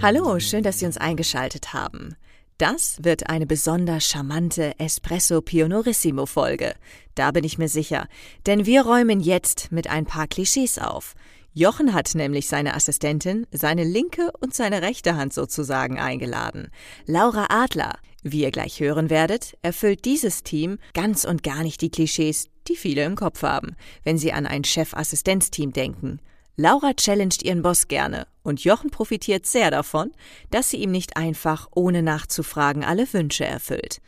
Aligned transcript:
Hallo, 0.00 0.38
schön, 0.38 0.62
dass 0.62 0.78
Sie 0.78 0.86
uns 0.86 0.96
eingeschaltet 0.96 1.72
haben. 1.72 2.14
Das 2.56 3.02
wird 3.02 3.28
eine 3.28 3.46
besonders 3.46 4.04
charmante 4.06 4.78
Espresso 4.78 5.40
Pionorissimo 5.40 6.24
Folge. 6.24 6.76
Da 7.16 7.32
bin 7.32 7.42
ich 7.42 7.58
mir 7.58 7.68
sicher. 7.68 8.06
Denn 8.46 8.64
wir 8.64 8.82
räumen 8.82 9.18
jetzt 9.18 9.72
mit 9.72 9.90
ein 9.90 10.06
paar 10.06 10.28
Klischees 10.28 10.78
auf. 10.78 11.16
Jochen 11.52 11.94
hat 11.94 12.14
nämlich 12.14 12.46
seine 12.46 12.74
Assistentin, 12.74 13.48
seine 13.50 13.82
linke 13.82 14.30
und 14.38 14.54
seine 14.54 14.82
rechte 14.82 15.16
Hand 15.16 15.34
sozusagen 15.34 15.98
eingeladen. 15.98 16.70
Laura 17.06 17.46
Adler, 17.48 17.98
wie 18.22 18.42
ihr 18.42 18.52
gleich 18.52 18.78
hören 18.78 19.10
werdet, 19.10 19.58
erfüllt 19.62 20.04
dieses 20.04 20.44
Team 20.44 20.78
ganz 20.94 21.24
und 21.24 21.42
gar 21.42 21.64
nicht 21.64 21.80
die 21.80 21.90
Klischees, 21.90 22.46
die 22.68 22.76
viele 22.76 23.04
im 23.04 23.16
Kopf 23.16 23.42
haben, 23.42 23.74
wenn 24.04 24.16
sie 24.16 24.32
an 24.32 24.46
ein 24.46 24.62
Chef-Assistenzteam 24.62 25.72
denken. 25.72 26.20
Laura 26.60 26.92
challenged 26.92 27.44
ihren 27.44 27.62
Boss 27.62 27.86
gerne 27.86 28.26
und 28.42 28.64
Jochen 28.64 28.90
profitiert 28.90 29.46
sehr 29.46 29.70
davon, 29.70 30.10
dass 30.50 30.70
sie 30.70 30.78
ihm 30.78 30.90
nicht 30.90 31.16
einfach, 31.16 31.68
ohne 31.72 32.02
nachzufragen, 32.02 32.82
alle 32.82 33.12
Wünsche 33.12 33.44
erfüllt. 33.44 34.00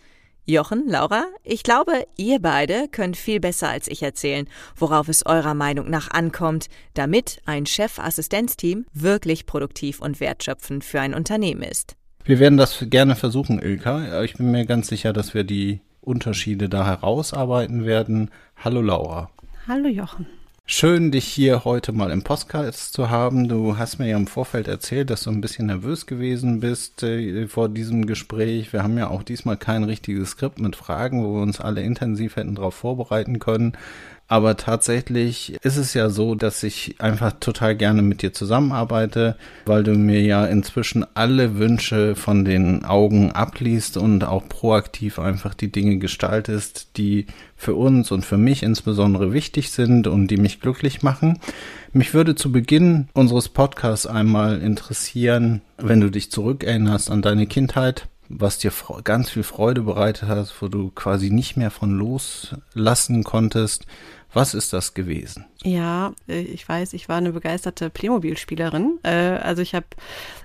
Jochen, 0.47 0.89
Laura, 0.89 1.27
ich 1.45 1.63
glaube, 1.63 1.93
ihr 2.17 2.41
beide 2.41 2.89
könnt 2.91 3.17
viel 3.17 3.39
besser 3.39 3.69
als 3.69 3.87
ich 3.87 4.03
erzählen, 4.03 4.49
worauf 4.75 5.09
es 5.09 5.25
eurer 5.25 5.55
Meinung 5.55 5.91
nach 5.91 6.11
ankommt, 6.11 6.67
damit 6.95 7.41
ein 7.45 7.67
Chef-Assistenzteam 7.67 8.85
wirklich 8.93 9.47
produktiv 9.47 10.01
und 10.01 10.19
wertschöpfend 10.19 10.83
für 10.83 11.01
ein 11.01 11.15
Unternehmen 11.15 11.63
ist. 11.63 11.95
Wir 12.25 12.41
werden 12.41 12.59
das 12.59 12.85
gerne 12.91 13.15
versuchen, 13.15 13.63
Ilka. 13.63 14.25
Ich 14.25 14.35
bin 14.35 14.51
mir 14.51 14.67
ganz 14.67 14.89
sicher, 14.89 15.13
dass 15.13 15.35
wir 15.35 15.45
die 15.45 15.83
Unterschiede 16.01 16.69
da 16.69 16.85
herausarbeiten 16.85 17.85
werden. 17.85 18.33
Hallo 18.57 18.83
Laura. 18.83 19.31
Hallo 19.69 19.87
Jochen. 19.87 20.27
Schön, 20.73 21.11
dich 21.11 21.25
hier 21.25 21.65
heute 21.65 21.91
mal 21.91 22.13
im 22.13 22.23
Podcast 22.23 22.93
zu 22.93 23.11
haben. 23.11 23.49
Du 23.49 23.77
hast 23.77 23.99
mir 23.99 24.07
ja 24.07 24.17
im 24.17 24.29
Vorfeld 24.29 24.69
erzählt, 24.69 25.11
dass 25.11 25.25
du 25.25 25.31
ein 25.31 25.41
bisschen 25.41 25.67
nervös 25.67 26.07
gewesen 26.07 26.61
bist 26.61 27.03
äh, 27.03 27.49
vor 27.49 27.69
diesem 27.69 28.07
Gespräch. 28.07 28.73
Wir 28.73 28.85
haben 28.85 28.97
ja 28.97 29.09
auch 29.09 29.25
diesmal 29.25 29.57
kein 29.57 29.83
richtiges 29.83 30.31
Skript 30.31 30.61
mit 30.61 30.77
Fragen, 30.77 31.25
wo 31.25 31.35
wir 31.35 31.43
uns 31.43 31.61
alle 31.61 31.83
intensiv 31.83 32.37
hätten 32.37 32.55
darauf 32.55 32.77
vorbereiten 32.77 33.41
können. 33.41 33.77
Aber 34.31 34.57
tatsächlich 34.57 35.57
ist 35.65 35.77
es 35.77 35.93
ja 35.93 36.09
so, 36.09 36.37
dass 36.37 36.63
ich 36.63 36.95
einfach 37.01 37.33
total 37.41 37.75
gerne 37.75 38.01
mit 38.01 38.23
dir 38.23 38.33
zusammenarbeite, 38.33 39.35
weil 39.67 39.83
du 39.83 39.97
mir 39.97 40.23
ja 40.23 40.47
inzwischen 40.47 41.05
alle 41.15 41.59
Wünsche 41.59 42.15
von 42.15 42.45
den 42.45 42.85
Augen 42.85 43.33
abliest 43.33 43.97
und 43.97 44.23
auch 44.23 44.49
proaktiv 44.49 45.19
einfach 45.19 45.55
die 45.55 45.73
Dinge 45.73 45.99
gestaltest, 45.99 46.97
die 46.97 47.27
für 47.57 47.75
uns 47.75 48.13
und 48.13 48.25
für 48.25 48.37
mich 48.37 48.63
insbesondere 48.63 49.33
wichtig 49.33 49.73
sind 49.73 50.07
und 50.07 50.29
die 50.29 50.37
mich 50.37 50.61
glücklich 50.61 51.03
machen. 51.03 51.41
Mich 51.93 52.15
würde 52.15 52.37
zu 52.37 52.53
Beginn 52.53 53.09
unseres 53.15 53.49
Podcasts 53.49 54.07
einmal 54.07 54.61
interessieren, 54.61 55.61
wenn 55.77 56.01
du 56.01 56.09
dich 56.09 56.31
zurückerinnerst 56.31 57.11
an 57.11 57.21
deine 57.21 57.49
Kindheit, 57.49 58.07
was 58.29 58.59
dir 58.59 58.71
ganz 59.03 59.29
viel 59.31 59.43
Freude 59.43 59.83
bereitet 59.83 60.29
hat, 60.29 60.55
wo 60.61 60.69
du 60.69 60.93
quasi 60.93 61.31
nicht 61.31 61.57
mehr 61.57 61.73
von 61.73 61.91
loslassen 61.91 63.25
konntest. 63.25 63.87
Was 64.33 64.55
ist 64.55 64.73
das 64.73 64.95
gewesen? 64.95 65.45
Ja, 65.65 66.13
äh, 66.29 66.41
ich 66.41 66.69
weiß, 66.69 66.93
ich 66.93 67.09
war 67.09 67.17
eine 67.17 67.33
begeisterte 67.33 67.91
Playmobil-Spielerin. 67.91 68.99
Äh, 69.03 69.11
also 69.11 69.63
ich 69.63 69.75
habe 69.75 69.87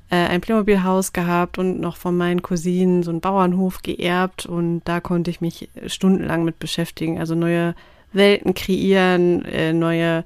äh, 0.09 0.15
ein 0.15 0.41
Playmobil-Haus 0.41 1.13
gehabt 1.13 1.57
und 1.57 1.79
noch 1.79 1.97
von 1.97 2.17
meinen 2.17 2.41
Cousinen 2.41 3.03
so 3.03 3.11
einen 3.11 3.21
Bauernhof 3.21 3.81
geerbt 3.83 4.45
und 4.45 4.81
da 4.85 4.99
konnte 4.99 5.29
ich 5.29 5.41
mich 5.41 5.69
stundenlang 5.87 6.43
mit 6.43 6.57
beschäftigen. 6.59 7.19
Also 7.19 7.35
neue 7.35 7.75
Welten 8.11 8.53
kreieren, 8.53 9.43
neue 9.77 10.23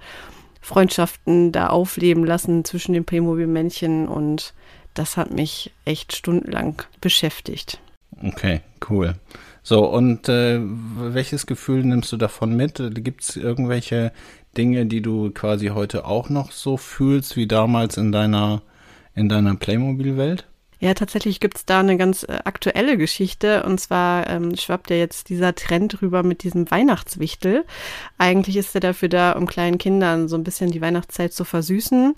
Freundschaften 0.62 1.52
da 1.52 1.68
aufleben 1.68 2.24
lassen 2.24 2.64
zwischen 2.64 2.94
den 2.94 3.04
Playmobil-Männchen 3.04 4.08
und 4.08 4.54
das 4.94 5.18
hat 5.18 5.32
mich 5.32 5.72
echt 5.86 6.16
stundenlang 6.16 6.84
beschäftigt. 7.02 7.80
Okay, 8.24 8.62
cool. 8.90 9.16
So, 9.64 9.86
und 9.86 10.30
äh, 10.30 10.60
welches 10.62 11.46
Gefühl 11.46 11.84
nimmst 11.84 12.12
du 12.12 12.18
davon 12.18 12.56
mit? 12.56 12.82
Gibt 13.04 13.24
es 13.24 13.36
irgendwelche 13.36 14.12
Dinge, 14.58 14.86
die 14.86 15.02
du 15.02 15.32
quasi 15.32 15.68
heute 15.68 16.06
auch 16.06 16.30
noch 16.30 16.52
so 16.52 16.78
fühlst 16.78 17.36
wie 17.36 17.48
damals 17.48 17.98
in 17.98 18.12
deiner, 18.12 18.62
in 19.16 19.30
deiner 19.30 19.56
Playmobil-Welt? 19.56 20.46
Ja, 20.82 20.94
tatsächlich 20.94 21.42
gibt's 21.42 21.66
da 21.66 21.82
eine 21.82 21.98
ganz 21.98 22.24
äh, 22.24 22.40
aktuelle 22.46 22.98
Geschichte. 22.98 23.64
Und 23.64 23.80
zwar 23.80 24.30
ähm, 24.30 24.56
schwappt 24.56 24.90
ja 24.90 24.96
jetzt 24.96 25.30
dieser 25.30 25.54
Trend 25.54 26.02
rüber 26.02 26.24
mit 26.24 26.44
diesem 26.44 26.72
Weihnachtswichtel. 26.72 27.66
Eigentlich 28.18 28.56
ist 28.56 28.74
er 28.76 28.82
dafür 28.82 29.10
da, 29.10 29.34
um 29.34 29.46
kleinen 29.46 29.78
Kindern 29.78 30.30
so 30.30 30.38
ein 30.38 30.44
bisschen 30.44 30.72
die 30.72 30.82
Weihnachtszeit 30.82 31.34
zu 31.34 31.44
versüßen. 31.44 32.16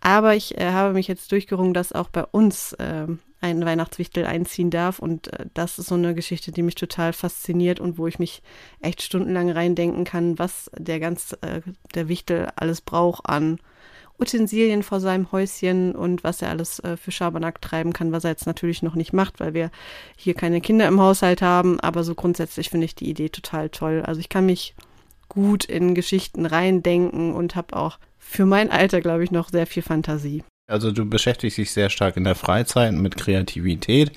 Aber 0.00 0.36
ich 0.36 0.56
äh, 0.56 0.70
habe 0.70 0.94
mich 0.94 1.08
jetzt 1.08 1.32
durchgerungen, 1.32 1.74
dass 1.74 1.92
auch 1.92 2.08
bei 2.08 2.24
uns 2.24 2.74
äh, 2.74 3.06
ein 3.50 3.64
Weihnachtswichtel 3.64 4.26
einziehen 4.26 4.70
darf. 4.70 4.98
Und 4.98 5.32
äh, 5.32 5.46
das 5.54 5.78
ist 5.78 5.88
so 5.88 5.94
eine 5.94 6.14
Geschichte, 6.14 6.52
die 6.52 6.62
mich 6.62 6.74
total 6.74 7.12
fasziniert 7.12 7.80
und 7.80 7.98
wo 7.98 8.06
ich 8.06 8.18
mich 8.18 8.42
echt 8.80 9.02
stundenlang 9.02 9.50
reindenken 9.50 10.04
kann, 10.04 10.38
was 10.38 10.70
der 10.76 11.00
ganz, 11.00 11.36
äh, 11.40 11.60
der 11.94 12.08
Wichtel 12.08 12.48
alles 12.56 12.80
braucht 12.80 13.28
an 13.28 13.58
Utensilien 14.18 14.82
vor 14.82 15.00
seinem 15.00 15.30
Häuschen 15.30 15.94
und 15.94 16.24
was 16.24 16.40
er 16.40 16.50
alles 16.50 16.78
äh, 16.80 16.96
für 16.96 17.10
Schabernack 17.10 17.60
treiben 17.60 17.92
kann, 17.92 18.12
was 18.12 18.24
er 18.24 18.30
jetzt 18.30 18.46
natürlich 18.46 18.82
noch 18.82 18.94
nicht 18.94 19.12
macht, 19.12 19.40
weil 19.40 19.54
wir 19.54 19.70
hier 20.16 20.34
keine 20.34 20.60
Kinder 20.60 20.88
im 20.88 21.00
Haushalt 21.00 21.42
haben. 21.42 21.80
Aber 21.80 22.02
so 22.04 22.14
grundsätzlich 22.14 22.70
finde 22.70 22.86
ich 22.86 22.94
die 22.94 23.10
Idee 23.10 23.28
total 23.28 23.68
toll. 23.68 24.02
Also 24.04 24.20
ich 24.20 24.28
kann 24.28 24.46
mich 24.46 24.74
gut 25.28 25.64
in 25.64 25.94
Geschichten 25.94 26.46
reindenken 26.46 27.34
und 27.34 27.56
habe 27.56 27.76
auch 27.76 27.98
für 28.18 28.46
mein 28.46 28.70
Alter, 28.70 29.00
glaube 29.00 29.24
ich, 29.24 29.30
noch 29.30 29.50
sehr 29.50 29.66
viel 29.66 29.82
Fantasie. 29.82 30.42
Also 30.68 30.90
du 30.90 31.08
beschäftigst 31.08 31.58
dich 31.58 31.70
sehr 31.70 31.90
stark 31.90 32.16
in 32.16 32.24
der 32.24 32.34
Freizeit 32.34 32.92
mit 32.92 33.16
Kreativität. 33.16 34.12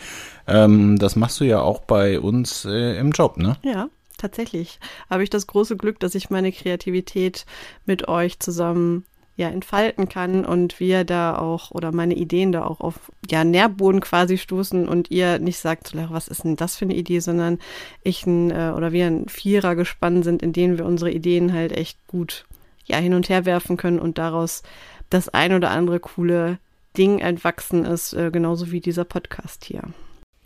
Ähm, 0.47 0.97
das 0.97 1.15
machst 1.15 1.39
du 1.39 1.43
ja 1.43 1.61
auch 1.61 1.81
bei 1.81 2.19
uns 2.19 2.65
äh, 2.65 2.97
im 2.97 3.11
Job, 3.11 3.37
ne? 3.37 3.57
Ja, 3.63 3.89
tatsächlich. 4.17 4.79
Habe 5.09 5.23
ich 5.23 5.29
das 5.29 5.45
große 5.45 5.77
Glück, 5.77 5.99
dass 5.99 6.15
ich 6.15 6.31
meine 6.31 6.51
Kreativität 6.51 7.45
mit 7.85 8.07
euch 8.07 8.39
zusammen 8.39 9.05
ja 9.35 9.47
entfalten 9.47 10.09
kann 10.09 10.43
und 10.43 10.81
wir 10.81 11.05
da 11.05 11.37
auch 11.37 11.71
oder 11.71 11.93
meine 11.93 12.15
Ideen 12.15 12.51
da 12.51 12.65
auch 12.65 12.81
auf 12.81 13.09
ja 13.29 13.45
Nährboden 13.45 14.01
quasi 14.01 14.37
stoßen 14.37 14.85
und 14.87 15.11
ihr 15.11 15.39
nicht 15.39 15.59
sagt, 15.59 15.93
was 16.09 16.27
ist 16.27 16.43
denn 16.43 16.57
das 16.57 16.75
für 16.75 16.83
eine 16.83 16.95
Idee, 16.95 17.19
sondern 17.19 17.59
ich 18.03 18.25
ein, 18.25 18.51
äh, 18.51 18.73
oder 18.75 18.91
wir 18.91 19.05
ein 19.05 19.29
Vierer 19.29 19.75
gespannt 19.75 20.25
sind, 20.25 20.41
in 20.41 20.51
denen 20.51 20.77
wir 20.77 20.85
unsere 20.85 21.11
Ideen 21.11 21.53
halt 21.53 21.71
echt 21.71 22.05
gut 22.07 22.45
ja 22.83 22.97
hin 22.97 23.13
und 23.13 23.29
her 23.29 23.45
werfen 23.45 23.77
können 23.77 23.99
und 23.99 24.17
daraus 24.17 24.63
das 25.09 25.29
ein 25.29 25.53
oder 25.53 25.71
andere 25.71 25.99
coole 25.99 26.59
Ding 26.97 27.19
entwachsen 27.19 27.85
ist, 27.85 28.13
äh, 28.13 28.31
genauso 28.31 28.71
wie 28.71 28.81
dieser 28.81 29.05
Podcast 29.05 29.65
hier. 29.65 29.83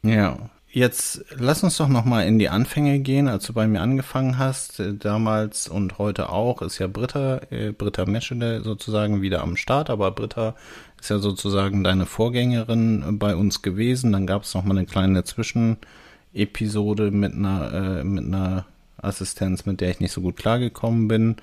Ja, 0.03 0.38
jetzt 0.69 1.24
lass 1.38 1.63
uns 1.63 1.78
doch 1.78 1.88
noch 1.88 2.06
mal 2.06 2.25
in 2.28 2.40
die 2.40 2.50
Anfänge 2.50 3.00
gehen, 3.00 3.28
als 3.28 3.46
du 3.46 3.53
bei 3.53 3.68
mir 3.68 3.81
angefangen 3.81 4.38
hast, 4.38 4.79
äh, 4.79 4.94
damals 4.94 5.68
und 5.68 5.97
heute 5.97 6.29
auch, 6.29 6.62
ist 6.62 6.79
ja 6.79 6.88
Britta, 6.88 7.41
äh, 7.50 7.72
Britta 7.72 8.06
Meschede 8.06 8.62
sozusagen 8.62 9.22
wieder 9.22 9.41
am 9.41 9.56
Start, 9.56 9.90
aber 9.90 10.12
Britta 10.12 10.56
ist 11.00 11.09
ja 11.09 11.19
sozusagen 11.19 11.84
deine 11.84 12.06
Vorgängerin 12.06 13.19
bei 13.19 13.35
uns 13.35 13.62
gewesen. 13.62 14.12
Dann 14.12 14.28
gab 14.28 14.44
es 14.44 14.53
noch 14.53 14.63
mal 14.63 14.78
eine 14.78 14.85
kleine 14.85 15.23
Zwischenepisode 15.23 17.11
mit 17.11 17.34
einer, 17.34 17.73
äh, 17.73 18.03
mit 18.03 18.26
einer 18.26 18.66
Assistenz, 18.97 19.66
mit 19.66 19.82
der 19.82 19.90
ich 19.90 19.99
nicht 19.99 20.14
so 20.14 20.22
gut 20.22 20.37
klargekommen 20.37 21.08
bin. 21.08 21.35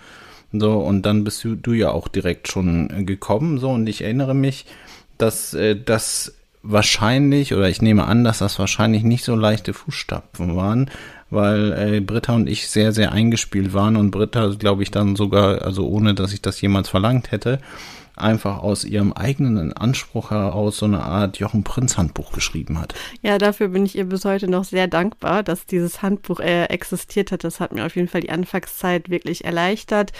So, 0.52 0.78
und 0.78 1.02
dann 1.02 1.24
bist 1.24 1.44
du, 1.44 1.54
du 1.54 1.72
ja 1.72 1.90
auch 1.90 2.08
direkt 2.08 2.48
schon 2.48 2.90
äh, 2.90 3.04
gekommen. 3.04 3.58
So, 3.58 3.70
und 3.70 3.86
ich 3.86 4.02
erinnere 4.02 4.34
mich, 4.34 4.66
dass 5.18 5.54
äh, 5.54 5.76
das 5.76 6.34
wahrscheinlich, 6.62 7.54
oder 7.54 7.68
ich 7.68 7.80
nehme 7.82 8.04
an, 8.04 8.24
dass 8.24 8.38
das 8.38 8.58
wahrscheinlich 8.58 9.02
nicht 9.02 9.24
so 9.24 9.34
leichte 9.34 9.72
Fußstapfen 9.72 10.56
waren, 10.56 10.90
weil 11.30 11.72
äh, 11.72 12.00
Britta 12.00 12.34
und 12.34 12.48
ich 12.48 12.68
sehr, 12.68 12.92
sehr 12.92 13.12
eingespielt 13.12 13.72
waren 13.72 13.96
und 13.96 14.10
Britta, 14.10 14.48
glaube 14.58 14.82
ich, 14.82 14.90
dann 14.90 15.16
sogar, 15.16 15.62
also 15.62 15.88
ohne 15.88 16.14
dass 16.14 16.32
ich 16.32 16.42
das 16.42 16.60
jemals 16.60 16.88
verlangt 16.88 17.30
hätte, 17.30 17.60
einfach 18.16 18.58
aus 18.58 18.84
ihrem 18.84 19.12
eigenen 19.12 19.72
Anspruch 19.72 20.30
heraus 20.30 20.78
so 20.78 20.86
eine 20.86 21.02
Art 21.02 21.38
Jochen 21.38 21.64
Prinz 21.64 21.96
Handbuch 21.96 22.32
geschrieben 22.32 22.78
hat. 22.78 22.94
Ja, 23.22 23.38
dafür 23.38 23.68
bin 23.68 23.86
ich 23.86 23.96
ihr 23.96 24.04
bis 24.04 24.24
heute 24.24 24.48
noch 24.48 24.64
sehr 24.64 24.86
dankbar, 24.86 25.42
dass 25.42 25.66
dieses 25.66 26.02
Handbuch 26.02 26.40
äh, 26.40 26.64
existiert 26.64 27.32
hat. 27.32 27.44
Das 27.44 27.60
hat 27.60 27.72
mir 27.72 27.86
auf 27.86 27.96
jeden 27.96 28.08
Fall 28.08 28.20
die 28.20 28.30
Anfangszeit 28.30 29.10
wirklich 29.10 29.44
erleichtert. 29.44 30.12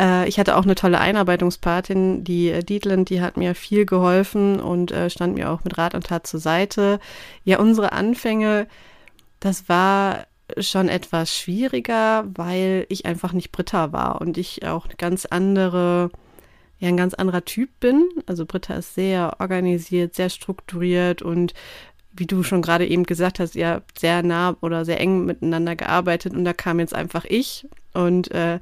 Äh, 0.00 0.28
ich 0.28 0.38
hatte 0.38 0.56
auch 0.56 0.64
eine 0.64 0.74
tolle 0.74 0.98
Einarbeitungspatin, 0.98 2.24
die 2.24 2.50
äh, 2.50 2.62
Dietland, 2.62 3.10
die 3.10 3.20
hat 3.20 3.36
mir 3.36 3.54
viel 3.54 3.86
geholfen 3.86 4.60
und 4.60 4.90
äh, 4.90 5.10
stand 5.10 5.34
mir 5.34 5.50
auch 5.50 5.64
mit 5.64 5.78
Rat 5.78 5.94
und 5.94 6.06
Tat 6.06 6.26
zur 6.26 6.40
Seite. 6.40 6.98
Ja, 7.44 7.58
unsere 7.58 7.92
Anfänge, 7.92 8.66
das 9.40 9.68
war 9.68 10.26
schon 10.58 10.88
etwas 10.88 11.36
schwieriger, 11.36 12.24
weil 12.34 12.86
ich 12.88 13.06
einfach 13.06 13.32
nicht 13.32 13.52
Britta 13.52 13.92
war 13.92 14.20
und 14.20 14.38
ich 14.38 14.66
auch 14.66 14.86
eine 14.86 14.96
ganz 14.96 15.26
andere 15.26 16.10
ja 16.80 16.88
ein 16.88 16.96
ganz 16.96 17.14
anderer 17.14 17.44
Typ 17.44 17.68
bin. 17.78 18.08
Also 18.26 18.46
Britta 18.46 18.74
ist 18.74 18.94
sehr 18.94 19.36
organisiert, 19.38 20.14
sehr 20.14 20.30
strukturiert 20.30 21.22
und 21.22 21.54
wie 22.12 22.26
du 22.26 22.42
schon 22.42 22.62
gerade 22.62 22.86
eben 22.86 23.04
gesagt 23.04 23.38
hast, 23.38 23.54
ja 23.54 23.82
sehr 23.98 24.22
nah 24.22 24.56
oder 24.60 24.84
sehr 24.84 25.00
eng 25.00 25.24
miteinander 25.24 25.76
gearbeitet 25.76 26.34
und 26.34 26.44
da 26.44 26.52
kam 26.52 26.80
jetzt 26.80 26.94
einfach 26.94 27.24
ich 27.24 27.68
und 27.94 28.30
äh, 28.32 28.58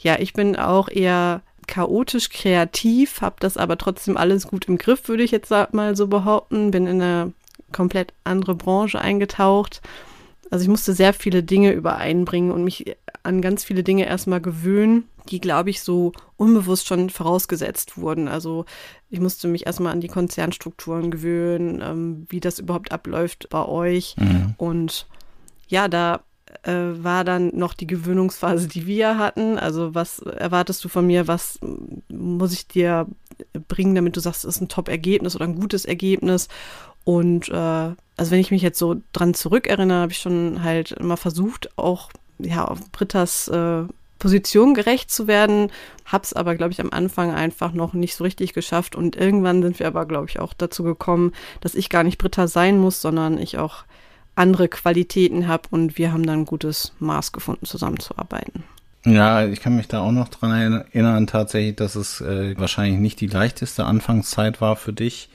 ja, 0.00 0.18
ich 0.18 0.32
bin 0.32 0.56
auch 0.56 0.88
eher 0.88 1.42
chaotisch 1.66 2.30
kreativ, 2.30 3.20
habe 3.20 3.36
das 3.40 3.56
aber 3.56 3.76
trotzdem 3.76 4.16
alles 4.16 4.46
gut 4.46 4.66
im 4.66 4.78
Griff, 4.78 5.08
würde 5.08 5.22
ich 5.22 5.32
jetzt 5.32 5.50
mal 5.50 5.96
so 5.96 6.06
behaupten, 6.06 6.70
bin 6.70 6.86
in 6.86 7.02
eine 7.02 7.32
komplett 7.72 8.14
andere 8.24 8.54
Branche 8.54 9.00
eingetaucht. 9.00 9.82
Also 10.50 10.62
ich 10.62 10.68
musste 10.68 10.94
sehr 10.94 11.12
viele 11.12 11.42
Dinge 11.42 11.72
übereinbringen 11.72 12.52
und 12.52 12.64
mich 12.64 12.96
an 13.22 13.42
ganz 13.42 13.64
viele 13.64 13.82
Dinge 13.82 14.06
erstmal 14.06 14.40
gewöhnen, 14.40 15.08
die, 15.28 15.40
glaube 15.40 15.70
ich, 15.70 15.82
so 15.82 16.12
unbewusst 16.36 16.86
schon 16.86 17.10
vorausgesetzt 17.10 17.98
wurden. 17.98 18.28
Also 18.28 18.64
ich 19.10 19.20
musste 19.20 19.48
mich 19.48 19.66
erstmal 19.66 19.92
an 19.92 20.00
die 20.00 20.08
Konzernstrukturen 20.08 21.10
gewöhnen, 21.10 21.82
ähm, 21.82 22.26
wie 22.30 22.40
das 22.40 22.58
überhaupt 22.58 22.92
abläuft 22.92 23.48
bei 23.50 23.64
euch. 23.64 24.16
Mhm. 24.18 24.54
Und 24.56 25.06
ja, 25.68 25.88
da 25.88 26.22
äh, 26.62 26.72
war 26.72 27.24
dann 27.24 27.48
noch 27.54 27.74
die 27.74 27.86
Gewöhnungsphase, 27.86 28.68
die 28.68 28.86
wir 28.86 29.18
hatten. 29.18 29.58
Also 29.58 29.94
was 29.94 30.20
erwartest 30.20 30.82
du 30.84 30.88
von 30.88 31.06
mir? 31.06 31.28
Was 31.28 31.58
muss 32.08 32.52
ich 32.52 32.66
dir 32.66 33.06
bringen, 33.68 33.94
damit 33.94 34.16
du 34.16 34.20
sagst, 34.20 34.44
es 34.44 34.56
ist 34.56 34.62
ein 34.62 34.68
Top-Ergebnis 34.68 35.36
oder 35.36 35.44
ein 35.44 35.60
gutes 35.60 35.84
Ergebnis? 35.84 36.48
Und 37.08 37.48
äh, 37.48 37.54
also 37.54 38.30
wenn 38.30 38.38
ich 38.38 38.50
mich 38.50 38.60
jetzt 38.60 38.78
so 38.78 38.96
dran 39.14 39.32
zurückerinnere, 39.32 40.02
habe 40.02 40.12
ich 40.12 40.18
schon 40.18 40.62
halt 40.62 40.92
immer 40.92 41.16
versucht, 41.16 41.70
auch 41.78 42.10
ja 42.38 42.66
auf 42.66 42.92
Britta's 42.92 43.48
äh, 43.48 43.84
Position 44.18 44.74
gerecht 44.74 45.10
zu 45.10 45.26
werden, 45.26 45.72
hab's 46.04 46.34
aber, 46.34 46.54
glaube 46.54 46.72
ich, 46.72 46.82
am 46.82 46.90
Anfang 46.90 47.32
einfach 47.32 47.72
noch 47.72 47.94
nicht 47.94 48.14
so 48.14 48.24
richtig 48.24 48.52
geschafft 48.52 48.94
und 48.94 49.16
irgendwann 49.16 49.62
sind 49.62 49.78
wir 49.78 49.86
aber, 49.86 50.04
glaube 50.04 50.26
ich, 50.28 50.38
auch 50.38 50.52
dazu 50.52 50.82
gekommen, 50.82 51.32
dass 51.62 51.74
ich 51.74 51.88
gar 51.88 52.02
nicht 52.02 52.18
Britta 52.18 52.46
sein 52.46 52.78
muss, 52.78 53.00
sondern 53.00 53.38
ich 53.38 53.56
auch 53.56 53.84
andere 54.34 54.68
Qualitäten 54.68 55.48
habe 55.48 55.62
und 55.70 55.96
wir 55.96 56.12
haben 56.12 56.26
dann 56.26 56.40
ein 56.40 56.44
gutes 56.44 56.92
Maß 56.98 57.32
gefunden, 57.32 57.64
zusammenzuarbeiten. 57.64 58.64
Ja, 59.06 59.46
ich 59.46 59.62
kann 59.62 59.76
mich 59.76 59.88
da 59.88 60.00
auch 60.00 60.12
noch 60.12 60.28
dran 60.28 60.84
erinnern, 60.92 61.26
tatsächlich, 61.26 61.76
dass 61.76 61.94
es 61.94 62.20
äh, 62.20 62.54
wahrscheinlich 62.58 63.00
nicht 63.00 63.18
die 63.22 63.28
leichteste 63.28 63.86
Anfangszeit 63.86 64.60
war 64.60 64.76
für 64.76 64.92
dich. 64.92 65.30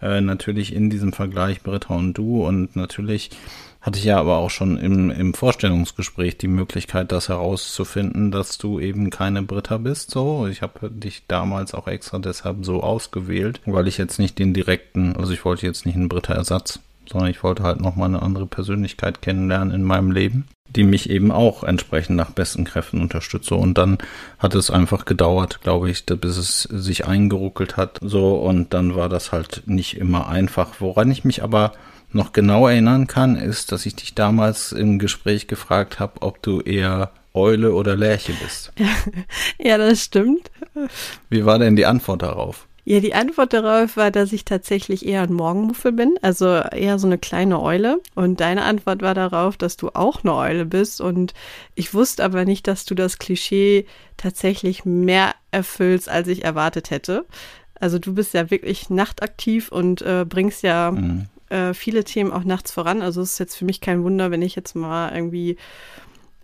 Äh, 0.00 0.20
natürlich 0.20 0.74
in 0.74 0.90
diesem 0.90 1.12
Vergleich 1.12 1.62
Britta 1.62 1.94
und 1.94 2.14
du 2.14 2.46
und 2.46 2.76
natürlich 2.76 3.30
hatte 3.80 3.98
ich 3.98 4.04
ja 4.04 4.18
aber 4.18 4.36
auch 4.36 4.50
schon 4.50 4.76
im, 4.76 5.10
im 5.10 5.34
Vorstellungsgespräch 5.34 6.36
die 6.36 6.48
Möglichkeit, 6.48 7.12
das 7.12 7.28
herauszufinden, 7.28 8.30
dass 8.30 8.58
du 8.58 8.80
eben 8.80 9.10
keine 9.10 9.42
Britta 9.42 9.78
bist. 9.78 10.10
So, 10.10 10.46
ich 10.46 10.62
habe 10.62 10.90
dich 10.90 11.24
damals 11.28 11.74
auch 11.74 11.86
extra 11.86 12.18
deshalb 12.18 12.64
so 12.64 12.82
ausgewählt, 12.82 13.60
weil 13.66 13.88
ich 13.88 13.96
jetzt 13.96 14.18
nicht 14.18 14.38
den 14.38 14.52
direkten, 14.52 15.16
also 15.16 15.32
ich 15.32 15.44
wollte 15.44 15.66
jetzt 15.66 15.86
nicht 15.86 15.94
einen 15.94 16.08
Britta-Ersatz, 16.08 16.80
sondern 17.08 17.30
ich 17.30 17.42
wollte 17.42 17.62
halt 17.62 17.80
nochmal 17.80 18.08
eine 18.08 18.22
andere 18.22 18.46
Persönlichkeit 18.46 19.22
kennenlernen 19.22 19.72
in 19.72 19.84
meinem 19.84 20.10
Leben, 20.10 20.46
die 20.68 20.84
mich 20.84 21.10
eben 21.10 21.32
auch 21.32 21.64
entsprechend 21.64 22.16
nach 22.16 22.30
besten 22.30 22.64
Kräften 22.64 23.00
unterstütze. 23.00 23.54
Und 23.54 23.78
dann 23.78 23.98
hat 24.38 24.54
es 24.54 24.70
einfach 24.70 25.04
gedauert, 25.04 25.60
glaube 25.62 25.90
ich, 25.90 26.04
bis 26.04 26.36
es 26.36 26.62
sich 26.62 27.06
eingeruckelt 27.06 27.76
hat. 27.76 27.98
So, 28.02 28.36
und 28.36 28.74
dann 28.74 28.94
war 28.94 29.08
das 29.08 29.32
halt 29.32 29.62
nicht 29.66 29.96
immer 29.96 30.28
einfach. 30.28 30.74
Woran 30.78 31.10
ich 31.10 31.24
mich 31.24 31.42
aber 31.42 31.72
noch 32.12 32.32
genau 32.32 32.68
erinnern 32.68 33.06
kann, 33.06 33.36
ist, 33.36 33.72
dass 33.72 33.86
ich 33.86 33.96
dich 33.96 34.14
damals 34.14 34.72
im 34.72 34.98
Gespräch 34.98 35.46
gefragt 35.46 36.00
habe, 36.00 36.22
ob 36.22 36.42
du 36.42 36.60
eher 36.60 37.10
Eule 37.34 37.72
oder 37.72 37.96
Lerche 37.96 38.32
bist. 38.42 38.72
Ja, 39.60 39.76
das 39.76 40.04
stimmt. 40.04 40.50
Wie 41.28 41.44
war 41.44 41.58
denn 41.58 41.74
die 41.74 41.84
Antwort 41.84 42.22
darauf? 42.22 42.67
Ja, 42.90 43.00
die 43.00 43.12
Antwort 43.12 43.52
darauf 43.52 43.98
war, 43.98 44.10
dass 44.10 44.32
ich 44.32 44.46
tatsächlich 44.46 45.04
eher 45.04 45.20
ein 45.20 45.34
Morgenmuffel 45.34 45.92
bin, 45.92 46.18
also 46.22 46.46
eher 46.46 46.98
so 46.98 47.06
eine 47.06 47.18
kleine 47.18 47.60
Eule. 47.60 48.00
Und 48.14 48.40
deine 48.40 48.62
Antwort 48.62 49.02
war 49.02 49.12
darauf, 49.12 49.58
dass 49.58 49.76
du 49.76 49.90
auch 49.90 50.24
eine 50.24 50.34
Eule 50.34 50.64
bist. 50.64 51.02
Und 51.02 51.34
ich 51.74 51.92
wusste 51.92 52.24
aber 52.24 52.46
nicht, 52.46 52.66
dass 52.66 52.86
du 52.86 52.94
das 52.94 53.18
Klischee 53.18 53.84
tatsächlich 54.16 54.86
mehr 54.86 55.34
erfüllst, 55.50 56.08
als 56.08 56.28
ich 56.28 56.46
erwartet 56.46 56.90
hätte. 56.90 57.26
Also 57.74 57.98
du 57.98 58.14
bist 58.14 58.32
ja 58.32 58.50
wirklich 58.50 58.88
nachtaktiv 58.88 59.70
und 59.70 60.00
äh, 60.00 60.24
bringst 60.26 60.62
ja 60.62 60.90
mhm. 60.92 61.26
äh, 61.50 61.74
viele 61.74 62.04
Themen 62.04 62.32
auch 62.32 62.44
nachts 62.44 62.72
voran. 62.72 63.02
Also 63.02 63.20
es 63.20 63.32
ist 63.32 63.38
jetzt 63.38 63.56
für 63.56 63.66
mich 63.66 63.82
kein 63.82 64.02
Wunder, 64.02 64.30
wenn 64.30 64.40
ich 64.40 64.56
jetzt 64.56 64.74
mal 64.74 65.14
irgendwie 65.14 65.58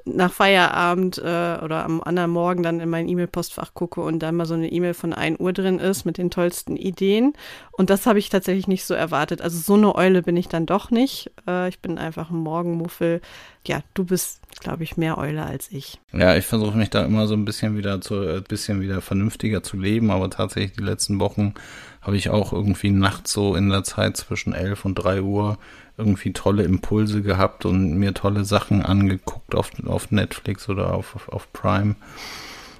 nach 0.06 0.32
Feierabend 0.32 1.18
äh, 1.18 1.22
oder 1.62 1.84
am 1.84 2.02
anderen 2.02 2.30
Morgen 2.30 2.62
dann 2.62 2.80
in 2.80 2.90
mein 2.90 3.08
E-Mail-Postfach 3.08 3.72
gucke 3.72 4.02
und 4.02 4.18
da 4.18 4.32
mal 4.32 4.44
so 4.44 4.54
eine 4.54 4.70
E-Mail 4.70 4.94
von 4.94 5.12
1 5.12 5.40
Uhr 5.40 5.52
drin 5.52 5.78
ist 5.78 6.04
mit 6.04 6.18
den 6.18 6.30
tollsten 6.30 6.76
Ideen. 6.76 7.32
Und 7.72 7.90
das 7.90 8.06
habe 8.06 8.18
ich 8.18 8.28
tatsächlich 8.28 8.68
nicht 8.68 8.84
so 8.84 8.94
erwartet. 8.94 9.40
Also 9.40 9.58
so 9.58 9.74
eine 9.74 9.94
Eule 9.94 10.22
bin 10.22 10.36
ich 10.36 10.48
dann 10.48 10.66
doch 10.66 10.90
nicht. 10.90 11.30
Äh, 11.48 11.68
ich 11.68 11.78
bin 11.78 11.96
einfach 11.98 12.30
ein 12.30 12.36
Morgenmuffel. 12.36 13.22
Ja, 13.66 13.80
du 13.94 14.04
bist, 14.04 14.42
glaube 14.60 14.84
ich, 14.84 14.98
mehr 14.98 15.16
Eule 15.16 15.44
als 15.44 15.70
ich. 15.72 15.98
Ja, 16.12 16.36
ich 16.36 16.44
versuche 16.44 16.76
mich 16.76 16.90
da 16.90 17.04
immer 17.04 17.26
so 17.26 17.34
ein 17.34 17.46
bisschen 17.46 17.76
wieder 17.76 18.00
zu, 18.02 18.14
ein 18.16 18.38
äh, 18.38 18.40
bisschen 18.46 18.82
wieder 18.82 19.00
vernünftiger 19.00 19.62
zu 19.62 19.78
leben, 19.78 20.10
aber 20.10 20.28
tatsächlich 20.28 20.72
die 20.72 20.84
letzten 20.84 21.18
Wochen 21.18 21.54
habe 22.02 22.18
ich 22.18 22.28
auch 22.28 22.52
irgendwie 22.52 22.90
nachts 22.90 23.32
so 23.32 23.56
in 23.56 23.70
der 23.70 23.84
Zeit 23.84 24.18
zwischen 24.18 24.52
11 24.52 24.84
und 24.84 24.96
3 24.96 25.22
Uhr 25.22 25.58
irgendwie 25.96 26.32
tolle 26.32 26.64
Impulse 26.64 27.22
gehabt 27.22 27.64
und 27.64 27.94
mir 27.94 28.14
tolle 28.14 28.44
Sachen 28.44 28.82
angeguckt 28.82 29.54
auf, 29.54 29.70
auf 29.86 30.10
Netflix 30.10 30.68
oder 30.68 30.94
auf, 30.94 31.28
auf 31.28 31.52
Prime. 31.52 31.94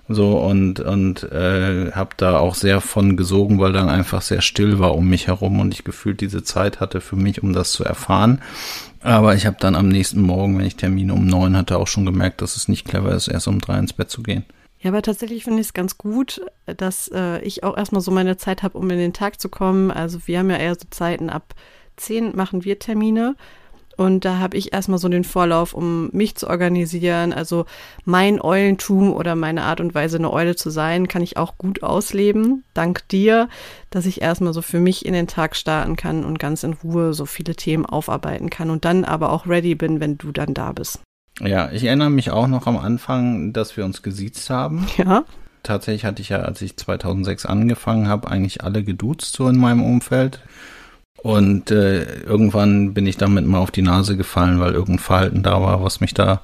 So 0.06 0.36
und, 0.38 0.80
und 0.80 1.22
äh, 1.32 1.92
habe 1.92 2.10
da 2.18 2.38
auch 2.38 2.54
sehr 2.54 2.82
von 2.82 3.16
gesogen, 3.16 3.58
weil 3.58 3.72
dann 3.72 3.88
einfach 3.88 4.20
sehr 4.20 4.42
still 4.42 4.78
war 4.78 4.94
um 4.94 5.08
mich 5.08 5.28
herum 5.28 5.60
und 5.60 5.72
ich 5.72 5.82
gefühlt 5.82 6.20
diese 6.20 6.42
Zeit 6.42 6.80
hatte 6.80 7.00
für 7.00 7.16
mich, 7.16 7.42
um 7.42 7.54
das 7.54 7.72
zu 7.72 7.84
erfahren. 7.84 8.42
Aber 9.00 9.34
ich 9.34 9.46
habe 9.46 9.56
dann 9.60 9.74
am 9.74 9.88
nächsten 9.88 10.20
Morgen, 10.20 10.58
wenn 10.58 10.66
ich 10.66 10.76
Termine 10.76 11.14
um 11.14 11.26
neun 11.26 11.56
hatte, 11.56 11.78
auch 11.78 11.86
schon 11.86 12.04
gemerkt, 12.04 12.42
dass 12.42 12.56
es 12.56 12.68
nicht 12.68 12.86
clever 12.86 13.14
ist, 13.14 13.28
erst 13.28 13.48
um 13.48 13.60
drei 13.60 13.78
ins 13.78 13.94
Bett 13.94 14.10
zu 14.10 14.22
gehen. 14.22 14.44
Ja, 14.80 14.90
aber 14.90 15.00
tatsächlich 15.00 15.44
finde 15.44 15.60
ich 15.60 15.68
es 15.68 15.72
ganz 15.72 15.96
gut, 15.96 16.42
dass 16.66 17.08
äh, 17.08 17.40
ich 17.40 17.64
auch 17.64 17.74
erstmal 17.74 18.02
so 18.02 18.10
meine 18.10 18.36
Zeit 18.36 18.62
habe, 18.62 18.76
um 18.76 18.90
in 18.90 18.98
den 18.98 19.14
Tag 19.14 19.40
zu 19.40 19.48
kommen. 19.48 19.90
Also 19.90 20.18
wir 20.26 20.38
haben 20.38 20.50
ja 20.50 20.58
eher 20.58 20.74
so 20.74 20.86
Zeiten 20.90 21.30
ab 21.30 21.54
10 21.96 22.34
machen 22.36 22.64
wir 22.64 22.78
Termine. 22.78 23.36
Und 23.96 24.24
da 24.24 24.38
habe 24.38 24.56
ich 24.56 24.72
erstmal 24.72 24.98
so 24.98 25.08
den 25.08 25.24
Vorlauf, 25.24 25.72
um 25.72 26.10
mich 26.12 26.34
zu 26.34 26.48
organisieren. 26.48 27.32
Also 27.32 27.64
mein 28.04 28.40
Eulentum 28.40 29.12
oder 29.12 29.36
meine 29.36 29.62
Art 29.62 29.80
und 29.80 29.94
Weise, 29.94 30.16
eine 30.16 30.32
Eule 30.32 30.56
zu 30.56 30.70
sein, 30.70 31.08
kann 31.08 31.22
ich 31.22 31.36
auch 31.36 31.58
gut 31.58 31.82
ausleben. 31.82 32.64
Dank 32.74 33.06
dir, 33.08 33.48
dass 33.90 34.06
ich 34.06 34.20
erstmal 34.20 34.52
so 34.52 34.62
für 34.62 34.80
mich 34.80 35.06
in 35.06 35.12
den 35.12 35.26
Tag 35.26 35.54
starten 35.54 35.96
kann 35.96 36.24
und 36.24 36.38
ganz 36.38 36.64
in 36.64 36.72
Ruhe 36.72 37.14
so 37.14 37.26
viele 37.26 37.54
Themen 37.54 37.86
aufarbeiten 37.86 38.50
kann 38.50 38.70
und 38.70 38.84
dann 38.84 39.04
aber 39.04 39.32
auch 39.32 39.46
ready 39.46 39.74
bin, 39.74 40.00
wenn 40.00 40.18
du 40.18 40.32
dann 40.32 40.54
da 40.54 40.72
bist. 40.72 41.00
Ja, 41.40 41.70
ich 41.72 41.84
erinnere 41.84 42.10
mich 42.10 42.30
auch 42.30 42.46
noch 42.46 42.66
am 42.66 42.78
Anfang, 42.78 43.52
dass 43.52 43.76
wir 43.76 43.84
uns 43.84 44.02
gesiezt 44.02 44.50
haben. 44.50 44.86
Ja. 44.96 45.24
Tatsächlich 45.64 46.04
hatte 46.04 46.20
ich 46.20 46.28
ja, 46.28 46.40
als 46.40 46.60
ich 46.60 46.76
2006 46.76 47.46
angefangen 47.46 48.06
habe, 48.06 48.30
eigentlich 48.30 48.62
alle 48.62 48.84
geduzt 48.84 49.34
so 49.34 49.48
in 49.48 49.56
meinem 49.56 49.82
Umfeld. 49.82 50.40
Und 51.24 51.70
äh, 51.70 52.20
irgendwann 52.24 52.92
bin 52.92 53.06
ich 53.06 53.16
damit 53.16 53.46
mal 53.46 53.56
auf 53.56 53.70
die 53.70 53.80
Nase 53.80 54.14
gefallen, 54.14 54.60
weil 54.60 54.74
irgendein 54.74 54.98
Verhalten 54.98 55.42
da 55.42 55.62
war, 55.62 55.82
was 55.82 56.02
mich 56.02 56.12
da 56.12 56.42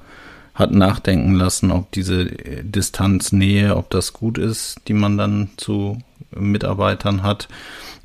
hat 0.55 0.71
nachdenken 0.71 1.35
lassen, 1.35 1.69
ob 1.69 1.91
diese 1.91 2.25
Distanznähe, 2.25 3.75
ob 3.77 3.91
das 3.91 4.11
gut 4.11 4.39
ist, 4.39 4.81
die 4.87 4.93
man 4.93 5.19
dann 5.19 5.51
zu 5.57 5.99
Mitarbeitern 6.31 7.21
hat. 7.21 7.47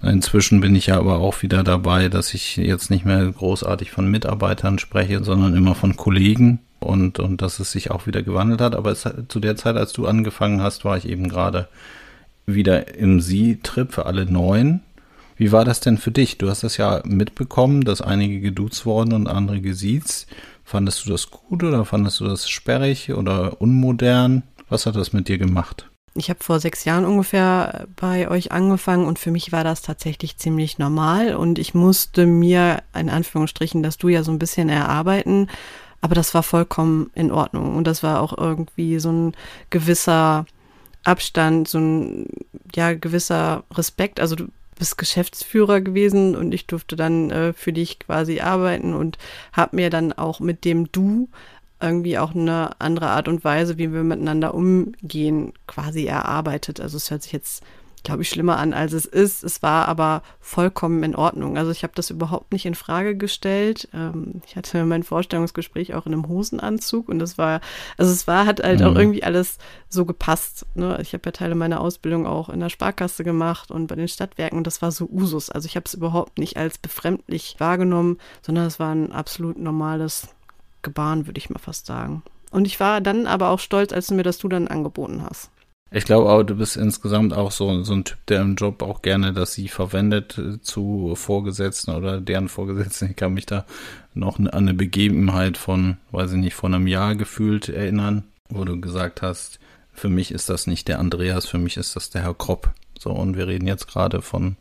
Inzwischen 0.02 0.60
bin 0.60 0.74
ich 0.74 0.88
ja 0.88 0.98
aber 0.98 1.16
auch 1.16 1.40
wieder 1.40 1.64
dabei, 1.64 2.10
dass 2.10 2.34
ich 2.34 2.58
jetzt 2.58 2.90
nicht 2.90 3.06
mehr 3.06 3.24
großartig 3.24 3.90
von 3.90 4.10
Mitarbeitern 4.10 4.78
spreche, 4.78 5.24
sondern 5.24 5.56
immer 5.56 5.74
von 5.74 5.96
Kollegen 5.96 6.58
und, 6.78 7.18
und 7.18 7.40
dass 7.40 7.58
es 7.58 7.72
sich 7.72 7.90
auch 7.90 8.06
wieder 8.06 8.22
gewandelt 8.22 8.60
hat. 8.60 8.74
Aber 8.74 8.90
es, 8.90 9.08
zu 9.28 9.40
der 9.40 9.56
Zeit, 9.56 9.76
als 9.76 9.94
du 9.94 10.06
angefangen 10.06 10.60
hast, 10.60 10.84
war 10.84 10.98
ich 10.98 11.08
eben 11.08 11.30
gerade 11.30 11.68
wieder 12.44 12.98
im 12.98 13.22
Sie-Trip 13.22 13.90
für 13.90 14.04
alle 14.04 14.26
Neuen 14.26 14.82
wie 15.36 15.52
war 15.52 15.64
das 15.64 15.80
denn 15.80 15.98
für 15.98 16.10
dich? 16.10 16.38
Du 16.38 16.48
hast 16.48 16.62
das 16.62 16.76
ja 16.76 17.02
mitbekommen, 17.04 17.82
dass 17.82 18.00
einige 18.00 18.40
geduzt 18.40 18.86
wurden 18.86 19.12
und 19.12 19.26
andere 19.26 19.60
gesiezt. 19.60 20.26
Fandest 20.64 21.04
du 21.04 21.10
das 21.10 21.30
gut 21.30 21.62
oder 21.62 21.84
fandest 21.84 22.20
du 22.20 22.24
das 22.24 22.48
sperrig 22.48 23.12
oder 23.12 23.60
unmodern? 23.60 24.42
Was 24.68 24.86
hat 24.86 24.96
das 24.96 25.12
mit 25.12 25.28
dir 25.28 25.38
gemacht? 25.38 25.88
Ich 26.14 26.30
habe 26.30 26.42
vor 26.42 26.60
sechs 26.60 26.84
Jahren 26.86 27.04
ungefähr 27.04 27.86
bei 27.94 28.28
euch 28.28 28.50
angefangen 28.50 29.04
und 29.04 29.18
für 29.18 29.30
mich 29.30 29.52
war 29.52 29.64
das 29.64 29.82
tatsächlich 29.82 30.38
ziemlich 30.38 30.78
normal 30.78 31.36
und 31.36 31.58
ich 31.58 31.74
musste 31.74 32.24
mir 32.24 32.82
in 32.98 33.10
Anführungsstrichen, 33.10 33.82
dass 33.82 33.98
du 33.98 34.08
ja 34.08 34.22
so 34.22 34.32
ein 34.32 34.38
bisschen 34.38 34.70
erarbeiten, 34.70 35.48
aber 36.00 36.14
das 36.14 36.32
war 36.32 36.42
vollkommen 36.42 37.10
in 37.14 37.30
Ordnung 37.30 37.76
und 37.76 37.86
das 37.86 38.02
war 38.02 38.22
auch 38.22 38.36
irgendwie 38.36 38.98
so 38.98 39.12
ein 39.12 39.32
gewisser 39.68 40.46
Abstand, 41.04 41.68
so 41.68 41.78
ein 41.78 42.26
ja 42.74 42.94
gewisser 42.94 43.64
Respekt. 43.72 44.18
Also 44.18 44.36
du 44.36 44.46
bist 44.78 44.98
Geschäftsführer 44.98 45.80
gewesen 45.80 46.36
und 46.36 46.52
ich 46.52 46.66
durfte 46.66 46.96
dann 46.96 47.30
äh, 47.30 47.52
für 47.52 47.72
dich 47.72 47.98
quasi 47.98 48.40
arbeiten 48.40 48.94
und 48.94 49.18
habe 49.52 49.76
mir 49.76 49.90
dann 49.90 50.12
auch 50.12 50.40
mit 50.40 50.64
dem 50.64 50.90
Du 50.92 51.28
irgendwie 51.80 52.18
auch 52.18 52.34
eine 52.34 52.80
andere 52.80 53.08
Art 53.08 53.28
und 53.28 53.44
Weise, 53.44 53.76
wie 53.78 53.92
wir 53.92 54.02
miteinander 54.02 54.54
umgehen, 54.54 55.52
quasi 55.66 56.06
erarbeitet. 56.06 56.80
Also 56.80 56.96
es 56.96 57.10
hört 57.10 57.22
sich 57.22 57.32
jetzt 57.32 57.62
glaube 58.06 58.22
ich, 58.22 58.28
schlimmer 58.28 58.56
an, 58.56 58.72
als 58.72 58.92
es 58.92 59.04
ist. 59.04 59.42
Es 59.42 59.64
war 59.64 59.88
aber 59.88 60.22
vollkommen 60.38 61.02
in 61.02 61.16
Ordnung. 61.16 61.58
Also 61.58 61.72
ich 61.72 61.82
habe 61.82 61.92
das 61.96 62.08
überhaupt 62.10 62.52
nicht 62.52 62.64
in 62.64 62.76
Frage 62.76 63.16
gestellt. 63.16 63.88
Ähm, 63.92 64.42
ich 64.46 64.54
hatte 64.54 64.84
mein 64.84 65.02
Vorstellungsgespräch 65.02 65.92
auch 65.92 66.06
in 66.06 66.12
einem 66.12 66.28
Hosenanzug 66.28 67.08
und 67.08 67.18
das 67.18 67.36
war, 67.36 67.60
also 67.98 68.12
es 68.12 68.28
war, 68.28 68.46
hat 68.46 68.62
halt 68.62 68.78
mhm. 68.78 68.86
auch 68.86 68.94
irgendwie 68.94 69.24
alles 69.24 69.58
so 69.88 70.04
gepasst. 70.04 70.66
Ne? 70.76 70.98
Ich 71.02 71.14
habe 71.14 71.22
ja 71.26 71.32
Teile 71.32 71.56
meiner 71.56 71.80
Ausbildung 71.80 72.28
auch 72.28 72.48
in 72.48 72.60
der 72.60 72.68
Sparkasse 72.68 73.24
gemacht 73.24 73.72
und 73.72 73.88
bei 73.88 73.96
den 73.96 74.06
Stadtwerken 74.06 74.56
und 74.56 74.68
das 74.68 74.82
war 74.82 74.92
so 74.92 75.08
Usus. 75.10 75.50
Also 75.50 75.66
ich 75.66 75.74
habe 75.74 75.86
es 75.86 75.94
überhaupt 75.94 76.38
nicht 76.38 76.56
als 76.56 76.78
befremdlich 76.78 77.56
wahrgenommen, 77.58 78.18
sondern 78.40 78.66
es 78.66 78.78
war 78.78 78.94
ein 78.94 79.10
absolut 79.10 79.58
normales 79.58 80.28
Gebaren, 80.82 81.26
würde 81.26 81.38
ich 81.38 81.50
mal 81.50 81.58
fast 81.58 81.86
sagen. 81.86 82.22
Und 82.52 82.68
ich 82.68 82.78
war 82.78 83.00
dann 83.00 83.26
aber 83.26 83.50
auch 83.50 83.58
stolz, 83.58 83.92
als 83.92 84.06
du 84.06 84.14
mir 84.14 84.22
das 84.22 84.38
du 84.38 84.48
dann 84.48 84.68
angeboten 84.68 85.24
hast. 85.28 85.50
Ich 85.92 86.04
glaube 86.04 86.30
auch, 86.30 86.42
du 86.42 86.56
bist 86.56 86.76
insgesamt 86.76 87.32
auch 87.32 87.52
so, 87.52 87.82
so 87.84 87.94
ein 87.94 88.04
Typ, 88.04 88.18
der 88.26 88.40
im 88.40 88.56
Job 88.56 88.82
auch 88.82 89.02
gerne 89.02 89.32
das 89.32 89.52
sie 89.52 89.68
verwendet 89.68 90.36
äh, 90.36 90.60
zu 90.60 91.14
Vorgesetzten 91.14 91.92
oder 91.94 92.20
deren 92.20 92.48
Vorgesetzten. 92.48 93.10
Ich 93.10 93.16
kann 93.16 93.34
mich 93.34 93.46
da 93.46 93.64
noch 94.12 94.38
an 94.38 94.48
eine 94.48 94.74
Begebenheit 94.74 95.56
von, 95.56 95.98
weiß 96.10 96.32
ich 96.32 96.38
nicht, 96.38 96.54
von 96.54 96.74
einem 96.74 96.88
Jahr 96.88 97.14
gefühlt 97.14 97.68
erinnern, 97.68 98.24
wo 98.48 98.64
du 98.64 98.80
gesagt 98.80 99.22
hast, 99.22 99.60
für 99.92 100.08
mich 100.08 100.32
ist 100.32 100.48
das 100.48 100.66
nicht 100.66 100.88
der 100.88 100.98
Andreas, 100.98 101.46
für 101.46 101.58
mich 101.58 101.76
ist 101.76 101.96
das 101.96 102.10
der 102.10 102.22
Herr 102.22 102.34
Kropp. 102.34 102.70
So, 102.98 103.10
und 103.10 103.36
wir 103.36 103.46
reden 103.46 103.66
jetzt 103.66 103.88
gerade 103.88 104.22
von 104.22 104.56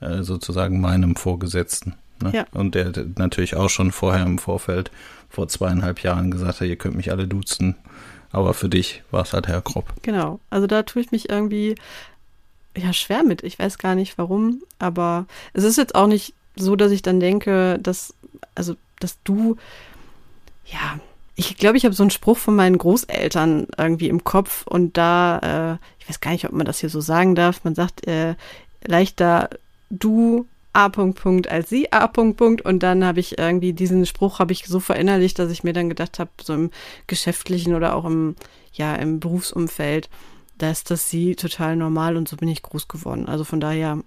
äh, 0.00 0.22
sozusagen 0.22 0.80
meinem 0.80 1.16
Vorgesetzten. 1.16 1.94
Ne? 2.22 2.32
Ja. 2.34 2.46
Und 2.52 2.74
der 2.74 2.92
natürlich 3.16 3.56
auch 3.56 3.68
schon 3.68 3.92
vorher 3.92 4.24
im 4.24 4.38
Vorfeld 4.38 4.90
vor 5.28 5.48
zweieinhalb 5.48 6.02
Jahren 6.02 6.30
gesagt 6.30 6.60
hat, 6.60 6.68
ihr 6.68 6.76
könnt 6.76 6.96
mich 6.96 7.10
alle 7.10 7.28
duzen. 7.28 7.76
Aber 8.32 8.54
für 8.54 8.68
dich 8.68 9.02
war 9.10 9.22
es 9.22 9.32
halt 9.32 9.46
Herr 9.46 9.62
Kropp. 9.62 9.92
Genau. 10.02 10.40
Also 10.50 10.66
da 10.66 10.82
tue 10.82 11.02
ich 11.02 11.12
mich 11.12 11.28
irgendwie 11.28 11.74
ja 12.76 12.92
schwer 12.92 13.22
mit. 13.22 13.42
Ich 13.44 13.58
weiß 13.58 13.78
gar 13.78 13.94
nicht 13.94 14.18
warum, 14.18 14.62
aber 14.78 15.26
es 15.52 15.64
ist 15.64 15.76
jetzt 15.76 15.94
auch 15.94 16.06
nicht 16.06 16.34
so, 16.56 16.74
dass 16.74 16.90
ich 16.90 17.02
dann 17.02 17.20
denke, 17.20 17.78
dass 17.80 18.14
also 18.54 18.74
dass 18.98 19.18
du 19.24 19.56
ja 20.66 20.98
ich 21.34 21.56
glaube, 21.56 21.76
ich 21.76 21.84
habe 21.84 21.94
so 21.94 22.02
einen 22.02 22.10
Spruch 22.10 22.36
von 22.38 22.54
meinen 22.54 22.76
Großeltern 22.76 23.66
irgendwie 23.78 24.08
im 24.08 24.22
Kopf 24.22 24.66
und 24.66 24.96
da, 24.98 25.78
äh, 25.78 25.78
ich 25.98 26.08
weiß 26.08 26.20
gar 26.20 26.30
nicht, 26.30 26.44
ob 26.44 26.52
man 26.52 26.66
das 26.66 26.80
hier 26.80 26.90
so 26.90 27.00
sagen 27.00 27.34
darf, 27.34 27.64
man 27.64 27.74
sagt 27.74 28.06
äh, 28.06 28.34
leichter 28.84 29.48
du 29.88 30.46
A. 30.72 30.88
Punkt, 30.88 31.48
als 31.48 31.68
sie 31.68 31.92
A. 31.92 32.06
Punkt. 32.06 32.62
Und 32.62 32.82
dann 32.82 33.04
habe 33.04 33.20
ich 33.20 33.38
irgendwie 33.38 33.72
diesen 33.72 34.06
Spruch 34.06 34.38
habe 34.38 34.52
ich 34.52 34.66
so 34.66 34.80
verinnerlicht, 34.80 35.38
dass 35.38 35.50
ich 35.50 35.64
mir 35.64 35.72
dann 35.72 35.88
gedacht 35.88 36.18
habe, 36.18 36.30
so 36.42 36.54
im 36.54 36.70
geschäftlichen 37.06 37.74
oder 37.74 37.94
auch 37.94 38.04
im, 38.04 38.36
ja, 38.72 38.94
im 38.94 39.20
Berufsumfeld, 39.20 40.08
da 40.58 40.70
ist 40.70 40.90
das 40.90 41.10
sie 41.10 41.34
total 41.34 41.76
normal 41.76 42.16
und 42.16 42.28
so 42.28 42.36
bin 42.36 42.48
ich 42.48 42.62
groß 42.62 42.88
geworden. 42.88 43.26
Also 43.26 43.44
von 43.44 43.60
daher. 43.60 43.98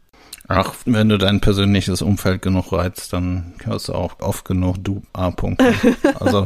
Ach, 0.47 0.73
wenn 0.85 1.09
du 1.09 1.17
dein 1.17 1.41
persönliches 1.41 2.01
Umfeld 2.01 2.41
genug 2.41 2.71
reizt, 2.71 3.13
dann 3.13 3.53
hörst 3.63 3.89
du 3.89 3.93
auch 3.93 4.19
oft 4.19 4.45
genug 4.45 4.77
du 4.79 5.01
A. 5.13 5.31
Punkt. 5.31 5.61
Also 6.19 6.45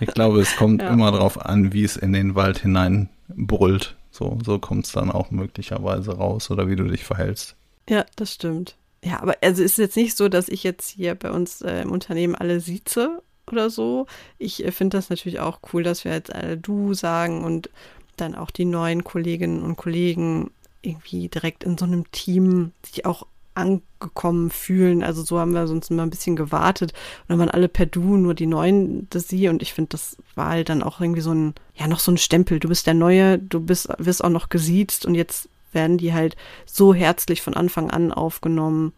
ich 0.00 0.08
glaube, 0.08 0.40
es 0.40 0.56
kommt 0.56 0.82
ja. 0.82 0.88
immer 0.88 1.12
darauf 1.12 1.44
an, 1.44 1.72
wie 1.72 1.84
es 1.84 1.96
in 1.96 2.12
den 2.12 2.34
Wald 2.34 2.58
hinein 2.58 3.08
brüllt. 3.28 3.96
So, 4.10 4.38
so 4.44 4.58
kommt 4.58 4.86
es 4.86 4.92
dann 4.92 5.10
auch 5.10 5.30
möglicherweise 5.30 6.16
raus 6.16 6.50
oder 6.50 6.68
wie 6.68 6.76
du 6.76 6.84
dich 6.84 7.04
verhältst. 7.04 7.56
Ja, 7.88 8.04
das 8.16 8.32
stimmt. 8.32 8.76
Ja, 9.04 9.20
aber 9.20 9.36
also 9.42 9.62
ist 9.62 9.76
jetzt 9.76 9.96
nicht 9.96 10.16
so, 10.16 10.28
dass 10.28 10.48
ich 10.48 10.62
jetzt 10.64 10.88
hier 10.88 11.14
bei 11.14 11.30
uns 11.30 11.60
äh, 11.60 11.82
im 11.82 11.92
Unternehmen 11.92 12.34
alle 12.34 12.60
sieze 12.60 13.22
oder 13.50 13.68
so. 13.68 14.06
Ich 14.38 14.64
äh, 14.64 14.72
finde 14.72 14.96
das 14.96 15.10
natürlich 15.10 15.40
auch 15.40 15.60
cool, 15.72 15.82
dass 15.82 16.04
wir 16.04 16.12
jetzt 16.12 16.34
alle 16.34 16.56
du 16.56 16.94
sagen 16.94 17.44
und 17.44 17.68
dann 18.16 18.34
auch 18.34 18.50
die 18.50 18.64
neuen 18.64 19.04
Kolleginnen 19.04 19.62
und 19.62 19.76
Kollegen 19.76 20.50
irgendwie 20.80 21.28
direkt 21.28 21.64
in 21.64 21.76
so 21.76 21.84
einem 21.84 22.10
Team 22.12 22.72
sich 22.82 23.04
auch 23.04 23.26
angekommen 23.54 24.50
fühlen. 24.50 25.02
Also 25.02 25.22
so 25.22 25.38
haben 25.38 25.52
wir 25.52 25.66
sonst 25.66 25.90
immer 25.90 26.02
ein 26.02 26.10
bisschen 26.10 26.34
gewartet 26.34 26.92
und 26.92 27.28
dann 27.28 27.38
waren 27.38 27.50
alle 27.50 27.68
per 27.68 27.86
Du, 27.86 28.16
nur 28.16 28.34
die 28.34 28.46
Neuen 28.46 29.08
das 29.10 29.28
Sie 29.28 29.48
und 29.48 29.60
ich 29.60 29.74
finde, 29.74 29.90
das 29.90 30.16
war 30.34 30.48
halt 30.48 30.70
dann 30.70 30.82
auch 30.82 31.00
irgendwie 31.00 31.20
so 31.20 31.32
ein, 31.32 31.54
ja, 31.74 31.86
noch 31.88 32.00
so 32.00 32.10
ein 32.10 32.18
Stempel. 32.18 32.58
Du 32.58 32.68
bist 32.68 32.86
der 32.86 32.94
Neue, 32.94 33.38
du 33.38 33.60
bist, 33.60 33.88
wirst 33.98 34.24
auch 34.24 34.30
noch 34.30 34.48
gesiezt 34.48 35.04
und 35.04 35.14
jetzt 35.14 35.48
werden 35.74 35.98
die 35.98 36.12
halt 36.12 36.36
so 36.66 36.94
herzlich 36.94 37.42
von 37.42 37.54
Anfang 37.54 37.90
an 37.90 38.12
aufgenommen. 38.12 38.92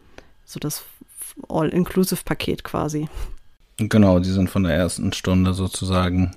So 0.45 0.59
das 0.59 0.83
All-Inclusive-Paket 1.49 2.63
quasi. 2.63 3.09
Genau, 3.77 4.19
die 4.19 4.31
sind 4.31 4.49
von 4.49 4.63
der 4.63 4.73
ersten 4.73 5.13
Stunde 5.13 5.53
sozusagen 5.53 6.31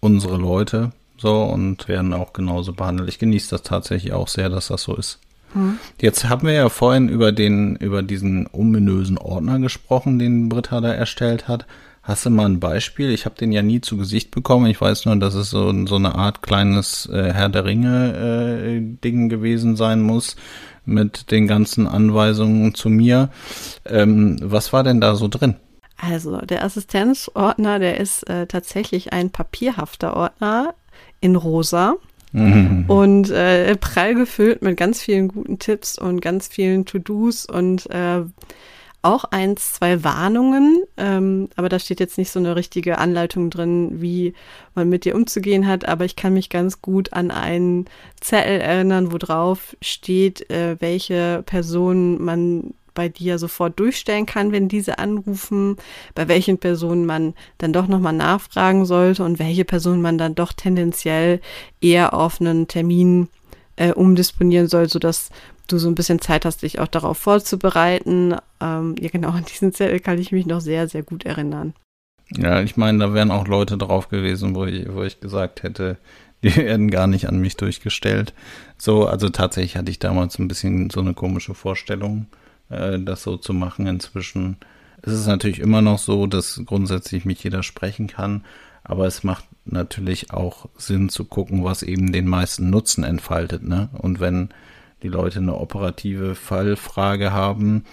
unsere 0.00 0.36
Leute 0.36 0.92
so 1.16 1.42
und 1.42 1.88
werden 1.88 2.12
auch 2.12 2.32
genauso 2.32 2.72
behandelt. 2.72 3.08
Ich 3.08 3.18
genieße 3.18 3.50
das 3.50 3.62
tatsächlich 3.62 4.12
auch 4.12 4.28
sehr, 4.28 4.48
dass 4.48 4.68
das 4.68 4.82
so 4.82 4.94
ist. 4.94 5.18
Hm. 5.52 5.78
Jetzt 6.00 6.28
haben 6.28 6.46
wir 6.46 6.54
ja 6.54 6.68
vorhin 6.68 7.08
über 7.08 7.32
den, 7.32 7.76
über 7.76 8.02
diesen 8.02 8.48
ominösen 8.52 9.18
Ordner 9.18 9.58
gesprochen, 9.58 10.18
den 10.18 10.48
Britta 10.48 10.80
da 10.80 10.92
erstellt 10.92 11.48
hat. 11.48 11.66
Hast 12.04 12.26
du 12.26 12.30
mal 12.30 12.44
ein 12.44 12.60
Beispiel? 12.60 13.10
Ich 13.10 13.24
habe 13.24 13.34
den 13.34 13.50
ja 13.50 13.62
nie 13.62 13.80
zu 13.80 13.96
Gesicht 13.96 14.30
bekommen. 14.30 14.66
Ich 14.66 14.78
weiß 14.78 15.06
nur, 15.06 15.16
dass 15.16 15.32
es 15.32 15.48
so, 15.48 15.72
so 15.86 15.96
eine 15.96 16.14
Art 16.14 16.42
kleines 16.42 17.06
äh, 17.06 17.32
Herr 17.32 17.48
der 17.48 17.64
Ringe 17.64 18.92
äh, 19.02 19.28
gewesen 19.28 19.74
sein 19.74 20.02
muss 20.02 20.36
mit 20.84 21.30
den 21.30 21.46
ganzen 21.46 21.86
Anweisungen 21.86 22.74
zu 22.74 22.90
mir. 22.90 23.30
Ähm, 23.86 24.36
was 24.42 24.74
war 24.74 24.84
denn 24.84 25.00
da 25.00 25.14
so 25.14 25.28
drin? 25.28 25.56
Also 25.96 26.36
der 26.38 26.62
Assistenzordner, 26.62 27.78
der 27.78 27.98
ist 27.98 28.28
äh, 28.28 28.46
tatsächlich 28.46 29.14
ein 29.14 29.30
papierhafter 29.30 30.14
Ordner 30.14 30.74
in 31.20 31.36
rosa. 31.36 31.94
Mhm. 32.32 32.84
Und 32.86 33.30
äh, 33.30 33.76
prall 33.76 34.14
gefüllt 34.14 34.60
mit 34.60 34.76
ganz 34.76 35.00
vielen 35.00 35.28
guten 35.28 35.58
Tipps 35.58 35.98
und 35.98 36.20
ganz 36.20 36.48
vielen 36.48 36.84
To-Dos 36.84 37.46
und 37.46 37.88
äh, 37.90 38.24
auch 39.04 39.24
eins, 39.24 39.74
zwei 39.74 40.02
Warnungen, 40.02 40.82
ähm, 40.96 41.48
aber 41.56 41.68
da 41.68 41.78
steht 41.78 42.00
jetzt 42.00 42.18
nicht 42.18 42.30
so 42.30 42.38
eine 42.38 42.56
richtige 42.56 42.98
Anleitung 42.98 43.50
drin, 43.50 44.00
wie 44.00 44.34
man 44.74 44.88
mit 44.88 45.04
dir 45.04 45.14
umzugehen 45.14 45.66
hat. 45.66 45.86
Aber 45.86 46.04
ich 46.04 46.16
kann 46.16 46.32
mich 46.34 46.50
ganz 46.50 46.80
gut 46.82 47.12
an 47.12 47.30
einen 47.30 47.86
Zettel 48.20 48.60
erinnern, 48.60 49.12
wo 49.12 49.18
drauf 49.18 49.76
steht, 49.82 50.50
äh, 50.50 50.76
welche 50.80 51.42
Personen 51.46 52.22
man 52.24 52.74
bei 52.94 53.08
dir 53.08 53.38
sofort 53.38 53.78
durchstellen 53.78 54.24
kann, 54.24 54.52
wenn 54.52 54.68
diese 54.68 54.98
anrufen, 54.98 55.76
bei 56.14 56.28
welchen 56.28 56.58
Personen 56.58 57.04
man 57.04 57.34
dann 57.58 57.72
doch 57.72 57.88
nochmal 57.88 58.12
nachfragen 58.12 58.86
sollte 58.86 59.24
und 59.24 59.38
welche 59.38 59.64
Personen 59.64 60.00
man 60.00 60.16
dann 60.16 60.34
doch 60.34 60.52
tendenziell 60.52 61.40
eher 61.80 62.14
auf 62.14 62.40
einen 62.40 62.68
Termin 62.68 63.28
äh, 63.76 63.92
umdisponieren 63.92 64.68
soll, 64.68 64.88
sodass 64.88 65.30
du 65.66 65.78
so 65.78 65.88
ein 65.88 65.94
bisschen 65.94 66.20
Zeit 66.20 66.44
hast, 66.44 66.62
dich 66.62 66.78
auch 66.78 66.88
darauf 66.88 67.18
vorzubereiten. 67.18 68.36
Ähm, 68.60 68.94
ja, 68.98 69.08
genau, 69.08 69.30
an 69.30 69.44
diesen 69.44 69.72
Zettel 69.72 70.00
kann 70.00 70.18
ich 70.18 70.32
mich 70.32 70.46
noch 70.46 70.60
sehr, 70.60 70.88
sehr 70.88 71.02
gut 71.02 71.24
erinnern. 71.24 71.74
Ja, 72.30 72.62
ich 72.62 72.76
meine, 72.76 72.98
da 72.98 73.14
wären 73.14 73.30
auch 73.30 73.46
Leute 73.46 73.76
drauf 73.76 74.08
gewesen, 74.08 74.54
wo 74.54 74.64
ich, 74.64 74.92
wo 74.92 75.02
ich 75.02 75.20
gesagt 75.20 75.62
hätte, 75.62 75.98
die 76.42 76.54
werden 76.56 76.90
gar 76.90 77.06
nicht 77.06 77.28
an 77.28 77.38
mich 77.38 77.56
durchgestellt. 77.56 78.34
So, 78.76 79.06
also 79.06 79.30
tatsächlich 79.30 79.76
hatte 79.76 79.90
ich 79.90 79.98
damals 79.98 80.38
ein 80.38 80.48
bisschen 80.48 80.90
so 80.90 81.00
eine 81.00 81.14
komische 81.14 81.54
Vorstellung, 81.54 82.26
äh, 82.68 82.98
das 82.98 83.22
so 83.22 83.36
zu 83.36 83.54
machen. 83.54 83.86
Inzwischen 83.86 84.58
ist 85.02 85.12
es 85.12 85.26
natürlich 85.26 85.60
immer 85.60 85.80
noch 85.80 85.98
so, 85.98 86.26
dass 86.26 86.60
grundsätzlich 86.66 87.24
mich 87.24 87.42
jeder 87.42 87.62
sprechen 87.62 88.08
kann, 88.08 88.44
aber 88.82 89.06
es 89.06 89.24
macht 89.24 89.44
natürlich 89.64 90.32
auch 90.32 90.68
Sinn 90.76 91.08
zu 91.08 91.24
gucken, 91.24 91.64
was 91.64 91.82
eben 91.82 92.12
den 92.12 92.28
meisten 92.28 92.68
Nutzen 92.68 93.04
entfaltet, 93.04 93.62
ne? 93.62 93.88
Und 93.92 94.20
wenn 94.20 94.50
die 95.04 95.08
Leute 95.08 95.38
eine 95.38 95.54
operative 95.54 96.34
Fallfrage 96.34 97.32
haben, 97.32 97.84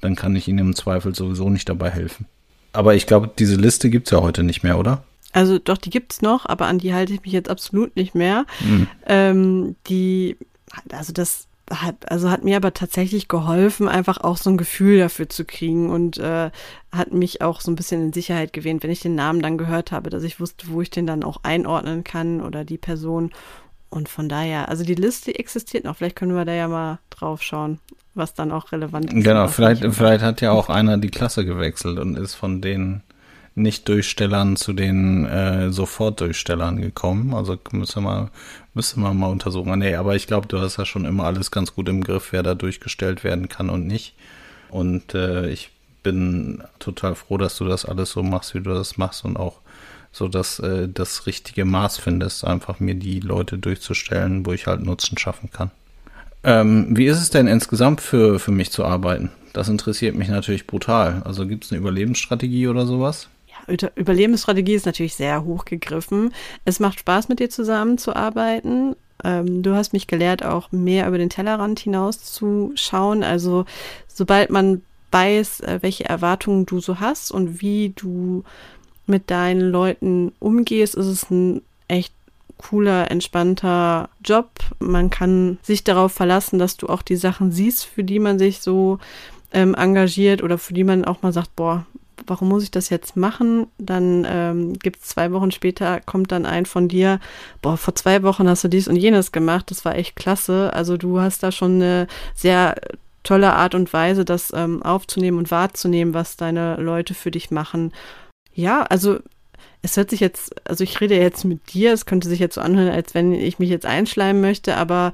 dann 0.00 0.16
kann 0.16 0.34
ich 0.34 0.48
ihnen 0.48 0.58
im 0.58 0.74
Zweifel 0.74 1.14
sowieso 1.14 1.50
nicht 1.50 1.68
dabei 1.68 1.90
helfen. 1.90 2.26
Aber 2.72 2.94
ich 2.94 3.06
glaube, 3.06 3.30
diese 3.38 3.54
Liste 3.54 3.90
gibt 3.90 4.08
es 4.08 4.10
ja 4.10 4.20
heute 4.20 4.42
nicht 4.42 4.64
mehr, 4.64 4.78
oder? 4.78 5.04
Also 5.32 5.58
doch, 5.58 5.78
die 5.78 5.90
gibt 5.90 6.12
es 6.12 6.22
noch, 6.22 6.46
aber 6.46 6.66
an 6.66 6.78
die 6.78 6.94
halte 6.94 7.12
ich 7.12 7.22
mich 7.22 7.32
jetzt 7.32 7.50
absolut 7.50 7.96
nicht 7.96 8.14
mehr. 8.14 8.46
Mhm. 8.60 8.88
Ähm, 9.06 9.76
die, 9.86 10.36
also 10.90 11.12
das 11.12 11.48
hat, 11.70 12.10
also 12.10 12.30
hat 12.30 12.44
mir 12.44 12.56
aber 12.56 12.72
tatsächlich 12.72 13.28
geholfen, 13.28 13.88
einfach 13.88 14.18
auch 14.18 14.36
so 14.36 14.50
ein 14.50 14.56
Gefühl 14.56 14.98
dafür 14.98 15.28
zu 15.28 15.44
kriegen 15.44 15.90
und 15.90 16.18
äh, 16.18 16.50
hat 16.92 17.12
mich 17.12 17.42
auch 17.42 17.60
so 17.60 17.70
ein 17.70 17.76
bisschen 17.76 18.02
in 18.02 18.12
Sicherheit 18.12 18.52
gewähnt, 18.52 18.82
wenn 18.82 18.90
ich 18.90 19.00
den 19.00 19.14
Namen 19.14 19.42
dann 19.42 19.58
gehört 19.58 19.92
habe, 19.92 20.10
dass 20.10 20.22
ich 20.22 20.40
wusste, 20.40 20.68
wo 20.68 20.80
ich 20.82 20.90
den 20.90 21.06
dann 21.06 21.24
auch 21.24 21.40
einordnen 21.42 22.04
kann 22.04 22.40
oder 22.40 22.64
die 22.64 22.78
Person. 22.78 23.32
Und 23.94 24.08
von 24.08 24.28
daher, 24.28 24.68
also 24.70 24.82
die 24.82 24.96
Liste 24.96 25.38
existiert 25.38 25.84
noch. 25.84 25.96
Vielleicht 25.96 26.16
können 26.16 26.34
wir 26.34 26.44
da 26.44 26.52
ja 26.52 26.66
mal 26.66 26.98
drauf 27.10 27.42
schauen, 27.42 27.78
was 28.14 28.34
dann 28.34 28.50
auch 28.50 28.72
relevant 28.72 29.12
ist. 29.12 29.22
Genau, 29.22 29.46
vielleicht, 29.46 29.84
vielleicht 29.94 30.24
hat 30.24 30.40
ja 30.40 30.50
auch 30.50 30.68
einer 30.68 30.98
die 30.98 31.10
Klasse 31.10 31.44
gewechselt 31.44 32.00
und 32.00 32.18
ist 32.18 32.34
von 32.34 32.60
denen 32.60 33.04
Nicht-Durchstellern 33.54 34.56
zu 34.56 34.72
den 34.72 35.26
äh, 35.26 35.70
Sofort-Durchstellern 35.70 36.80
gekommen. 36.80 37.34
Also 37.34 37.56
müsste 37.70 38.00
man, 38.00 38.30
müsste 38.74 38.98
man 38.98 39.16
mal 39.16 39.28
untersuchen. 39.28 39.78
Nee, 39.78 39.94
aber 39.94 40.16
ich 40.16 40.26
glaube, 40.26 40.48
du 40.48 40.58
hast 40.58 40.76
ja 40.76 40.86
schon 40.86 41.04
immer 41.04 41.22
alles 41.22 41.52
ganz 41.52 41.72
gut 41.72 41.88
im 41.88 42.02
Griff, 42.02 42.32
wer 42.32 42.42
da 42.42 42.56
durchgestellt 42.56 43.22
werden 43.22 43.48
kann 43.48 43.70
und 43.70 43.86
nicht. 43.86 44.16
Und 44.70 45.14
äh, 45.14 45.48
ich 45.50 45.70
bin 46.02 46.64
total 46.80 47.14
froh, 47.14 47.38
dass 47.38 47.56
du 47.58 47.64
das 47.64 47.84
alles 47.84 48.10
so 48.10 48.24
machst, 48.24 48.56
wie 48.56 48.60
du 48.60 48.74
das 48.74 48.96
machst 48.96 49.24
und 49.24 49.36
auch 49.36 49.60
so 50.14 50.28
dass 50.28 50.60
äh, 50.60 50.88
das 50.88 51.26
richtige 51.26 51.64
Maß 51.64 51.98
findest, 51.98 52.44
einfach 52.44 52.78
mir 52.78 52.94
die 52.94 53.18
Leute 53.18 53.58
durchzustellen, 53.58 54.46
wo 54.46 54.52
ich 54.52 54.68
halt 54.68 54.80
Nutzen 54.80 55.18
schaffen 55.18 55.50
kann. 55.50 55.72
Ähm, 56.44 56.86
wie 56.90 57.06
ist 57.06 57.20
es 57.20 57.30
denn 57.30 57.48
insgesamt 57.48 58.00
für, 58.00 58.38
für 58.38 58.52
mich 58.52 58.70
zu 58.70 58.84
arbeiten? 58.84 59.30
Das 59.52 59.68
interessiert 59.68 60.14
mich 60.14 60.28
natürlich 60.28 60.68
brutal. 60.68 61.22
Also 61.24 61.46
gibt 61.46 61.64
es 61.64 61.72
eine 61.72 61.80
Überlebensstrategie 61.80 62.68
oder 62.68 62.86
sowas? 62.86 63.28
Ja, 63.48 63.88
Überlebensstrategie 63.96 64.74
ist 64.74 64.86
natürlich 64.86 65.16
sehr 65.16 65.44
hochgegriffen. 65.44 66.32
Es 66.64 66.78
macht 66.78 67.00
Spaß, 67.00 67.28
mit 67.28 67.40
dir 67.40 67.50
zusammenzuarbeiten. 67.50 68.94
Ähm, 69.24 69.64
du 69.64 69.74
hast 69.74 69.92
mich 69.92 70.06
gelehrt, 70.06 70.44
auch 70.44 70.70
mehr 70.70 71.08
über 71.08 71.18
den 71.18 71.30
Tellerrand 71.30 71.80
hinaus 71.80 72.22
zu 72.22 72.70
schauen. 72.76 73.24
Also 73.24 73.64
sobald 74.06 74.50
man 74.50 74.82
weiß, 75.10 75.60
äh, 75.60 75.78
welche 75.80 76.04
Erwartungen 76.04 76.66
du 76.66 76.78
so 76.78 77.00
hast 77.00 77.32
und 77.32 77.60
wie 77.60 77.92
du 77.96 78.44
mit 79.06 79.30
deinen 79.30 79.60
Leuten 79.60 80.32
umgehst, 80.38 80.94
ist 80.94 81.06
es 81.06 81.30
ein 81.30 81.62
echt 81.88 82.14
cooler, 82.56 83.10
entspannter 83.10 84.08
Job. 84.24 84.50
Man 84.78 85.10
kann 85.10 85.58
sich 85.62 85.84
darauf 85.84 86.12
verlassen, 86.12 86.58
dass 86.58 86.76
du 86.76 86.88
auch 86.88 87.02
die 87.02 87.16
Sachen 87.16 87.52
siehst, 87.52 87.84
für 87.84 88.04
die 88.04 88.18
man 88.18 88.38
sich 88.38 88.60
so 88.60 88.98
ähm, 89.52 89.74
engagiert 89.74 90.42
oder 90.42 90.58
für 90.58 90.74
die 90.74 90.84
man 90.84 91.04
auch 91.04 91.22
mal 91.22 91.32
sagt, 91.32 91.54
boah, 91.56 91.86
warum 92.26 92.48
muss 92.48 92.62
ich 92.62 92.70
das 92.70 92.90
jetzt 92.90 93.16
machen? 93.16 93.66
Dann 93.78 94.26
ähm, 94.28 94.78
gibt 94.78 95.02
es 95.02 95.08
zwei 95.08 95.32
Wochen 95.32 95.50
später, 95.50 96.00
kommt 96.00 96.32
dann 96.32 96.46
ein 96.46 96.66
von 96.66 96.88
dir, 96.88 97.20
boah, 97.60 97.76
vor 97.76 97.94
zwei 97.94 98.22
Wochen 98.22 98.48
hast 98.48 98.64
du 98.64 98.68
dies 98.68 98.88
und 98.88 98.96
jenes 98.96 99.32
gemacht, 99.32 99.70
das 99.70 99.84
war 99.84 99.96
echt 99.96 100.16
klasse. 100.16 100.72
Also 100.72 100.96
du 100.96 101.20
hast 101.20 101.42
da 101.42 101.52
schon 101.52 101.76
eine 101.76 102.06
sehr 102.34 102.76
tolle 103.22 103.54
Art 103.54 103.74
und 103.74 103.92
Weise, 103.92 104.24
das 104.24 104.52
ähm, 104.54 104.82
aufzunehmen 104.82 105.38
und 105.38 105.50
wahrzunehmen, 105.50 106.14
was 106.14 106.36
deine 106.36 106.76
Leute 106.76 107.14
für 107.14 107.30
dich 107.30 107.50
machen. 107.50 107.92
Ja, 108.54 108.82
also 108.82 109.18
es 109.82 109.96
hört 109.96 110.10
sich 110.10 110.20
jetzt, 110.20 110.54
also 110.66 110.82
ich 110.82 111.00
rede 111.00 111.16
jetzt 111.16 111.44
mit 111.44 111.74
dir, 111.74 111.92
es 111.92 112.06
könnte 112.06 112.28
sich 112.28 112.38
jetzt 112.38 112.54
so 112.54 112.60
anhören, 112.60 112.92
als 112.92 113.14
wenn 113.14 113.32
ich 113.32 113.58
mich 113.58 113.68
jetzt 113.68 113.86
einschleimen 113.86 114.40
möchte, 114.40 114.76
aber 114.76 115.12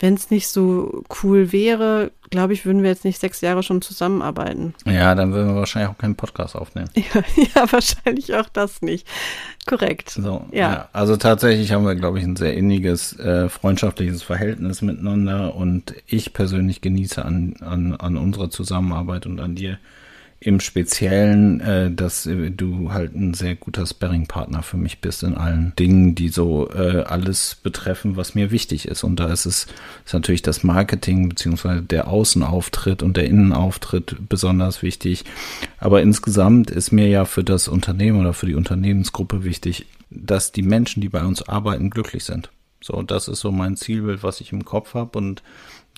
wenn 0.00 0.14
es 0.14 0.30
nicht 0.30 0.48
so 0.48 1.04
cool 1.22 1.52
wäre, 1.52 2.10
glaube 2.30 2.54
ich, 2.54 2.64
würden 2.64 2.82
wir 2.82 2.88
jetzt 2.88 3.04
nicht 3.04 3.20
sechs 3.20 3.42
Jahre 3.42 3.62
schon 3.62 3.82
zusammenarbeiten. 3.82 4.74
Ja, 4.86 5.14
dann 5.14 5.32
würden 5.32 5.48
wir 5.48 5.56
wahrscheinlich 5.56 5.90
auch 5.90 5.98
keinen 5.98 6.16
Podcast 6.16 6.56
aufnehmen. 6.56 6.88
Ja, 6.96 7.22
ja 7.54 7.70
wahrscheinlich 7.70 8.34
auch 8.34 8.48
das 8.48 8.80
nicht. 8.80 9.06
Korrekt. 9.66 10.10
So, 10.10 10.46
ja. 10.52 10.72
ja. 10.72 10.88
Also 10.92 11.16
tatsächlich 11.16 11.72
haben 11.72 11.84
wir, 11.84 11.94
glaube 11.96 12.18
ich, 12.18 12.24
ein 12.24 12.36
sehr 12.36 12.54
inniges, 12.54 13.18
äh, 13.18 13.50
freundschaftliches 13.50 14.22
Verhältnis 14.22 14.80
miteinander 14.80 15.54
und 15.54 15.94
ich 16.06 16.32
persönlich 16.32 16.80
genieße 16.80 17.22
an, 17.22 17.56
an, 17.60 17.94
an 17.94 18.16
unserer 18.16 18.48
Zusammenarbeit 18.48 19.26
und 19.26 19.38
an 19.38 19.54
dir 19.54 19.78
im 20.42 20.58
Speziellen, 20.58 21.60
äh, 21.60 21.90
dass 21.90 22.24
äh, 22.24 22.50
du 22.50 22.92
halt 22.92 23.14
ein 23.14 23.34
sehr 23.34 23.56
guter 23.56 23.84
Sparring-Partner 23.84 24.62
für 24.62 24.78
mich 24.78 25.02
bist 25.02 25.22
in 25.22 25.34
allen 25.34 25.74
Dingen, 25.78 26.14
die 26.14 26.30
so 26.30 26.70
äh, 26.70 27.02
alles 27.02 27.56
betreffen, 27.62 28.16
was 28.16 28.34
mir 28.34 28.50
wichtig 28.50 28.88
ist. 28.88 29.04
Und 29.04 29.20
da 29.20 29.30
ist 29.30 29.44
es 29.44 29.66
ist 30.06 30.14
natürlich 30.14 30.40
das 30.40 30.64
Marketing 30.64 31.28
beziehungsweise 31.28 31.82
der 31.82 32.08
Außenauftritt 32.08 33.02
und 33.02 33.18
der 33.18 33.26
Innenauftritt 33.26 34.16
besonders 34.30 34.82
wichtig. 34.82 35.26
Aber 35.78 36.00
insgesamt 36.00 36.70
ist 36.70 36.90
mir 36.90 37.08
ja 37.08 37.26
für 37.26 37.44
das 37.44 37.68
Unternehmen 37.68 38.18
oder 38.20 38.32
für 38.32 38.46
die 38.46 38.54
Unternehmensgruppe 38.54 39.44
wichtig, 39.44 39.86
dass 40.08 40.52
die 40.52 40.62
Menschen, 40.62 41.02
die 41.02 41.10
bei 41.10 41.22
uns 41.22 41.46
arbeiten, 41.46 41.90
glücklich 41.90 42.24
sind. 42.24 42.50
So, 42.82 43.02
das 43.02 43.28
ist 43.28 43.40
so 43.40 43.52
mein 43.52 43.76
Zielbild, 43.76 44.22
was 44.22 44.40
ich 44.40 44.52
im 44.52 44.64
Kopf 44.64 44.94
habe 44.94 45.18
und 45.18 45.42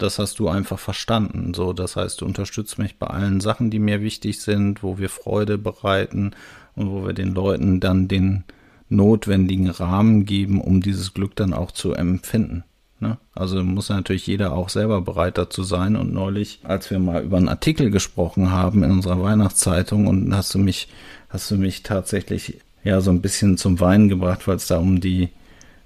das 0.02 0.18
hast 0.18 0.38
du 0.38 0.48
einfach 0.48 0.78
verstanden. 0.78 1.54
So, 1.54 1.72
das 1.72 1.96
heißt, 1.96 2.20
du 2.20 2.26
unterstützt 2.26 2.78
mich 2.78 2.98
bei 2.98 3.06
allen 3.06 3.40
Sachen, 3.40 3.70
die 3.70 3.78
mir 3.78 4.02
wichtig 4.02 4.40
sind, 4.40 4.82
wo 4.82 4.98
wir 4.98 5.08
Freude 5.08 5.58
bereiten 5.58 6.32
und 6.74 6.90
wo 6.90 7.06
wir 7.06 7.12
den 7.12 7.34
Leuten 7.34 7.80
dann 7.80 8.08
den 8.08 8.44
notwendigen 8.88 9.70
Rahmen 9.70 10.26
geben, 10.26 10.60
um 10.60 10.82
dieses 10.82 11.14
Glück 11.14 11.34
dann 11.36 11.54
auch 11.54 11.70
zu 11.70 11.94
empfinden. 11.94 12.64
Ne? 13.00 13.18
Also 13.34 13.62
muss 13.64 13.88
natürlich 13.88 14.26
jeder 14.26 14.52
auch 14.52 14.68
selber 14.68 15.00
bereit 15.00 15.38
dazu 15.38 15.62
sein. 15.62 15.96
Und 15.96 16.12
neulich, 16.12 16.60
als 16.62 16.90
wir 16.90 16.98
mal 16.98 17.22
über 17.24 17.36
einen 17.36 17.48
Artikel 17.48 17.90
gesprochen 17.90 18.50
haben 18.50 18.84
in 18.84 18.90
unserer 18.90 19.22
Weihnachtszeitung, 19.22 20.06
und 20.06 20.34
hast 20.34 20.54
du 20.54 20.58
mich, 20.58 20.88
hast 21.28 21.50
du 21.50 21.56
mich 21.56 21.82
tatsächlich 21.82 22.58
ja 22.84 23.00
so 23.00 23.10
ein 23.10 23.20
bisschen 23.20 23.56
zum 23.56 23.80
Weinen 23.80 24.08
gebracht, 24.08 24.46
weil 24.46 24.56
es 24.56 24.66
da 24.66 24.78
um 24.78 25.00
die 25.00 25.30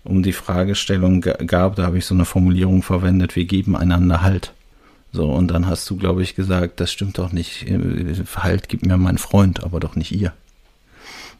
um 0.06 0.22
die 0.22 0.32
Fragestellung 0.32 1.20
gab, 1.20 1.76
da 1.76 1.84
habe 1.84 1.98
ich 1.98 2.06
so 2.06 2.14
eine 2.14 2.24
Formulierung 2.24 2.82
verwendet, 2.82 3.36
wir 3.36 3.44
geben 3.44 3.76
einander 3.76 4.22
Halt. 4.22 4.52
So, 5.12 5.30
und 5.30 5.48
dann 5.48 5.66
hast 5.66 5.88
du, 5.88 5.96
glaube 5.96 6.22
ich, 6.22 6.34
gesagt, 6.34 6.80
das 6.80 6.92
stimmt 6.92 7.18
doch 7.18 7.32
nicht. 7.32 7.66
Halt 8.36 8.68
gibt 8.68 8.84
mir 8.84 8.96
mein 8.98 9.18
Freund, 9.18 9.64
aber 9.64 9.80
doch 9.80 9.96
nicht 9.96 10.12
ihr. 10.12 10.32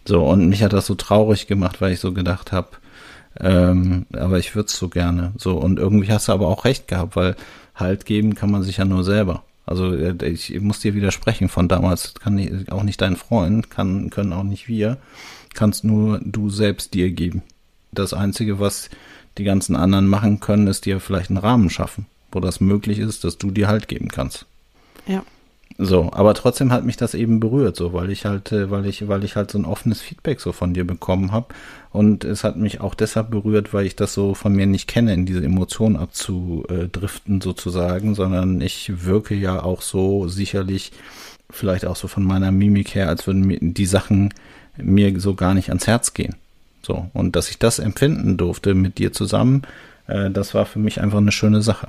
So, 0.07 0.25
und 0.25 0.49
mich 0.49 0.63
hat 0.63 0.73
das 0.73 0.87
so 0.87 0.95
traurig 0.95 1.47
gemacht, 1.47 1.81
weil 1.81 1.93
ich 1.93 2.01
so 2.01 2.13
gedacht 2.13 2.53
habe, 2.53 2.69
ähm, 3.39 4.07
aber 4.13 4.39
ich 4.39 4.55
würde 4.55 4.69
es 4.69 4.77
so 4.77 4.89
gerne. 4.89 5.33
So, 5.37 5.59
und 5.59 5.79
irgendwie 5.79 6.11
hast 6.11 6.29
du 6.29 6.33
aber 6.33 6.49
auch 6.49 6.65
recht 6.65 6.89
gehabt, 6.89 7.17
weil 7.17 7.37
Halt 7.75 8.07
geben 8.07 8.35
kann 8.35 8.51
man 8.51 8.63
sich 8.63 8.79
ja 8.79 8.87
nur 8.87 9.05
selber. 9.05 9.43
Also 9.67 9.93
äh, 9.93 10.15
ich 10.27 10.59
muss 10.61 10.81
dir 10.81 10.95
widersprechen 10.95 11.49
von 11.49 11.69
damals, 11.69 12.15
kann 12.15 12.37
nicht, 12.37 12.73
auch 12.73 12.85
nicht 12.85 13.01
dein 13.03 13.17
Freund, 13.17 13.69
kann, 13.71 14.09
können 14.11 14.33
auch 14.33 14.45
nicht 14.45 14.69
wir, 14.69 14.97
kannst 15.53 15.85
nur 15.85 16.21
du 16.25 16.49
selbst 16.49 16.95
dir 16.95 17.11
geben. 17.11 17.43
Das 17.99 18.15
Einzige, 18.15 18.61
was 18.61 18.91
die 19.39 19.45
ganzen 19.45 19.77
anderen 19.77 20.07
machen 20.07 20.41
können, 20.41 20.67
ist 20.67 20.87
dir 20.87 21.01
vielleicht 21.01 21.31
einen 21.31 21.39
Rahmen 21.39 21.71
schaffen, 21.71 22.07
wo 22.33 22.41
das 22.41 22.61
möglich 22.61 22.99
ist, 22.99 23.25
dass 23.25 23.39
du 23.39 23.51
dir 23.51 23.69
Halt 23.69 23.89
geben 23.89 24.09
kannst. 24.09 24.47
Ja. 25.07 25.23
So, 25.79 26.11
aber 26.13 26.33
trotzdem 26.33 26.73
hat 26.73 26.87
mich 26.87 26.97
das 26.97 27.13
eben 27.13 27.39
berührt, 27.39 27.77
so, 27.77 27.93
weil 27.93 28.11
ich 28.11 28.25
halt, 28.25 28.51
äh, 28.51 28.71
weil 28.71 28.87
ich, 28.87 29.09
weil 29.09 29.25
ich 29.25 29.37
halt 29.37 29.51
so 29.51 29.59
ein 29.59 29.67
offenes 29.67 30.01
Feedback 30.01 30.41
so 30.41 30.53
von 30.53 30.73
dir 30.73 30.87
bekommen 30.87 31.33
habe. 31.33 31.49
Und 31.91 32.25
es 32.25 32.45
hat 32.45 32.57
mich 32.57 32.81
auch 32.81 32.95
deshalb 32.95 33.31
berührt, 33.31 33.75
weil 33.75 33.85
ich 33.85 33.95
das 33.95 34.15
so 34.15 34.35
von 34.35 34.55
mir 34.55 34.67
nicht 34.67 34.89
kenne, 34.89 35.13
in 35.13 35.27
diese 35.27 35.45
Emotionen 35.45 35.97
abzudriften 35.97 37.43
sozusagen, 37.43 38.15
sondern 38.15 38.63
ich 38.63 39.05
wirke 39.05 39.35
ja 39.35 39.63
auch 39.63 39.83
so 39.83 40.29
sicherlich, 40.29 40.93
vielleicht 41.51 41.85
auch 41.85 41.97
so 41.97 42.09
von 42.09 42.25
meiner 42.25 42.53
Mimik 42.53 42.95
her, 42.95 43.09
als 43.09 43.27
würden 43.27 43.47
mir 43.47 43.59
die 43.61 43.87
Sachen 43.87 44.33
mir 44.79 45.21
so 45.21 45.35
gar 45.35 45.53
nicht 45.53 45.69
ans 45.69 45.87
Herz 45.87 46.15
gehen. 46.15 46.37
So, 46.87 47.11
und 47.15 47.35
dass 47.35 47.51
ich 47.51 47.59
das 47.59 47.81
empfinden 47.81 48.37
durfte 48.37 48.73
mit 48.75 48.99
dir 48.99 49.13
zusammen, 49.13 49.63
äh, 50.07 50.31
das 50.31 50.55
war 50.55 50.67
für 50.67 50.79
mich 50.79 51.01
einfach 51.01 51.19
eine 51.19 51.33
schöne 51.33 51.61
Sache. 51.61 51.89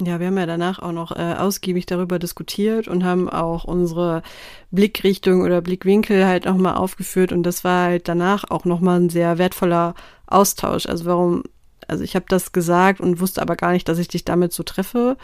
Ja, 0.00 0.20
wir 0.20 0.28
haben 0.28 0.38
ja 0.38 0.46
danach 0.46 0.78
auch 0.78 0.92
noch 0.92 1.10
äh, 1.10 1.34
ausgiebig 1.36 1.84
darüber 1.86 2.20
diskutiert 2.20 2.86
und 2.86 3.02
haben 3.02 3.28
auch 3.28 3.64
unsere 3.64 4.22
Blickrichtung 4.70 5.42
oder 5.42 5.62
Blickwinkel 5.62 6.26
halt 6.26 6.44
nochmal 6.44 6.76
aufgeführt 6.76 7.32
und 7.32 7.42
das 7.42 7.64
war 7.64 7.86
halt 7.86 8.06
danach 8.06 8.44
auch 8.48 8.64
nochmal 8.64 9.00
ein 9.00 9.08
sehr 9.08 9.38
wertvoller 9.38 9.94
Austausch. 10.28 10.86
Also 10.86 11.06
warum, 11.06 11.42
also 11.88 12.04
ich 12.04 12.14
habe 12.14 12.26
das 12.28 12.52
gesagt 12.52 13.00
und 13.00 13.18
wusste 13.18 13.42
aber 13.42 13.56
gar 13.56 13.72
nicht, 13.72 13.88
dass 13.88 13.98
ich 13.98 14.06
dich 14.06 14.24
damit 14.24 14.52
so 14.52 14.62
treffe, 14.62 15.16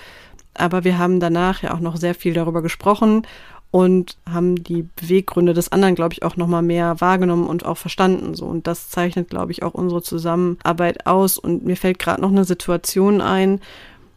aber 0.54 0.82
wir 0.82 0.98
haben 0.98 1.20
danach 1.20 1.62
ja 1.62 1.74
auch 1.74 1.80
noch 1.80 1.96
sehr 1.96 2.16
viel 2.16 2.34
darüber 2.34 2.60
gesprochen 2.60 3.24
und 3.72 4.18
haben 4.30 4.62
die 4.62 4.86
Beweggründe 4.96 5.54
des 5.54 5.72
anderen, 5.72 5.94
glaube 5.94 6.12
ich, 6.12 6.22
auch 6.22 6.36
nochmal 6.36 6.60
mehr 6.60 7.00
wahrgenommen 7.00 7.46
und 7.46 7.64
auch 7.64 7.78
verstanden. 7.78 8.34
So. 8.34 8.44
Und 8.44 8.66
das 8.66 8.90
zeichnet, 8.90 9.30
glaube 9.30 9.50
ich, 9.50 9.62
auch 9.62 9.72
unsere 9.72 10.02
Zusammenarbeit 10.02 11.06
aus. 11.06 11.38
Und 11.38 11.64
mir 11.64 11.76
fällt 11.78 11.98
gerade 11.98 12.20
noch 12.20 12.30
eine 12.30 12.44
Situation 12.44 13.22
ein. 13.22 13.62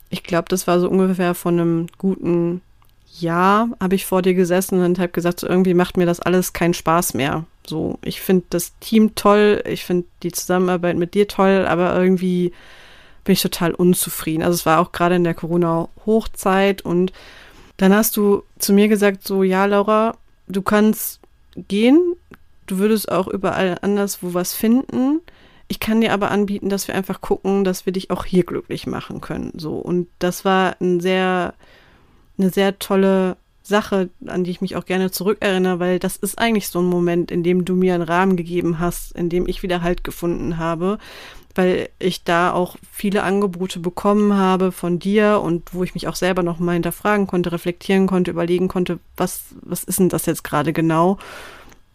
Ich 0.10 0.24
glaube, 0.24 0.50
das 0.50 0.68
war 0.68 0.82
so 0.82 0.90
ungefähr 0.90 1.34
von 1.36 1.58
einem 1.58 1.88
guten 1.98 2.62
Jahr, 3.18 3.70
habe 3.82 3.96
ich 3.96 4.06
vor 4.06 4.22
dir 4.22 4.34
gesessen 4.34 4.84
und 4.84 5.00
habe 5.00 5.14
gesagt, 5.14 5.40
so 5.40 5.48
irgendwie 5.48 5.74
macht 5.74 5.96
mir 5.96 6.06
das 6.06 6.20
alles 6.20 6.52
keinen 6.52 6.74
Spaß 6.74 7.14
mehr. 7.14 7.46
So, 7.66 7.98
ich 8.04 8.20
finde 8.20 8.44
das 8.50 8.78
Team 8.80 9.16
toll, 9.16 9.64
ich 9.66 9.86
finde 9.86 10.06
die 10.22 10.34
Zusammenarbeit 10.34 10.98
mit 10.98 11.14
dir 11.14 11.30
toll, 11.30 11.66
aber 11.66 11.98
irgendwie 11.98 12.52
bin 13.24 13.34
ich 13.34 13.42
total 13.42 13.74
unzufrieden. 13.74 14.44
Also 14.44 14.56
es 14.56 14.66
war 14.66 14.82
auch 14.82 14.92
gerade 14.92 15.16
in 15.16 15.24
der 15.24 15.34
Corona-Hochzeit 15.34 16.82
und 16.82 17.14
dann 17.78 17.94
hast 17.94 18.18
du 18.18 18.44
zu 18.60 18.74
mir 18.74 18.88
gesagt, 18.88 19.28
so, 19.28 19.44
ja, 19.44 19.66
Laura, 19.66 20.18
du 20.48 20.62
kannst 20.62 21.20
gehen, 21.56 22.16
du 22.68 22.78
würdest 22.78 23.12
auch 23.12 23.28
überall 23.28 23.78
anders 23.82 24.22
wo 24.22 24.34
was 24.34 24.54
finden. 24.54 25.22
Ich 25.68 25.80
kann 25.80 26.02
dir 26.02 26.14
aber 26.14 26.32
anbieten, 26.32 26.70
dass 26.70 26.88
wir 26.88 26.96
einfach 26.96 27.22
gucken, 27.22 27.64
dass 27.64 27.86
wir 27.86 27.94
dich 27.94 28.12
auch 28.12 28.26
hier 28.26 28.44
glücklich 28.44 28.86
machen 28.86 29.20
können. 29.20 29.52
So. 29.58 29.78
Und 29.78 30.08
das 30.20 30.46
war 30.46 30.76
ein 30.80 31.00
sehr, 31.00 31.54
eine 32.38 32.50
sehr 32.52 32.78
tolle 32.78 33.36
Sache, 33.64 34.10
an 34.28 34.44
die 34.44 34.52
ich 34.52 34.62
mich 34.62 34.76
auch 34.76 34.86
gerne 34.86 35.10
zurückerinnere, 35.10 35.80
weil 35.80 35.98
das 35.98 36.18
ist 36.18 36.38
eigentlich 36.38 36.68
so 36.68 36.80
ein 36.80 36.86
Moment, 36.86 37.32
in 37.32 37.42
dem 37.42 37.66
du 37.66 37.76
mir 37.76 37.96
einen 37.96 38.04
Rahmen 38.04 38.36
gegeben 38.36 38.80
hast, 38.80 39.14
in 39.14 39.30
dem 39.30 39.48
ich 39.48 39.64
wieder 39.64 39.82
Halt 39.82 40.04
gefunden 40.04 40.58
habe 40.60 41.00
weil 41.56 41.90
ich 42.00 42.24
da 42.24 42.52
auch 42.52 42.76
viele 42.92 43.24
Angebote 43.24 43.80
bekommen 43.80 44.36
habe 44.36 44.72
von 44.72 45.00
dir 45.00 45.42
und 45.42 45.74
wo 45.74 45.84
ich 45.84 45.94
mich 45.94 46.08
auch 46.08 46.16
selber 46.16 46.44
noch 46.44 46.60
mal 46.60 46.74
hinterfragen 46.74 47.28
konnte, 47.28 47.52
reflektieren 47.52 48.08
konnte, 48.08 48.32
überlegen 48.32 48.68
konnte, 48.68 49.00
was, 49.18 49.44
was 49.62 49.84
ist 49.84 50.00
denn 50.00 50.10
das 50.10 50.26
jetzt 50.26 50.44
gerade 50.44 50.74
genau? 50.74 51.18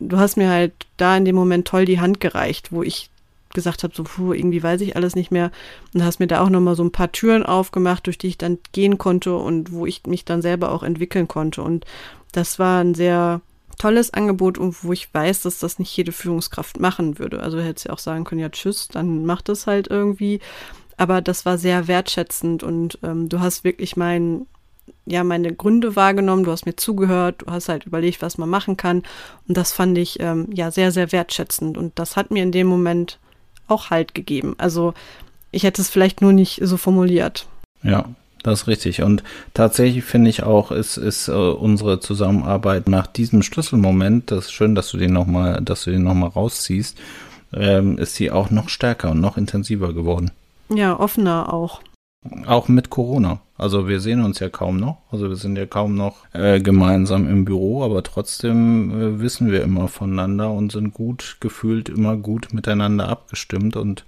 du 0.01 0.19
hast 0.19 0.37
mir 0.37 0.49
halt 0.49 0.73
da 0.97 1.17
in 1.17 1.25
dem 1.25 1.37
Moment 1.37 1.69
toll 1.69 1.85
die 1.85 2.01
Hand 2.01 2.21
gereicht, 2.21 2.73
wo 2.73 2.83
ich 2.83 3.11
gesagt 3.53 3.83
habe, 3.83 3.95
so, 3.95 4.05
puh, 4.05 4.33
irgendwie 4.33 4.63
weiß 4.63 4.81
ich 4.81 4.97
alles 4.97 5.15
nicht 5.15 5.31
mehr. 5.31 5.51
Und 5.93 6.05
hast 6.05 6.21
mir 6.21 6.27
da 6.27 6.41
auch 6.41 6.51
nochmal 6.51 6.77
so 6.77 6.85
ein 6.85 6.93
paar 6.93 7.13
Türen 7.13 7.45
aufgemacht, 7.45 8.07
durch 8.07 8.17
die 8.17 8.29
ich 8.29 8.39
dann 8.39 8.59
gehen 8.73 8.97
konnte 8.97 9.37
und 9.37 9.73
wo 9.73 9.87
ich 9.87 10.07
mich 10.07 10.25
dann 10.25 10.41
selber 10.43 10.73
auch 10.73 10.83
entwickeln 10.83 11.29
konnte. 11.29 11.63
Und 11.63 11.85
das 12.33 12.59
war 12.59 12.81
ein 12.81 12.95
sehr 12.95 13.41
tolles 13.81 14.13
Angebot 14.13 14.59
und 14.59 14.85
wo 14.85 14.93
ich 14.93 15.13
weiß, 15.13 15.43
dass 15.43 15.59
das 15.59 15.79
nicht 15.79 15.97
jede 15.97 16.13
Führungskraft 16.13 16.79
machen 16.79 17.19
würde. 17.19 17.43
Also 17.43 17.59
hätte 17.59 17.81
sie 17.81 17.91
auch 17.91 17.99
sagen 17.99 18.25
können, 18.25 18.43
ja, 18.43 18.51
tschüss, 18.51 18.89
dann 18.89 19.25
macht 19.25 19.49
es 19.49 19.67
halt 19.67 19.89
irgendwie. 19.89 20.41
Aber 20.99 21.23
das 21.23 21.47
war 21.47 21.57
sehr 21.57 21.89
wertschätzend 21.89 22.63
und 22.63 22.99
ähm, 23.03 23.31
du 23.31 23.41
hast 23.41 23.65
wirklich 23.65 23.97
mein, 23.97 24.47
ja, 25.07 25.25
meine 25.25 25.55
Gründe 25.55 25.97
wahrgenommen, 25.97 26.45
du 26.45 26.51
hast 26.51 26.67
mir 26.67 26.77
zugehört, 26.77 27.43
du 27.43 27.47
hast 27.47 27.71
halt 27.71 27.87
überlegt, 27.87 28.21
was 28.21 28.37
man 28.37 28.51
machen 28.51 28.77
kann. 28.77 29.03
Und 29.49 29.57
das 29.57 29.73
fand 29.73 29.97
ich 29.97 30.21
ähm, 30.21 30.49
ja 30.53 30.71
sehr, 30.71 30.93
sehr 30.93 31.11
wertschätzend. 31.11 31.79
Und 31.79 31.99
das 31.99 32.17
hat 32.17 32.31
mir 32.31 32.43
in 32.43 32.53
dem 32.53 32.67
Moment 32.67 33.19
auch 33.67 33.89
Halt 33.89 34.15
gegeben. 34.15 34.57
Also 34.59 34.93
ich 35.53 35.63
hätte 35.63 35.81
es 35.81 35.89
vielleicht 35.89 36.21
nur 36.21 36.35
nicht 36.35 36.61
so 36.63 36.77
formuliert. 36.77 37.47
Ja, 37.83 38.11
das 38.43 38.63
ist 38.63 38.67
richtig. 38.69 39.03
Und 39.03 39.23
tatsächlich 39.55 40.05
finde 40.05 40.31
ich 40.31 40.43
auch, 40.43 40.71
ist, 40.71 40.97
ist 40.97 41.29
äh, 41.29 41.33
unsere 41.33 42.01
Zusammenarbeit 42.01 42.89
nach 42.89 43.07
diesem 43.07 43.43
Schlüsselmoment, 43.43 44.31
das 44.31 44.47
ist 44.47 44.53
schön, 44.53 44.75
dass 44.75 44.91
du 44.91 44.97
den 44.97 45.13
nochmal, 45.13 45.61
dass 45.63 45.85
du 45.85 45.91
den 45.91 46.03
nochmal 46.03 46.31
rausziehst, 46.31 46.99
ähm, 47.53 47.99
ist 47.99 48.15
sie 48.15 48.31
auch 48.31 48.51
noch 48.51 48.69
stärker 48.69 49.11
und 49.11 49.21
noch 49.21 49.37
intensiver 49.37 49.93
geworden. 49.93 50.31
Ja, 50.69 50.99
offener 50.99 51.53
auch. 51.53 51.81
Auch 52.47 52.69
mit 52.69 52.91
Corona. 52.91 53.41
Also 53.57 53.89
wir 53.89 53.99
sehen 54.01 54.23
uns 54.23 54.41
ja 54.41 54.51
kaum 54.51 54.79
noch. 54.79 54.99
Also 55.11 55.29
wir 55.31 55.37
sind 55.37 55.57
ja 55.57 55.67
kaum 55.67 55.95
noch 55.95 56.27
äh, 56.35 56.61
gemeinsam 56.61 57.29
im 57.29 57.45
Büro, 57.45 57.83
aber 57.83 58.03
trotzdem 58.03 58.91
äh, 58.91 59.21
wissen 59.21 59.51
wir 59.51 59.63
immer 59.63 59.89
voneinander 59.89 60.51
und 60.51 60.71
sind 60.71 60.93
gut 60.93 61.39
gefühlt 61.41 61.89
immer 61.89 62.17
gut 62.17 62.53
miteinander 62.53 63.09
abgestimmt 63.09 63.77
und 63.77 64.05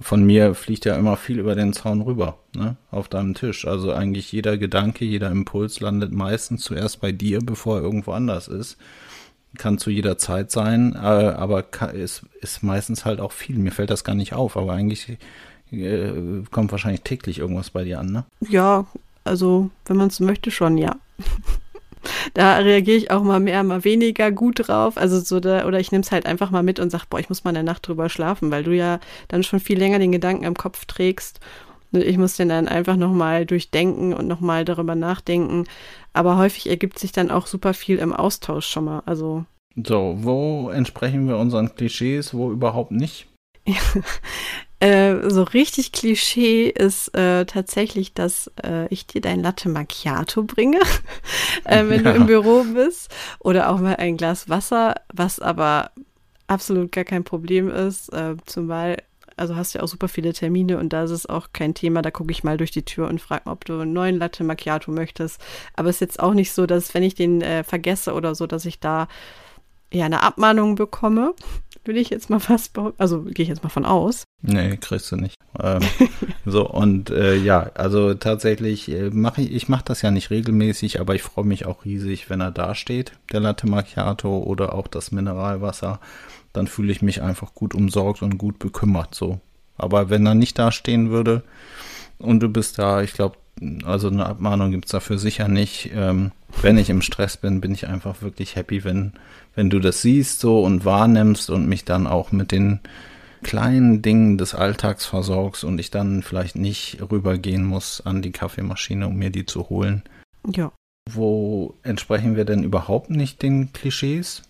von 0.00 0.24
mir 0.24 0.54
fliegt 0.54 0.86
ja 0.86 0.96
immer 0.96 1.16
viel 1.16 1.38
über 1.38 1.54
den 1.54 1.72
Zaun 1.72 2.00
rüber, 2.00 2.38
ne, 2.54 2.76
auf 2.90 3.08
deinem 3.08 3.34
Tisch. 3.34 3.66
Also 3.66 3.92
eigentlich 3.92 4.32
jeder 4.32 4.56
Gedanke, 4.56 5.04
jeder 5.04 5.30
Impuls 5.30 5.80
landet 5.80 6.12
meistens 6.12 6.62
zuerst 6.62 7.00
bei 7.00 7.12
dir, 7.12 7.40
bevor 7.40 7.76
er 7.78 7.82
irgendwo 7.82 8.12
anders 8.12 8.48
ist. 8.48 8.78
Kann 9.58 9.78
zu 9.78 9.90
jeder 9.90 10.16
Zeit 10.16 10.50
sein, 10.50 10.94
äh, 10.94 10.98
aber 10.98 11.64
ist, 11.92 12.24
ist 12.40 12.62
meistens 12.62 13.04
halt 13.04 13.20
auch 13.20 13.32
viel. 13.32 13.58
Mir 13.58 13.72
fällt 13.72 13.90
das 13.90 14.04
gar 14.04 14.14
nicht 14.14 14.32
auf, 14.32 14.56
aber 14.56 14.72
eigentlich 14.72 15.18
äh, 15.72 16.12
kommt 16.50 16.72
wahrscheinlich 16.72 17.02
täglich 17.02 17.38
irgendwas 17.38 17.70
bei 17.70 17.84
dir 17.84 17.98
an, 17.98 18.12
ne? 18.12 18.24
Ja, 18.48 18.86
also 19.24 19.70
wenn 19.86 19.96
man 19.96 20.08
es 20.08 20.20
möchte 20.20 20.50
schon, 20.50 20.78
ja. 20.78 20.96
da 22.34 22.56
reagiere 22.58 22.96
ich 22.96 23.10
auch 23.10 23.22
mal 23.22 23.40
mehr, 23.40 23.62
mal 23.62 23.84
weniger 23.84 24.30
gut 24.30 24.68
drauf. 24.68 24.96
Also 24.96 25.20
so 25.20 25.40
da, 25.40 25.66
oder 25.66 25.80
ich 25.80 25.92
nehme 25.92 26.02
es 26.02 26.12
halt 26.12 26.26
einfach 26.26 26.50
mal 26.50 26.62
mit 26.62 26.80
und 26.80 26.90
sage, 26.90 27.04
boah, 27.08 27.20
ich 27.20 27.28
muss 27.28 27.44
mal 27.44 27.50
eine 27.50 27.64
Nacht 27.64 27.86
drüber 27.86 28.08
schlafen, 28.08 28.50
weil 28.50 28.64
du 28.64 28.74
ja 28.74 29.00
dann 29.28 29.42
schon 29.42 29.60
viel 29.60 29.78
länger 29.78 29.98
den 29.98 30.12
Gedanken 30.12 30.44
im 30.44 30.54
Kopf 30.54 30.84
trägst. 30.84 31.40
Und 31.92 32.02
ich 32.04 32.18
muss 32.18 32.36
den 32.36 32.48
dann 32.48 32.68
einfach 32.68 32.96
nochmal 32.96 33.46
durchdenken 33.46 34.14
und 34.14 34.28
nochmal 34.28 34.64
darüber 34.64 34.94
nachdenken. 34.94 35.64
Aber 36.12 36.36
häufig 36.36 36.68
ergibt 36.68 36.98
sich 36.98 37.12
dann 37.12 37.30
auch 37.30 37.46
super 37.46 37.74
viel 37.74 37.98
im 37.98 38.12
Austausch 38.12 38.66
schon 38.66 38.84
mal. 38.84 39.02
Also. 39.06 39.44
So, 39.74 40.16
wo 40.18 40.70
entsprechen 40.70 41.28
wir 41.28 41.36
unseren 41.36 41.74
Klischees, 41.74 42.34
wo 42.34 42.50
überhaupt 42.50 42.92
nicht? 42.92 43.26
Äh, 44.80 45.28
so 45.28 45.42
richtig 45.42 45.92
Klischee 45.92 46.68
ist 46.68 47.14
äh, 47.14 47.44
tatsächlich, 47.44 48.14
dass 48.14 48.50
äh, 48.64 48.86
ich 48.88 49.06
dir 49.06 49.20
dein 49.20 49.40
Latte 49.40 49.68
Macchiato 49.68 50.42
bringe, 50.42 50.80
äh, 51.64 51.86
wenn 51.86 52.02
ja. 52.02 52.12
du 52.12 52.16
im 52.16 52.26
Büro 52.26 52.64
bist. 52.64 53.14
Oder 53.40 53.68
auch 53.68 53.78
mal 53.78 53.96
ein 53.96 54.16
Glas 54.16 54.48
Wasser, 54.48 54.94
was 55.12 55.38
aber 55.38 55.90
absolut 56.46 56.92
gar 56.92 57.04
kein 57.04 57.24
Problem 57.24 57.68
ist. 57.68 58.08
Äh, 58.14 58.36
zumal, 58.46 58.96
also 59.36 59.54
hast 59.54 59.74
du 59.74 59.78
ja 59.78 59.84
auch 59.84 59.88
super 59.88 60.08
viele 60.08 60.32
Termine 60.32 60.78
und 60.78 60.94
da 60.94 61.04
ist 61.04 61.10
es 61.10 61.26
auch 61.26 61.48
kein 61.52 61.74
Thema. 61.74 62.00
Da 62.00 62.10
gucke 62.10 62.32
ich 62.32 62.42
mal 62.42 62.56
durch 62.56 62.70
die 62.70 62.84
Tür 62.84 63.06
und 63.06 63.20
frage, 63.20 63.50
ob 63.50 63.66
du 63.66 63.80
einen 63.80 63.92
neuen 63.92 64.16
Latte 64.16 64.44
Macchiato 64.44 64.90
möchtest. 64.92 65.42
Aber 65.74 65.90
es 65.90 65.96
ist 65.96 66.00
jetzt 66.00 66.20
auch 66.20 66.32
nicht 66.32 66.52
so, 66.52 66.64
dass 66.64 66.94
wenn 66.94 67.02
ich 67.02 67.14
den 67.14 67.42
äh, 67.42 67.64
vergesse 67.64 68.14
oder 68.14 68.34
so, 68.34 68.46
dass 68.46 68.64
ich 68.64 68.80
da 68.80 69.08
ja 69.92 70.06
eine 70.06 70.22
Abmahnung 70.22 70.74
bekomme 70.74 71.34
will 71.84 71.96
ich 71.96 72.10
jetzt 72.10 72.30
mal 72.30 72.40
fast 72.40 72.72
behaupten. 72.72 73.00
Also 73.00 73.22
gehe 73.22 73.42
ich 73.42 73.48
jetzt 73.48 73.62
mal 73.62 73.68
von 73.68 73.84
aus. 73.84 74.24
Nee, 74.42 74.76
kriegst 74.76 75.10
du 75.12 75.16
nicht. 75.16 75.36
Ähm, 75.58 75.80
so, 76.46 76.68
und 76.68 77.10
äh, 77.10 77.36
ja, 77.36 77.70
also 77.74 78.14
tatsächlich 78.14 78.90
äh, 78.90 79.10
mache 79.10 79.42
ich, 79.42 79.52
ich 79.52 79.68
mache 79.68 79.84
das 79.84 80.02
ja 80.02 80.10
nicht 80.10 80.30
regelmäßig, 80.30 81.00
aber 81.00 81.14
ich 81.14 81.22
freue 81.22 81.44
mich 81.44 81.66
auch 81.66 81.84
riesig, 81.84 82.30
wenn 82.30 82.40
er 82.40 82.50
da 82.50 82.74
steht, 82.74 83.12
der 83.32 83.40
Latte 83.40 83.68
Macchiato 83.68 84.38
oder 84.38 84.74
auch 84.74 84.86
das 84.86 85.10
Mineralwasser. 85.10 86.00
Dann 86.52 86.66
fühle 86.66 86.92
ich 86.92 87.02
mich 87.02 87.22
einfach 87.22 87.54
gut 87.54 87.74
umsorgt 87.74 88.22
und 88.22 88.38
gut 88.38 88.58
bekümmert 88.58 89.14
so. 89.14 89.40
Aber 89.76 90.10
wenn 90.10 90.26
er 90.26 90.34
nicht 90.34 90.58
da 90.58 90.72
stehen 90.72 91.10
würde 91.10 91.42
und 92.18 92.40
du 92.40 92.48
bist 92.48 92.78
da, 92.78 93.02
ich 93.02 93.12
glaube, 93.12 93.36
also 93.84 94.08
eine 94.08 94.26
Abmahnung 94.26 94.70
gibt 94.70 94.86
es 94.86 94.92
dafür 94.92 95.18
sicher 95.18 95.48
nicht. 95.48 95.90
Ähm, 95.94 96.32
wenn 96.62 96.78
ich 96.78 96.90
im 96.90 97.02
Stress 97.02 97.36
bin, 97.36 97.60
bin 97.60 97.72
ich 97.72 97.86
einfach 97.86 98.22
wirklich 98.22 98.56
happy, 98.56 98.84
wenn, 98.84 99.12
wenn 99.54 99.70
du 99.70 99.78
das 99.78 100.02
siehst 100.02 100.40
so 100.40 100.62
und 100.62 100.84
wahrnimmst 100.84 101.50
und 101.50 101.68
mich 101.68 101.84
dann 101.84 102.06
auch 102.06 102.32
mit 102.32 102.52
den 102.52 102.80
kleinen 103.42 104.02
Dingen 104.02 104.38
des 104.38 104.54
Alltags 104.54 105.06
versorgst 105.06 105.64
und 105.64 105.78
ich 105.78 105.90
dann 105.90 106.22
vielleicht 106.22 106.56
nicht 106.56 106.98
rübergehen 107.10 107.64
muss 107.64 108.02
an 108.04 108.22
die 108.22 108.32
Kaffeemaschine, 108.32 109.06
um 109.08 109.16
mir 109.16 109.30
die 109.30 109.46
zu 109.46 109.68
holen. 109.70 110.02
Ja. 110.46 110.72
Wo 111.10 111.74
entsprechen 111.82 112.36
wir 112.36 112.44
denn 112.44 112.62
überhaupt 112.62 113.10
nicht 113.10 113.42
den 113.42 113.72
Klischees? 113.72 114.42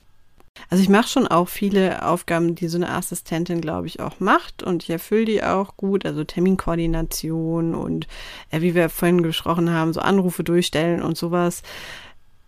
Also 0.69 0.83
ich 0.83 0.89
mache 0.89 1.09
schon 1.09 1.27
auch 1.27 1.49
viele 1.49 2.05
Aufgaben, 2.05 2.55
die 2.55 2.69
so 2.69 2.77
eine 2.77 2.91
Assistentin, 2.91 3.61
glaube 3.61 3.87
ich, 3.87 4.01
auch 4.01 4.21
macht 4.21 4.63
und 4.63 4.83
ich 4.83 4.91
erfülle 4.91 5.25
die 5.25 5.43
auch 5.43 5.77
gut, 5.77 6.05
also 6.05 6.25
Terminkoordination 6.25 7.75
und 7.75 8.09
äh, 8.51 8.61
wie 8.61 8.75
wir 8.75 8.91
vorhin 8.91 9.23
gesprochen 9.23 9.71
haben, 9.71 9.93
so 9.93 10.01
Anrufe 10.01 10.45
durchstellen 10.45 11.03
und 11.03 11.17
sowas. 11.17 11.63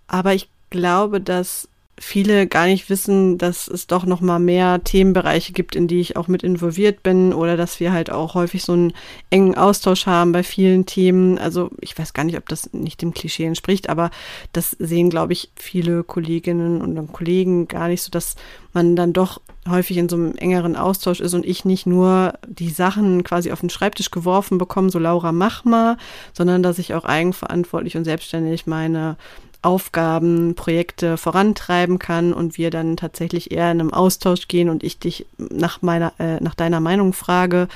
Aber 0.09 0.35
ich 0.35 0.49
glaube, 0.71 1.21
dass 1.21 1.69
viele 2.03 2.49
gar 2.49 2.67
nicht 2.67 2.91
wissen, 2.91 3.39
dass 3.39 3.69
es 3.69 3.87
doch 3.87 4.05
noch 4.05 4.21
mal 4.21 4.41
mehr 4.41 4.83
Themenbereiche 4.83 5.53
gibt, 5.53 5.77
in 5.77 5.87
die 5.87 6.01
ich 6.01 6.17
auch 6.17 6.27
mit 6.27 6.43
involviert 6.43 7.05
bin 7.05 7.33
oder 7.33 7.57
dass 7.57 7.79
wir 7.79 7.93
halt 7.93 8.11
auch 8.11 8.35
häufig 8.35 8.65
so 8.65 8.73
einen 8.73 8.93
engen 9.31 9.55
Austausch 9.55 10.07
haben 10.07 10.33
bei 10.33 10.43
vielen 10.43 10.85
Themen. 10.85 11.39
Also 11.39 11.71
ich 11.81 11.97
weiß 11.97 12.13
gar 12.13 12.25
nicht, 12.25 12.37
ob 12.37 12.49
das 12.49 12.73
nicht 12.73 13.03
dem 13.03 13.15
Klischee 13.15 13.45
entspricht, 13.45 13.89
aber 13.89 14.11
das 14.53 14.73
sehen, 14.81 15.11
glaube 15.11 15.33
ich, 15.33 15.53
viele 15.55 16.03
Kolleginnen 16.03 16.83
und 16.83 17.13
Kollegen 17.13 17.69
gar 17.69 17.87
nicht 17.87 18.03
so, 18.03 18.11
dass 18.11 18.35
man 18.73 18.97
dann 18.97 19.13
doch 19.13 19.41
häufig 19.69 19.97
in 19.97 20.09
so 20.09 20.17
einem 20.17 20.35
engeren 20.35 20.75
Austausch 20.75 21.21
ist 21.21 21.35
und 21.35 21.47
ich 21.47 21.65
nicht 21.65 21.87
nur 21.87 22.35
die 22.49 22.71
Sachen 22.71 23.23
quasi 23.23 23.53
auf 23.53 23.61
den 23.61 23.71
Schreibtisch 23.71 24.11
geworfen 24.11 24.59
bekomme, 24.59 24.91
so 24.91 24.99
Laura, 24.99 25.31
mach 25.31 25.65
mal, 25.65 25.97
sondern 26.33 26.65
dass 26.65 26.81
ich 26.81 26.95
auch 26.95 27.05
eigenverantwortlich 27.05 27.97
und 27.97 28.05
selbstständig 28.05 28.67
meine 28.67 29.17
Aufgaben, 29.63 30.55
Projekte 30.55 31.17
vorantreiben 31.17 31.99
kann 31.99 32.33
und 32.33 32.59
wir 32.59 32.71
dann 32.71 32.97
tatsächlich 32.97 33.53
eher 33.53 33.71
in 33.71 33.81
einem 33.81 33.95
Austausch 33.95 34.49
gehen 34.49 34.69
und 34.69 34.83
ich 34.83 34.99
dich 34.99 35.27
nach 35.39 35.83
meiner, 35.83 36.13
äh, 36.19 36.41
nach 36.41 36.55
deiner 36.55 36.81
Meinung 36.81 37.13
frage 37.13 37.69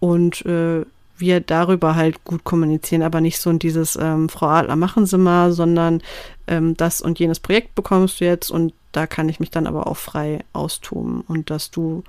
und 0.00 0.44
äh, 0.44 0.84
wir 1.16 1.40
darüber 1.40 1.94
halt 1.94 2.24
gut 2.24 2.44
kommunizieren, 2.44 3.02
aber 3.02 3.20
nicht 3.20 3.38
so 3.38 3.50
in 3.50 3.58
dieses 3.58 3.96
ähm, 3.96 4.28
Frau 4.28 4.46
Adler 4.46 4.76
machen 4.76 5.06
Sie 5.06 5.18
mal, 5.18 5.52
sondern 5.52 6.02
ähm, 6.46 6.76
das 6.76 7.00
und 7.00 7.18
jenes 7.18 7.38
Projekt 7.38 7.74
bekommst 7.74 8.20
du 8.20 8.24
jetzt 8.24 8.50
und 8.50 8.72
da 8.92 9.06
kann 9.06 9.28
ich 9.28 9.38
mich 9.38 9.50
dann 9.50 9.66
aber 9.66 9.86
auch 9.86 9.96
frei 9.96 10.40
austoben 10.52 11.22
und 11.28 11.50
dass 11.50 11.70
du 11.70 12.02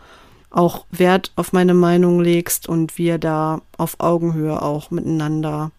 auch 0.50 0.86
Wert 0.92 1.32
auf 1.36 1.54
meine 1.54 1.74
Meinung 1.74 2.20
legst 2.22 2.68
und 2.68 2.98
wir 2.98 3.18
da 3.18 3.62
auf 3.78 4.00
Augenhöhe 4.00 4.62
auch 4.62 4.92
miteinander 4.92 5.72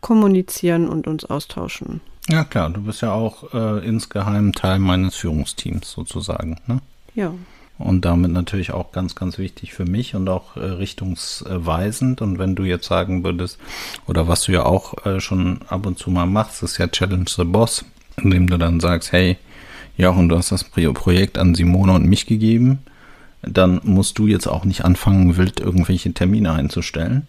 kommunizieren 0.00 0.88
und 0.88 1.06
uns 1.06 1.24
austauschen. 1.24 2.00
Ja 2.28 2.44
klar, 2.44 2.70
du 2.70 2.82
bist 2.82 3.02
ja 3.02 3.12
auch 3.12 3.54
äh, 3.54 3.86
insgeheim 3.86 4.52
Teil 4.52 4.78
meines 4.78 5.14
Führungsteams 5.14 5.90
sozusagen. 5.90 6.60
Ne? 6.66 6.80
Ja. 7.14 7.32
Und 7.78 8.04
damit 8.04 8.32
natürlich 8.32 8.72
auch 8.72 8.90
ganz, 8.90 9.14
ganz 9.14 9.38
wichtig 9.38 9.74
für 9.74 9.84
mich 9.84 10.14
und 10.14 10.28
auch 10.28 10.56
äh, 10.56 10.60
richtungsweisend. 10.60 12.22
Und 12.22 12.38
wenn 12.38 12.54
du 12.54 12.64
jetzt 12.64 12.86
sagen 12.86 13.22
würdest, 13.22 13.58
oder 14.06 14.26
was 14.26 14.44
du 14.44 14.52
ja 14.52 14.64
auch 14.64 15.06
äh, 15.06 15.20
schon 15.20 15.60
ab 15.68 15.86
und 15.86 15.98
zu 15.98 16.10
mal 16.10 16.26
machst, 16.26 16.62
ist 16.62 16.78
ja 16.78 16.88
Challenge 16.88 17.26
the 17.28 17.44
Boss, 17.44 17.84
indem 18.16 18.48
du 18.48 18.56
dann 18.56 18.80
sagst, 18.80 19.12
hey, 19.12 19.36
ja, 19.96 20.10
und 20.10 20.28
du 20.28 20.36
hast 20.36 20.52
das 20.52 20.64
Projekt 20.64 21.38
an 21.38 21.54
Simone 21.54 21.92
und 21.92 22.06
mich 22.06 22.26
gegeben, 22.26 22.80
dann 23.42 23.80
musst 23.84 24.18
du 24.18 24.26
jetzt 24.26 24.46
auch 24.46 24.64
nicht 24.64 24.84
anfangen, 24.84 25.36
wild 25.36 25.60
irgendwelche 25.60 26.12
Termine 26.12 26.52
einzustellen, 26.52 27.26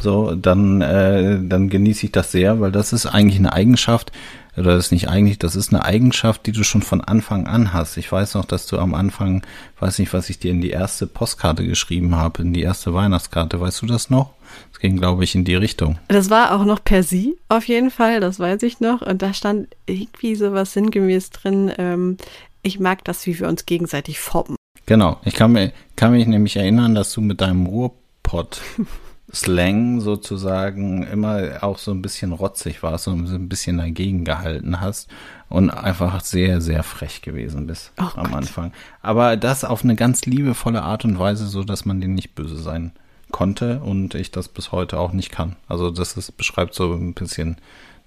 so, 0.00 0.34
dann, 0.34 0.80
äh, 0.80 1.38
dann 1.42 1.68
genieße 1.68 2.06
ich 2.06 2.12
das 2.12 2.32
sehr, 2.32 2.60
weil 2.60 2.72
das 2.72 2.92
ist 2.92 3.06
eigentlich 3.06 3.38
eine 3.38 3.52
Eigenschaft, 3.52 4.12
oder 4.56 4.74
das 4.76 4.86
ist 4.86 4.92
nicht 4.92 5.08
eigentlich, 5.08 5.38
das 5.38 5.56
ist 5.56 5.72
eine 5.72 5.84
Eigenschaft, 5.84 6.46
die 6.46 6.52
du 6.52 6.62
schon 6.62 6.82
von 6.82 7.00
Anfang 7.00 7.46
an 7.46 7.72
hast. 7.72 7.96
Ich 7.96 8.10
weiß 8.10 8.34
noch, 8.34 8.44
dass 8.44 8.66
du 8.66 8.78
am 8.78 8.94
Anfang, 8.94 9.42
weiß 9.80 9.98
nicht, 9.98 10.12
was 10.12 10.28
ich 10.28 10.38
dir 10.38 10.50
in 10.50 10.60
die 10.60 10.70
erste 10.70 11.06
Postkarte 11.06 11.66
geschrieben 11.66 12.16
habe, 12.16 12.42
in 12.42 12.52
die 12.52 12.60
erste 12.60 12.92
Weihnachtskarte, 12.92 13.60
weißt 13.60 13.80
du 13.82 13.86
das 13.86 14.10
noch? 14.10 14.34
Das 14.70 14.80
ging, 14.80 14.98
glaube 14.98 15.24
ich, 15.24 15.34
in 15.34 15.44
die 15.44 15.54
Richtung. 15.54 15.98
Das 16.08 16.28
war 16.28 16.54
auch 16.54 16.66
noch 16.66 16.84
per 16.84 17.02
Sie, 17.02 17.38
auf 17.48 17.66
jeden 17.66 17.90
Fall, 17.90 18.20
das 18.20 18.38
weiß 18.38 18.62
ich 18.64 18.80
noch. 18.80 19.00
Und 19.00 19.22
da 19.22 19.32
stand 19.32 19.68
irgendwie 19.86 20.34
sowas 20.34 20.74
sinngemäß 20.74 21.30
drin, 21.30 21.72
ähm, 21.78 22.18
ich 22.62 22.78
mag 22.78 23.04
das, 23.04 23.26
wie 23.26 23.38
wir 23.38 23.48
uns 23.48 23.66
gegenseitig 23.66 24.20
formen. 24.20 24.56
Genau, 24.86 25.18
ich 25.24 25.34
kann, 25.34 25.52
mir, 25.52 25.72
kann 25.96 26.12
mich 26.12 26.26
nämlich 26.26 26.56
erinnern, 26.56 26.94
dass 26.94 27.12
du 27.12 27.20
mit 27.20 27.40
deinem 27.40 27.66
Ruhrpott 27.66 28.60
Slang 29.34 30.00
sozusagen 30.00 31.04
immer 31.04 31.62
auch 31.62 31.78
so 31.78 31.90
ein 31.90 32.02
bisschen 32.02 32.32
rotzig 32.32 32.82
warst 32.82 33.08
und 33.08 33.26
so 33.26 33.34
ein 33.34 33.48
bisschen 33.48 33.78
dagegen 33.78 34.24
gehalten 34.24 34.80
hast 34.80 35.08
und 35.48 35.70
einfach 35.70 36.20
sehr, 36.20 36.60
sehr 36.60 36.82
frech 36.82 37.22
gewesen 37.22 37.66
bist 37.66 37.92
oh 37.98 38.04
am 38.16 38.24
Gott. 38.24 38.34
Anfang. 38.34 38.72
Aber 39.00 39.38
das 39.38 39.64
auf 39.64 39.84
eine 39.84 39.96
ganz 39.96 40.26
liebevolle 40.26 40.82
Art 40.82 41.04
und 41.04 41.18
Weise, 41.18 41.46
so 41.46 41.64
dass 41.64 41.86
man 41.86 42.00
dir 42.00 42.08
nicht 42.08 42.34
böse 42.34 42.58
sein 42.58 42.92
konnte 43.30 43.80
und 43.80 44.14
ich 44.14 44.30
das 44.30 44.48
bis 44.48 44.70
heute 44.70 44.98
auch 44.98 45.12
nicht 45.12 45.30
kann. 45.30 45.56
Also 45.66 45.90
das 45.90 46.16
ist, 46.16 46.36
beschreibt 46.36 46.74
so 46.74 46.92
ein 46.92 47.14
bisschen 47.14 47.56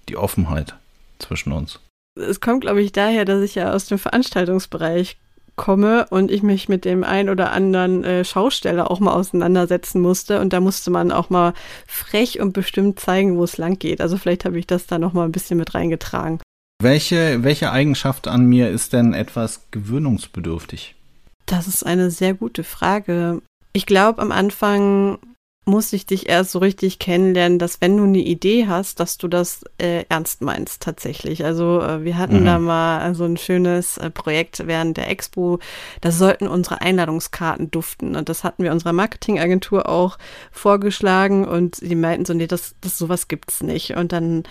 die 0.08 0.16
Offenheit 0.16 0.76
zwischen 1.18 1.52
uns. 1.52 1.80
Es 2.14 2.40
kommt, 2.40 2.62
glaube 2.62 2.82
ich, 2.82 2.92
daher, 2.92 3.24
dass 3.24 3.42
ich 3.42 3.56
ja 3.56 3.72
aus 3.72 3.86
dem 3.86 3.98
Veranstaltungsbereich 3.98 5.18
komme 5.56 6.06
und 6.10 6.30
ich 6.30 6.42
mich 6.42 6.68
mit 6.68 6.84
dem 6.84 7.02
ein 7.02 7.28
oder 7.28 7.52
anderen 7.52 8.04
äh, 8.04 8.24
Schausteller 8.24 8.90
auch 8.90 9.00
mal 9.00 9.12
auseinandersetzen 9.12 10.00
musste 10.00 10.40
und 10.40 10.52
da 10.52 10.60
musste 10.60 10.90
man 10.90 11.10
auch 11.10 11.30
mal 11.30 11.54
frech 11.86 12.40
und 12.40 12.52
bestimmt 12.52 13.00
zeigen, 13.00 13.36
wo 13.38 13.44
es 13.44 13.56
lang 13.56 13.78
geht. 13.78 14.00
Also 14.00 14.18
vielleicht 14.18 14.44
habe 14.44 14.58
ich 14.58 14.66
das 14.66 14.86
da 14.86 14.98
noch 14.98 15.12
mal 15.12 15.24
ein 15.24 15.32
bisschen 15.32 15.58
mit 15.58 15.74
reingetragen. 15.74 16.38
Welche, 16.82 17.42
welche 17.42 17.72
Eigenschaft 17.72 18.28
an 18.28 18.44
mir 18.44 18.70
ist 18.70 18.92
denn 18.92 19.14
etwas 19.14 19.70
gewöhnungsbedürftig? 19.70 20.94
Das 21.46 21.66
ist 21.66 21.86
eine 21.86 22.10
sehr 22.10 22.34
gute 22.34 22.64
Frage. 22.64 23.40
Ich 23.72 23.86
glaube, 23.86 24.20
am 24.20 24.32
Anfang 24.32 25.18
muss 25.68 25.92
ich 25.92 26.06
dich 26.06 26.28
erst 26.28 26.52
so 26.52 26.60
richtig 26.60 27.00
kennenlernen, 27.00 27.58
dass 27.58 27.80
wenn 27.80 27.96
du 27.96 28.04
eine 28.04 28.18
Idee 28.18 28.68
hast, 28.68 29.00
dass 29.00 29.18
du 29.18 29.26
das 29.26 29.64
äh, 29.78 30.04
ernst 30.08 30.40
meinst 30.40 30.80
tatsächlich. 30.80 31.44
Also 31.44 31.82
äh, 31.82 32.04
wir 32.04 32.16
hatten 32.16 32.42
mhm. 32.42 32.44
da 32.44 32.58
mal 32.60 33.14
so 33.16 33.24
ein 33.24 33.36
schönes 33.36 33.98
äh, 33.98 34.08
Projekt 34.08 34.68
während 34.68 34.96
der 34.96 35.10
Expo, 35.10 35.58
da 36.02 36.12
sollten 36.12 36.46
unsere 36.46 36.82
Einladungskarten 36.82 37.72
duften 37.72 38.14
und 38.14 38.28
das 38.28 38.44
hatten 38.44 38.62
wir 38.62 38.70
unserer 38.70 38.92
Marketingagentur 38.92 39.88
auch 39.88 40.18
vorgeschlagen 40.52 41.44
und 41.44 41.80
die 41.80 41.96
meinten 41.96 42.24
so, 42.24 42.32
nee, 42.32 42.46
das, 42.46 42.76
das 42.80 42.96
sowas 42.96 43.26
gibt's 43.26 43.60
nicht. 43.60 43.96
Und 43.96 44.12
dann 44.12 44.44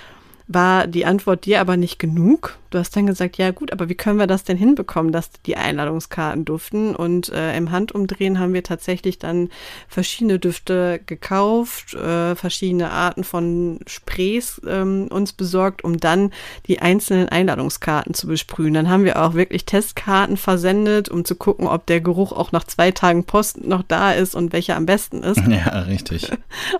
war 0.48 0.86
die 0.86 1.06
Antwort 1.06 1.46
dir 1.46 1.60
aber 1.60 1.76
nicht 1.76 1.98
genug. 1.98 2.58
Du 2.70 2.78
hast 2.78 2.96
dann 2.96 3.08
gesagt, 3.08 3.38
ja 3.38 3.50
gut, 3.50 3.72
aber 3.72 3.90
wie 3.90 3.96
können 3.96 4.20
wir 4.20 4.28
das 4.28 4.44
denn 4.44 4.58
hinbekommen, 4.58 5.12
dass 5.12 5.32
die 5.46 5.58
Einladungskarten 5.58 6.46
duften? 6.46 6.96
Und 6.96 7.30
äh, 7.30 7.58
im 7.58 7.72
Handumdrehen 7.72 8.40
haben 8.40 8.54
wir 8.54 8.62
tatsächlich 8.62 9.18
dann 9.18 9.50
verschiedene 9.88 10.38
Düfte 10.38 11.00
gekauft, 11.04 11.96
äh, 11.96 12.36
verschiedene 12.36 12.92
Arten 12.92 13.24
von 13.24 13.80
Sprays 13.88 14.62
ähm, 14.68 15.08
uns 15.10 15.34
besorgt, 15.34 15.84
um 15.84 15.98
dann 15.98 16.32
die 16.68 16.80
einzelnen 16.80 17.28
Einladungskarten 17.28 18.14
zu 18.14 18.28
besprühen. 18.28 18.76
Dann 18.76 18.90
haben 18.90 19.04
wir 19.04 19.24
auch 19.24 19.34
wirklich 19.34 19.66
Testkarten 19.66 20.38
versendet, 20.38 21.10
um 21.10 21.26
zu 21.26 21.36
gucken, 21.36 21.68
ob 21.68 21.88
der 21.88 22.02
Geruch 22.02 22.32
auch 22.32 22.52
nach 22.52 22.66
zwei 22.66 22.92
Tagen 22.92 23.24
Post 23.24 23.66
noch 23.66 23.82
da 23.82 24.12
ist 24.12 24.36
und 24.36 24.54
welcher 24.54 24.76
am 24.76 24.86
besten 24.86 25.24
ist. 25.24 25.42
Ja, 25.56 25.80
richtig. 25.82 26.30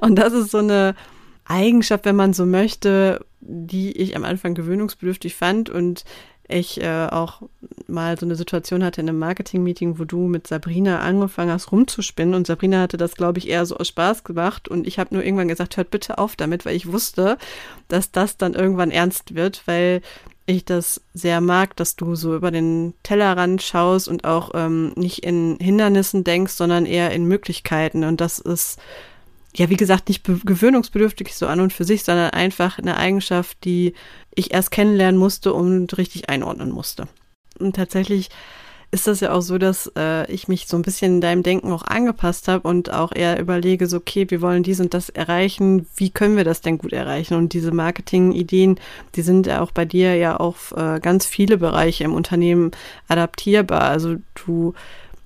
Und 0.02 0.16
das 0.16 0.34
ist 0.34 0.52
so 0.52 0.58
eine 0.58 0.96
Eigenschaft, 1.46 2.06
wenn 2.06 2.16
man 2.16 2.34
so 2.34 2.46
möchte, 2.46 3.24
die 3.48 3.92
ich 3.92 4.16
am 4.16 4.24
Anfang 4.24 4.54
gewöhnungsbedürftig 4.56 5.36
fand 5.36 5.70
und 5.70 6.04
ich 6.48 6.82
äh, 6.82 7.08
auch 7.08 7.42
mal 7.88 8.20
so 8.20 8.26
eine 8.26 8.36
Situation 8.36 8.84
hatte 8.84 9.02
in 9.02 9.10
einem 9.10 9.18
Marketing-Meeting, 9.20 9.98
wo 9.98 10.04
du 10.04 10.28
mit 10.28 10.46
Sabrina 10.46 11.00
angefangen 11.00 11.52
hast 11.52 11.72
rumzuspinnen. 11.72 12.36
Und 12.36 12.46
Sabrina 12.46 12.82
hatte 12.82 12.98
das, 12.98 13.16
glaube 13.16 13.40
ich, 13.40 13.50
eher 13.50 13.66
so 13.66 13.78
aus 13.78 13.88
Spaß 13.88 14.24
gemacht. 14.24 14.68
Und 14.68 14.86
ich 14.86 15.00
habe 15.00 15.16
nur 15.16 15.24
irgendwann 15.24 15.48
gesagt, 15.48 15.78
hört 15.78 15.90
bitte 15.90 16.20
auf 16.20 16.36
damit, 16.36 16.66
weil 16.66 16.76
ich 16.76 16.92
wusste, 16.92 17.38
dass 17.88 18.12
das 18.12 18.38
dann 18.38 18.54
irgendwann 18.54 18.92
ernst 18.92 19.34
wird, 19.34 19.64
weil 19.66 20.02
ich 20.46 20.66
das 20.66 21.02
sehr 21.16 21.42
mag, 21.42 21.76
dass 21.76 21.96
du 21.96 22.14
so 22.14 22.36
über 22.36 22.52
den 22.52 22.94
Tellerrand 23.02 23.64
schaust 23.64 24.08
und 24.08 24.26
auch 24.26 24.52
ähm, 24.54 24.94
nicht 24.96 25.26
in 25.26 25.58
Hindernissen 25.60 26.24
denkst, 26.24 26.54
sondern 26.54 26.86
eher 26.86 27.12
in 27.12 27.26
Möglichkeiten. 27.26 28.04
Und 28.04 28.22
das 28.22 28.38
ist 28.38 28.80
ja, 29.56 29.70
wie 29.70 29.78
gesagt, 29.78 30.10
nicht 30.10 30.26
gewöhnungsbedürftig 30.26 31.34
so 31.36 31.48
an 31.48 31.62
und 31.62 31.72
für 31.72 31.86
sich, 31.86 32.04
sondern 32.04 32.32
einfach 32.32 32.78
eine 32.78 32.98
Eigenschaft, 32.98 33.58
die 33.64 33.94
ich 34.34 34.54
erst 34.54 34.72
kennenlernen 34.72 35.20
musste 35.20 35.54
und 35.54 35.98
richtig 35.98 36.30
einordnen 36.30 36.72
musste. 36.72 37.08
Und 37.58 37.76
tatsächlich 37.76 38.30
ist 38.92 39.08
das 39.08 39.20
ja 39.20 39.34
auch 39.34 39.42
so, 39.42 39.58
dass 39.58 39.92
äh, 39.98 40.32
ich 40.32 40.48
mich 40.48 40.68
so 40.68 40.78
ein 40.78 40.82
bisschen 40.82 41.16
in 41.16 41.22
deinem 41.22 41.44
Denken 41.44 41.72
auch 41.72 41.84
angepasst 41.84 42.48
habe 42.48 42.68
und 42.68 42.92
auch 42.92 43.12
eher 43.14 43.40
überlege, 43.40 43.88
so, 43.88 43.98
okay, 43.98 44.26
wir 44.30 44.42
wollen 44.42 44.64
dies 44.64 44.80
und 44.80 44.94
das 44.94 45.10
erreichen, 45.10 45.88
wie 45.98 46.12
können 46.12 46.38
wir 46.38 46.44
das 46.44 46.62
denn 46.62 46.78
gut 46.78 46.94
erreichen? 46.94 47.34
Und 47.34 47.54
diese 47.54 47.72
Marketing-Ideen, 47.72 48.80
die 49.16 49.22
sind 49.22 49.48
ja 49.48 49.62
auch 49.62 49.72
bei 49.72 49.86
dir 49.86 50.16
ja 50.16 50.38
auf 50.38 50.74
äh, 50.78 51.00
ganz 51.00 51.26
viele 51.26 51.58
Bereiche 51.58 52.04
im 52.04 52.14
Unternehmen 52.14 52.72
adaptierbar. 53.08 53.82
Also 53.82 54.16
du 54.46 54.74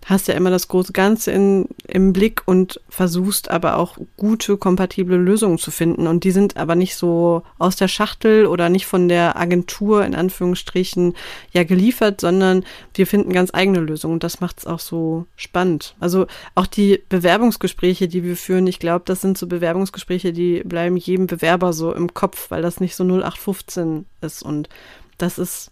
hast 0.05 0.27
ja 0.27 0.33
immer 0.33 0.49
das 0.49 0.67
große 0.67 0.93
Ganze 0.93 1.31
in, 1.31 1.67
im 1.87 2.13
Blick 2.13 2.41
und 2.45 2.81
versuchst 2.89 3.51
aber 3.51 3.77
auch 3.77 3.97
gute, 4.17 4.57
kompatible 4.57 5.17
Lösungen 5.17 5.57
zu 5.57 5.71
finden. 5.71 6.07
Und 6.07 6.23
die 6.23 6.31
sind 6.31 6.57
aber 6.57 6.75
nicht 6.75 6.95
so 6.95 7.43
aus 7.57 7.75
der 7.75 7.87
Schachtel 7.87 8.45
oder 8.45 8.69
nicht 8.69 8.85
von 8.85 9.07
der 9.07 9.37
Agentur 9.37 10.05
in 10.05 10.15
Anführungsstrichen 10.15 11.15
ja 11.51 11.63
geliefert, 11.63 12.21
sondern 12.21 12.63
wir 12.93 13.07
finden 13.07 13.33
ganz 13.33 13.53
eigene 13.53 13.79
Lösungen. 13.79 14.15
Und 14.15 14.23
das 14.23 14.39
macht 14.41 14.59
es 14.59 14.67
auch 14.67 14.79
so 14.79 15.25
spannend. 15.35 15.95
Also 15.99 16.27
auch 16.55 16.67
die 16.67 17.03
Bewerbungsgespräche, 17.09 18.07
die 18.07 18.23
wir 18.23 18.37
führen, 18.37 18.67
ich 18.67 18.79
glaube, 18.79 19.03
das 19.05 19.21
sind 19.21 19.37
so 19.37 19.47
Bewerbungsgespräche, 19.47 20.33
die 20.33 20.63
bleiben 20.63 20.97
jedem 20.97 21.27
Bewerber 21.27 21.73
so 21.73 21.93
im 21.93 22.13
Kopf, 22.13 22.49
weil 22.51 22.61
das 22.61 22.79
nicht 22.79 22.95
so 22.95 23.03
0815 23.03 24.05
ist. 24.21 24.43
Und 24.43 24.69
das 25.17 25.37
ist, 25.37 25.71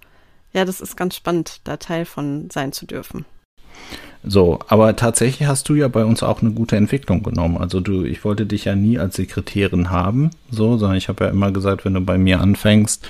ja, 0.53 0.65
das 0.65 0.81
ist 0.81 0.95
ganz 0.97 1.15
spannend, 1.15 1.61
da 1.63 1.77
Teil 1.77 2.05
von 2.05 2.49
sein 2.51 2.71
zu 2.71 2.85
dürfen. 2.85 3.25
So, 4.23 4.59
aber 4.67 4.95
tatsächlich 4.95 5.47
hast 5.47 5.69
du 5.69 5.75
ja 5.75 5.87
bei 5.87 6.03
uns 6.03 6.23
auch 6.23 6.41
eine 6.41 6.51
gute 6.51 6.75
Entwicklung 6.75 7.23
genommen. 7.23 7.57
Also 7.57 7.79
du, 7.79 8.03
ich 8.03 8.23
wollte 8.25 8.45
dich 8.45 8.65
ja 8.65 8.75
nie 8.75 8.99
als 8.99 9.15
Sekretärin 9.15 9.89
haben, 9.89 10.31
so, 10.49 10.77
sondern 10.77 10.97
ich 10.97 11.07
habe 11.07 11.25
ja 11.25 11.29
immer 11.29 11.51
gesagt, 11.51 11.85
wenn 11.85 11.93
du 11.93 12.01
bei 12.01 12.17
mir 12.17 12.41
anfängst, 12.41 13.07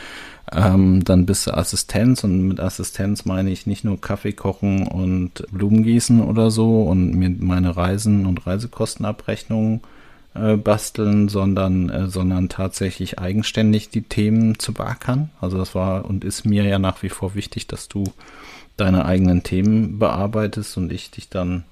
ähm, 0.51 1.03
dann 1.03 1.25
bist 1.25 1.47
du 1.47 1.53
Assistenz 1.53 2.23
und 2.23 2.47
mit 2.47 2.59
Assistenz 2.59 3.25
meine 3.25 3.49
ich 3.51 3.67
nicht 3.67 3.83
nur 3.83 3.99
Kaffee 3.99 4.31
kochen 4.31 4.87
und 4.87 5.45
Blumen 5.51 5.83
gießen 5.83 6.21
oder 6.21 6.51
so 6.51 6.83
und 6.83 7.13
mir 7.13 7.29
meine 7.29 7.75
Reisen 7.75 8.25
und 8.25 8.47
Reisekostenabrechnungen 8.47 9.81
äh, 10.35 10.55
basteln, 10.55 11.27
sondern, 11.27 11.89
äh, 11.89 12.07
sondern 12.07 12.47
tatsächlich 12.47 13.19
eigenständig 13.19 13.89
die 13.89 14.03
Themen 14.03 14.57
zu 14.57 14.73
beackern. 14.73 15.31
Also 15.41 15.57
das 15.57 15.75
war 15.75 16.05
und 16.05 16.23
ist 16.23 16.45
mir 16.45 16.63
ja 16.63 16.79
nach 16.79 17.03
wie 17.03 17.09
vor 17.09 17.35
wichtig, 17.35 17.67
dass 17.67 17.89
du 17.89 18.05
deine 18.77 19.05
eigenen 19.05 19.43
Themen 19.43 19.99
bearbeitest 19.99 20.77
und 20.77 20.91
ich 20.91 21.11
dich 21.11 21.29
dann 21.29 21.63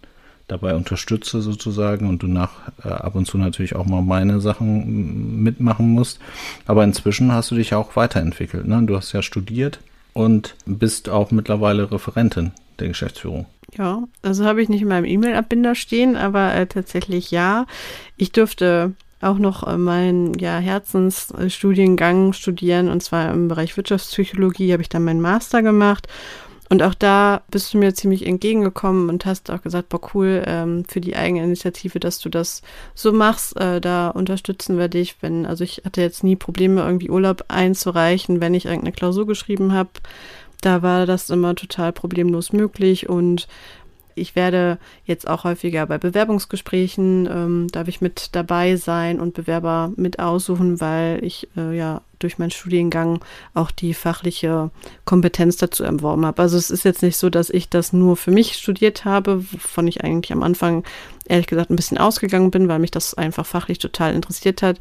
dabei 0.47 0.75
unterstütze 0.75 1.41
sozusagen 1.41 2.07
und 2.07 2.21
du 2.21 2.27
nach 2.27 2.51
äh, 2.83 2.89
ab 2.89 3.15
und 3.15 3.25
zu 3.25 3.37
natürlich 3.37 3.75
auch 3.75 3.85
mal 3.85 4.01
meine 4.01 4.41
Sachen 4.41 5.41
mitmachen 5.41 5.89
musst. 5.89 6.19
Aber 6.67 6.83
inzwischen 6.83 7.31
hast 7.31 7.51
du 7.51 7.55
dich 7.55 7.73
auch 7.73 7.95
weiterentwickelt. 7.95 8.67
Ne? 8.67 8.83
Du 8.85 8.95
hast 8.95 9.11
ja 9.13 9.21
studiert 9.21 9.79
und 10.13 10.55
bist 10.65 11.09
auch 11.09 11.31
mittlerweile 11.31 11.91
Referentin 11.91 12.51
der 12.79 12.89
Geschäftsführung. 12.89 13.47
Ja, 13.77 14.03
also 14.21 14.45
habe 14.45 14.61
ich 14.61 14.69
nicht 14.69 14.83
in 14.83 14.87
meinem 14.87 15.05
E-Mail-Abbinder 15.05 15.75
stehen, 15.75 16.15
aber 16.15 16.53
äh, 16.53 16.67
tatsächlich 16.67 17.31
ja. 17.31 17.65
Ich 18.15 18.31
durfte 18.31 18.93
auch 19.21 19.37
noch 19.37 19.67
äh, 19.67 19.77
meinen 19.77 20.33
ja, 20.35 20.59
Herzensstudiengang 20.59 22.33
studieren 22.33 22.89
und 22.89 23.01
zwar 23.01 23.33
im 23.33 23.47
Bereich 23.47 23.75
Wirtschaftspsychologie 23.75 24.71
habe 24.71 24.83
ich 24.83 24.89
dann 24.89 25.03
meinen 25.03 25.21
Master 25.21 25.63
gemacht 25.63 26.07
und 26.69 26.81
auch 26.81 26.95
da 26.95 27.43
bist 27.51 27.73
du 27.73 27.77
mir 27.77 27.93
ziemlich 27.93 28.25
entgegengekommen 28.25 29.09
und 29.09 29.25
hast 29.25 29.51
auch 29.51 29.61
gesagt, 29.61 29.89
boah, 29.89 30.01
cool, 30.13 30.43
ähm, 30.47 30.83
für 30.87 30.99
die 30.99 31.15
Eigeninitiative, 31.15 31.99
dass 31.99 32.19
du 32.19 32.29
das 32.29 32.63
so 32.95 33.11
machst. 33.11 33.55
Äh, 33.57 33.79
da 33.79 34.09
unterstützen 34.09 34.77
wir 34.77 34.87
dich, 34.87 35.17
wenn, 35.21 35.45
also 35.45 35.63
ich 35.63 35.83
hatte 35.85 36.01
jetzt 36.01 36.23
nie 36.23 36.35
Probleme, 36.35 36.81
irgendwie 36.81 37.11
Urlaub 37.11 37.45
einzureichen, 37.49 38.41
wenn 38.41 38.55
ich 38.55 38.65
irgendeine 38.65 38.93
Klausur 38.93 39.27
geschrieben 39.27 39.73
habe. 39.73 39.91
Da 40.61 40.81
war 40.81 41.05
das 41.05 41.29
immer 41.29 41.53
total 41.53 41.93
problemlos 41.93 42.51
möglich 42.51 43.07
und 43.07 43.47
ich 44.15 44.35
werde 44.35 44.79
jetzt 45.03 45.27
auch 45.27 45.43
häufiger 45.43 45.85
bei 45.85 45.97
Bewerbungsgesprächen, 45.97 47.27
ähm, 47.29 47.67
darf 47.71 47.87
ich 47.87 48.01
mit 48.01 48.29
dabei 48.31 48.77
sein 48.77 49.19
und 49.19 49.33
Bewerber 49.33 49.91
mit 49.97 50.19
aussuchen, 50.19 50.79
weil 50.79 51.23
ich 51.23 51.49
äh, 51.57 51.75
ja 51.75 52.01
durch 52.19 52.37
meinen 52.37 52.51
Studiengang 52.51 53.19
auch 53.53 53.71
die 53.71 53.93
fachliche 53.93 54.71
Kompetenz 55.03 55.57
dazu 55.57 55.83
erworben 55.83 56.25
habe. 56.25 56.41
Also 56.41 56.57
es 56.57 56.69
ist 56.69 56.85
jetzt 56.85 57.03
nicht 57.03 57.17
so, 57.17 57.29
dass 57.29 57.49
ich 57.49 57.69
das 57.69 57.93
nur 57.93 58.15
für 58.15 58.31
mich 58.31 58.53
studiert 58.53 59.03
habe, 59.03 59.43
wovon 59.51 59.87
ich 59.87 60.03
eigentlich 60.03 60.31
am 60.31 60.43
Anfang 60.43 60.83
ehrlich 61.27 61.47
gesagt 61.47 61.69
ein 61.69 61.75
bisschen 61.75 61.97
ausgegangen 61.97 62.51
bin, 62.51 62.69
weil 62.69 62.79
mich 62.79 62.91
das 62.91 63.13
einfach 63.15 63.45
fachlich 63.45 63.79
total 63.79 64.13
interessiert 64.13 64.61
hat, 64.61 64.79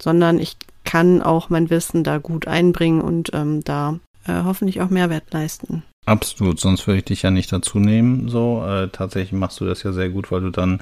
sondern 0.00 0.38
ich 0.38 0.56
kann 0.84 1.20
auch 1.20 1.50
mein 1.50 1.68
Wissen 1.68 2.04
da 2.04 2.18
gut 2.18 2.46
einbringen 2.46 3.00
und 3.00 3.30
ähm, 3.34 3.62
da 3.64 3.98
äh, 4.26 4.44
hoffentlich 4.44 4.80
auch 4.80 4.88
Mehrwert 4.88 5.32
leisten. 5.32 5.82
Absolut, 6.08 6.58
sonst 6.58 6.86
würde 6.86 6.98
ich 7.00 7.04
dich 7.04 7.22
ja 7.22 7.30
nicht 7.30 7.52
dazu 7.52 7.78
nehmen. 7.78 8.30
So, 8.30 8.64
äh, 8.66 8.88
tatsächlich 8.88 9.38
machst 9.38 9.60
du 9.60 9.66
das 9.66 9.82
ja 9.82 9.92
sehr 9.92 10.08
gut, 10.08 10.32
weil 10.32 10.40
du 10.40 10.48
dann 10.48 10.80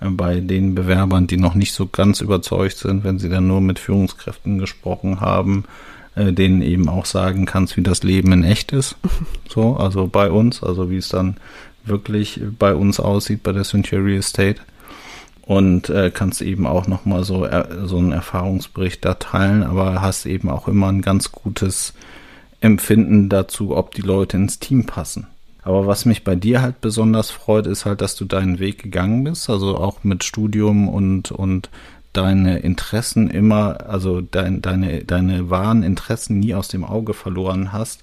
äh, 0.00 0.08
bei 0.08 0.40
den 0.40 0.74
Bewerbern, 0.74 1.26
die 1.26 1.36
noch 1.36 1.54
nicht 1.54 1.74
so 1.74 1.86
ganz 1.86 2.22
überzeugt 2.22 2.78
sind, 2.78 3.04
wenn 3.04 3.18
sie 3.18 3.28
dann 3.28 3.46
nur 3.46 3.60
mit 3.60 3.78
Führungskräften 3.78 4.58
gesprochen 4.58 5.20
haben, 5.20 5.64
äh, 6.14 6.32
denen 6.32 6.62
eben 6.62 6.88
auch 6.88 7.04
sagen 7.04 7.44
kannst, 7.44 7.76
wie 7.76 7.82
das 7.82 8.02
Leben 8.02 8.32
in 8.32 8.44
echt 8.44 8.72
ist. 8.72 8.96
So, 9.46 9.76
also 9.76 10.06
bei 10.06 10.30
uns, 10.30 10.62
also 10.62 10.88
wie 10.88 10.96
es 10.96 11.10
dann 11.10 11.36
wirklich 11.84 12.40
bei 12.58 12.74
uns 12.74 12.98
aussieht 12.98 13.42
bei 13.42 13.52
der 13.52 13.64
Century 13.64 14.16
Estate. 14.16 14.62
Und 15.42 15.90
äh, 15.90 16.10
kannst 16.10 16.40
eben 16.40 16.66
auch 16.66 16.86
nochmal 16.86 17.24
so, 17.24 17.44
äh, 17.44 17.66
so 17.84 17.98
einen 17.98 18.12
Erfahrungsbericht 18.12 19.04
da 19.04 19.14
teilen, 19.14 19.64
aber 19.64 20.00
hast 20.00 20.24
eben 20.24 20.48
auch 20.48 20.66
immer 20.66 20.88
ein 20.88 21.02
ganz 21.02 21.30
gutes 21.30 21.92
Empfinden 22.62 23.28
dazu, 23.28 23.76
ob 23.76 23.92
die 23.94 24.02
Leute 24.02 24.36
ins 24.36 24.58
Team 24.58 24.86
passen. 24.86 25.26
Aber 25.62 25.86
was 25.86 26.04
mich 26.04 26.24
bei 26.24 26.34
dir 26.34 26.60
halt 26.62 26.80
besonders 26.80 27.30
freut, 27.30 27.66
ist 27.66 27.84
halt, 27.84 28.00
dass 28.00 28.16
du 28.16 28.24
deinen 28.24 28.58
Weg 28.58 28.82
gegangen 28.82 29.24
bist, 29.24 29.48
also 29.48 29.76
auch 29.76 30.02
mit 30.02 30.24
Studium 30.24 30.88
und, 30.88 31.30
und 31.30 31.70
deine 32.12 32.58
Interessen 32.58 33.30
immer, 33.30 33.88
also 33.88 34.20
dein, 34.20 34.60
deine, 34.60 35.04
deine 35.04 35.50
wahren 35.50 35.82
Interessen 35.82 36.40
nie 36.40 36.54
aus 36.54 36.68
dem 36.68 36.84
Auge 36.84 37.14
verloren 37.14 37.72
hast. 37.72 38.02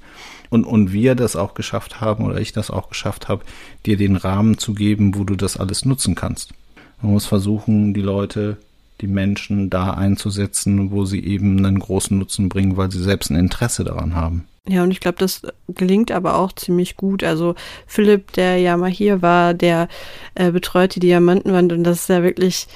Und, 0.49 0.65
und 0.65 0.93
wir 0.93 1.15
das 1.15 1.35
auch 1.35 1.53
geschafft 1.53 2.01
haben, 2.01 2.25
oder 2.25 2.39
ich 2.39 2.53
das 2.53 2.71
auch 2.71 2.89
geschafft 2.89 3.27
habe, 3.27 3.43
dir 3.85 3.97
den 3.97 4.15
Rahmen 4.15 4.57
zu 4.57 4.73
geben, 4.73 5.15
wo 5.15 5.23
du 5.23 5.35
das 5.35 5.57
alles 5.57 5.85
nutzen 5.85 6.15
kannst. 6.15 6.53
Man 7.01 7.11
muss 7.13 7.27
versuchen, 7.27 7.93
die 7.93 8.01
Leute, 8.01 8.57
die 9.01 9.07
Menschen 9.07 9.69
da 9.69 9.91
einzusetzen, 9.91 10.91
wo 10.91 11.05
sie 11.05 11.23
eben 11.23 11.65
einen 11.65 11.79
großen 11.79 12.17
Nutzen 12.17 12.49
bringen, 12.49 12.77
weil 12.77 12.91
sie 12.91 13.01
selbst 13.01 13.29
ein 13.29 13.35
Interesse 13.35 13.83
daran 13.83 14.15
haben. 14.15 14.45
Ja, 14.67 14.83
und 14.83 14.91
ich 14.91 14.99
glaube, 14.99 15.17
das 15.17 15.41
gelingt 15.67 16.11
aber 16.11 16.35
auch 16.35 16.51
ziemlich 16.51 16.95
gut. 16.95 17.23
Also 17.23 17.55
Philipp, 17.87 18.33
der 18.33 18.57
ja 18.57 18.77
mal 18.77 18.91
hier 18.91 19.21
war, 19.21 19.53
der 19.53 19.87
äh, 20.35 20.51
betreut 20.51 20.95
die 20.95 20.99
Diamantenwand 20.99 21.73
und 21.73 21.83
das 21.83 22.01
ist 22.01 22.09
ja 22.09 22.21
wirklich 22.21 22.67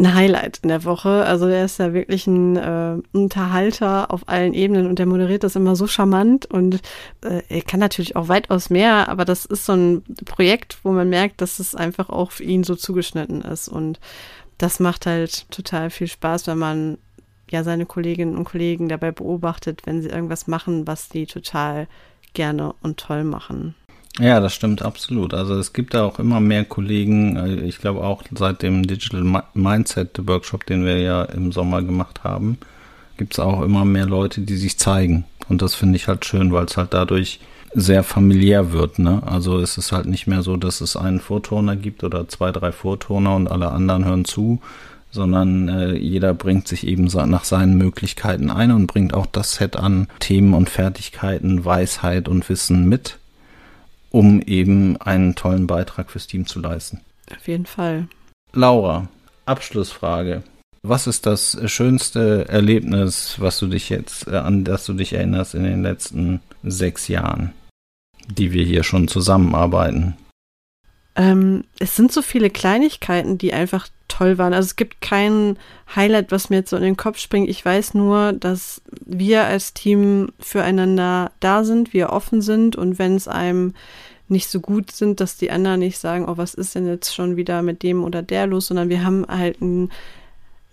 ein 0.00 0.14
Highlight 0.14 0.60
in 0.62 0.68
der 0.68 0.84
Woche. 0.84 1.24
Also 1.24 1.46
er 1.46 1.64
ist 1.64 1.78
ja 1.78 1.92
wirklich 1.92 2.26
ein 2.26 2.56
äh, 2.56 2.96
Unterhalter 3.12 4.10
auf 4.10 4.28
allen 4.28 4.54
Ebenen 4.54 4.86
und 4.86 4.98
der 4.98 5.06
moderiert 5.06 5.44
das 5.44 5.56
immer 5.56 5.76
so 5.76 5.86
charmant 5.86 6.46
und 6.46 6.76
äh, 7.22 7.42
er 7.48 7.62
kann 7.62 7.80
natürlich 7.80 8.16
auch 8.16 8.28
weitaus 8.28 8.70
mehr, 8.70 9.08
aber 9.08 9.24
das 9.24 9.44
ist 9.44 9.66
so 9.66 9.72
ein 9.72 10.02
Projekt, 10.24 10.78
wo 10.82 10.92
man 10.92 11.08
merkt, 11.08 11.40
dass 11.40 11.58
es 11.58 11.74
einfach 11.74 12.08
auch 12.08 12.32
für 12.32 12.44
ihn 12.44 12.64
so 12.64 12.74
zugeschnitten 12.74 13.42
ist 13.42 13.68
und 13.68 14.00
das 14.60 14.78
macht 14.78 15.06
halt 15.06 15.50
total 15.50 15.88
viel 15.88 16.06
Spaß, 16.06 16.46
wenn 16.46 16.58
man 16.58 16.98
ja 17.50 17.64
seine 17.64 17.86
Kolleginnen 17.86 18.36
und 18.36 18.44
Kollegen 18.44 18.88
dabei 18.88 19.10
beobachtet, 19.10 19.82
wenn 19.86 20.02
sie 20.02 20.10
irgendwas 20.10 20.46
machen, 20.46 20.86
was 20.86 21.08
die 21.08 21.26
total 21.26 21.88
gerne 22.34 22.74
und 22.82 22.98
toll 22.98 23.24
machen. 23.24 23.74
Ja, 24.18 24.38
das 24.38 24.52
stimmt 24.54 24.82
absolut. 24.82 25.32
Also 25.32 25.54
es 25.58 25.72
gibt 25.72 25.94
da 25.94 26.04
auch 26.04 26.18
immer 26.18 26.40
mehr 26.40 26.64
Kollegen, 26.64 27.36
äh, 27.36 27.64
ich 27.64 27.78
glaube 27.78 28.04
auch 28.04 28.22
seit 28.36 28.62
dem 28.62 28.86
Digital 28.86 29.44
Mindset 29.54 30.26
Workshop, 30.28 30.66
den 30.66 30.84
wir 30.84 30.98
ja 30.98 31.22
im 31.24 31.52
Sommer 31.52 31.80
gemacht 31.80 32.22
haben, 32.22 32.58
gibt 33.16 33.32
es 33.32 33.40
auch 33.40 33.62
immer 33.62 33.86
mehr 33.86 34.06
Leute, 34.06 34.42
die 34.42 34.56
sich 34.56 34.78
zeigen. 34.78 35.24
Und 35.48 35.62
das 35.62 35.74
finde 35.74 35.96
ich 35.96 36.06
halt 36.06 36.26
schön, 36.26 36.52
weil 36.52 36.66
es 36.66 36.76
halt 36.76 36.92
dadurch 36.92 37.40
sehr 37.72 38.02
familiär 38.02 38.72
wird. 38.72 38.98
Ne? 38.98 39.22
Also 39.24 39.58
es 39.58 39.78
ist 39.78 39.92
halt 39.92 40.06
nicht 40.06 40.26
mehr 40.26 40.42
so, 40.42 40.56
dass 40.56 40.80
es 40.80 40.96
einen 40.96 41.20
Vortoner 41.20 41.76
gibt 41.76 42.04
oder 42.04 42.28
zwei, 42.28 42.52
drei 42.52 42.72
Vortoner 42.72 43.36
und 43.36 43.48
alle 43.48 43.70
anderen 43.70 44.04
hören 44.04 44.24
zu, 44.24 44.60
sondern 45.12 45.68
äh, 45.68 45.94
jeder 45.94 46.34
bringt 46.34 46.68
sich 46.68 46.86
eben 46.86 47.04
nach 47.04 47.44
seinen 47.44 47.76
Möglichkeiten 47.76 48.50
ein 48.50 48.70
und 48.70 48.86
bringt 48.86 49.14
auch 49.14 49.26
das 49.26 49.54
Set 49.54 49.76
an 49.76 50.08
Themen 50.20 50.54
und 50.54 50.68
Fertigkeiten, 50.68 51.64
Weisheit 51.64 52.28
und 52.28 52.48
Wissen 52.48 52.88
mit 52.88 53.18
um 54.10 54.42
eben 54.42 54.96
einen 55.00 55.34
tollen 55.34 55.66
Beitrag 55.66 56.10
fürs 56.10 56.26
Team 56.26 56.46
zu 56.46 56.60
leisten. 56.60 57.00
Auf 57.30 57.46
jeden 57.46 57.66
Fall. 57.66 58.08
Laura, 58.52 59.08
Abschlussfrage. 59.46 60.42
Was 60.82 61.06
ist 61.06 61.26
das 61.26 61.58
schönste 61.66 62.48
Erlebnis, 62.48 63.36
was 63.38 63.58
du 63.58 63.66
dich 63.66 63.90
jetzt, 63.90 64.26
äh, 64.26 64.36
an 64.36 64.64
das 64.64 64.86
du 64.86 64.94
dich 64.94 65.12
erinnerst 65.12 65.54
in 65.54 65.62
den 65.62 65.82
letzten 65.82 66.40
sechs 66.62 67.08
Jahren, 67.08 67.52
die 68.28 68.52
wir 68.52 68.64
hier 68.64 68.82
schon 68.82 69.08
zusammenarbeiten? 69.08 70.16
Ähm, 71.16 71.64
es 71.78 71.96
sind 71.96 72.12
so 72.12 72.22
viele 72.22 72.50
Kleinigkeiten, 72.50 73.36
die 73.36 73.52
einfach 73.52 73.88
toll 74.08 74.38
waren. 74.38 74.54
Also 74.54 74.66
es 74.66 74.76
gibt 74.76 75.00
kein 75.00 75.56
Highlight, 75.94 76.30
was 76.32 76.50
mir 76.50 76.56
jetzt 76.56 76.70
so 76.70 76.76
in 76.76 76.82
den 76.82 76.96
Kopf 76.96 77.18
springt. 77.18 77.48
Ich 77.48 77.64
weiß 77.64 77.94
nur, 77.94 78.32
dass 78.32 78.82
wir 79.04 79.44
als 79.44 79.74
Team 79.74 80.32
füreinander 80.38 81.32
da 81.40 81.64
sind, 81.64 81.92
wir 81.92 82.10
offen 82.10 82.42
sind 82.42 82.76
und 82.76 82.98
wenn 82.98 83.16
es 83.16 83.28
einem 83.28 83.74
nicht 84.28 84.48
so 84.48 84.60
gut 84.60 84.92
sind, 84.92 85.20
dass 85.20 85.36
die 85.36 85.50
anderen 85.50 85.80
nicht 85.80 85.98
sagen, 85.98 86.26
oh, 86.28 86.36
was 86.36 86.54
ist 86.54 86.74
denn 86.74 86.86
jetzt 86.86 87.14
schon 87.14 87.36
wieder 87.36 87.62
mit 87.62 87.82
dem 87.82 88.04
oder 88.04 88.22
der 88.22 88.46
los, 88.46 88.68
sondern 88.68 88.88
wir 88.88 89.04
haben 89.04 89.26
halt 89.28 89.60
einen 89.60 89.90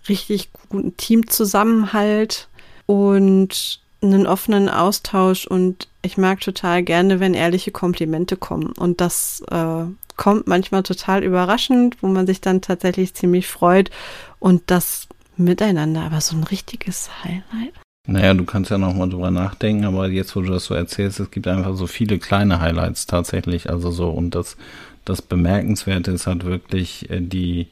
richtig 0.08 0.50
guten 0.52 0.96
Teamzusammenhalt 0.96 2.48
und 2.86 3.80
einen 4.00 4.26
offenen 4.26 4.68
Austausch 4.68 5.46
und 5.46 5.88
ich 6.02 6.16
mag 6.16 6.40
total 6.40 6.82
gerne, 6.82 7.20
wenn 7.20 7.34
ehrliche 7.34 7.70
Komplimente 7.70 8.36
kommen. 8.36 8.72
Und 8.72 9.00
das 9.00 9.42
äh, 9.50 9.84
kommt 10.16 10.46
manchmal 10.46 10.82
total 10.82 11.24
überraschend, 11.24 11.96
wo 12.00 12.08
man 12.08 12.26
sich 12.26 12.40
dann 12.40 12.60
tatsächlich 12.60 13.14
ziemlich 13.14 13.48
freut 13.48 13.90
und 14.38 14.62
das 14.66 15.08
miteinander, 15.36 16.02
aber 16.02 16.20
so 16.20 16.36
ein 16.36 16.44
richtiges 16.44 17.10
Highlight. 17.24 17.74
Naja, 18.06 18.32
du 18.34 18.44
kannst 18.44 18.70
ja 18.70 18.78
nochmal 18.78 19.10
drüber 19.10 19.30
nachdenken, 19.30 19.84
aber 19.84 20.08
jetzt, 20.08 20.34
wo 20.34 20.40
du 20.40 20.50
das 20.50 20.64
so 20.64 20.74
erzählst, 20.74 21.20
es 21.20 21.30
gibt 21.30 21.46
einfach 21.46 21.76
so 21.76 21.86
viele 21.86 22.18
kleine 22.18 22.60
Highlights 22.60 23.06
tatsächlich. 23.06 23.68
Also 23.68 23.90
so, 23.90 24.08
und 24.08 24.34
das, 24.34 24.56
das 25.04 25.20
Bemerkenswerte 25.20 26.10
ist 26.12 26.26
halt 26.26 26.44
wirklich 26.44 27.10
äh, 27.10 27.20
die, 27.20 27.68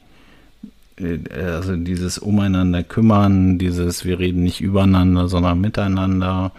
also 0.99 1.75
dieses 1.75 2.17
Umeinander 2.17 2.83
kümmern, 2.83 3.57
dieses, 3.59 4.05
wir 4.05 4.19
reden 4.19 4.43
nicht 4.43 4.61
übereinander, 4.61 5.27
sondern 5.27 5.61
miteinander. 5.61 6.51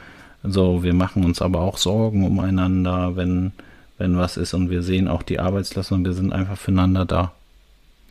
So, 0.45 0.83
wir 0.83 0.95
machen 0.95 1.25
uns 1.25 1.43
aber 1.43 1.61
auch 1.61 1.77
Sorgen 1.77 2.25
umeinander, 2.25 3.17
wenn, 3.17 3.53
wenn 3.99 4.17
was 4.17 4.37
ist 4.37 4.55
und 4.55 4.71
wir 4.71 4.83
sehen 4.83 5.09
auch 5.09 5.23
die 5.23 5.41
Arbeitslast 5.41 5.91
und 5.91 6.05
wir 6.05 6.13
sind 6.13 6.33
einfach 6.33 6.57
füreinander 6.57 7.05
da. 7.05 7.33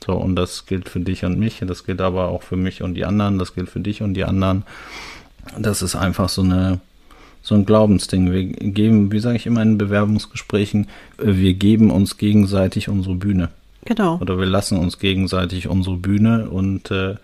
So, 0.05 0.13
und 0.13 0.35
das 0.35 0.65
gilt 0.65 0.89
für 0.89 0.99
dich 0.99 1.23
und 1.23 1.39
mich, 1.39 1.59
das 1.65 1.85
gilt 1.85 2.01
aber 2.01 2.27
auch 2.27 2.43
für 2.43 2.57
mich 2.57 2.83
und 2.83 2.93
die 2.93 3.05
anderen, 3.05 3.39
das 3.39 3.55
gilt 3.55 3.69
für 3.69 3.79
dich 3.79 4.01
und 4.01 4.13
die 4.13 4.25
anderen. 4.25 4.63
Das 5.57 5.81
ist 5.81 5.95
einfach 5.95 6.29
so 6.29 6.41
eine, 6.41 6.81
so 7.41 7.55
ein 7.55 7.65
Glaubensding. 7.65 8.31
Wir 8.31 8.43
geben, 8.43 9.11
wie 9.11 9.19
sage 9.19 9.37
ich 9.37 9.45
immer 9.45 9.61
in 9.61 9.77
Bewerbungsgesprächen, 9.77 10.87
wir 11.17 11.53
geben 11.53 11.89
uns 11.89 12.17
gegenseitig 12.17 12.89
unsere 12.89 13.15
Bühne. 13.15 13.49
Genau. 13.87 14.17
Oder 14.19 14.37
wir 14.37 14.45
lassen 14.45 14.77
uns 14.77 14.99
gegenseitig 14.99 15.69
unsere 15.69 15.95
Bühne 15.95 16.49
und 16.49 16.91
äh, 16.91 17.15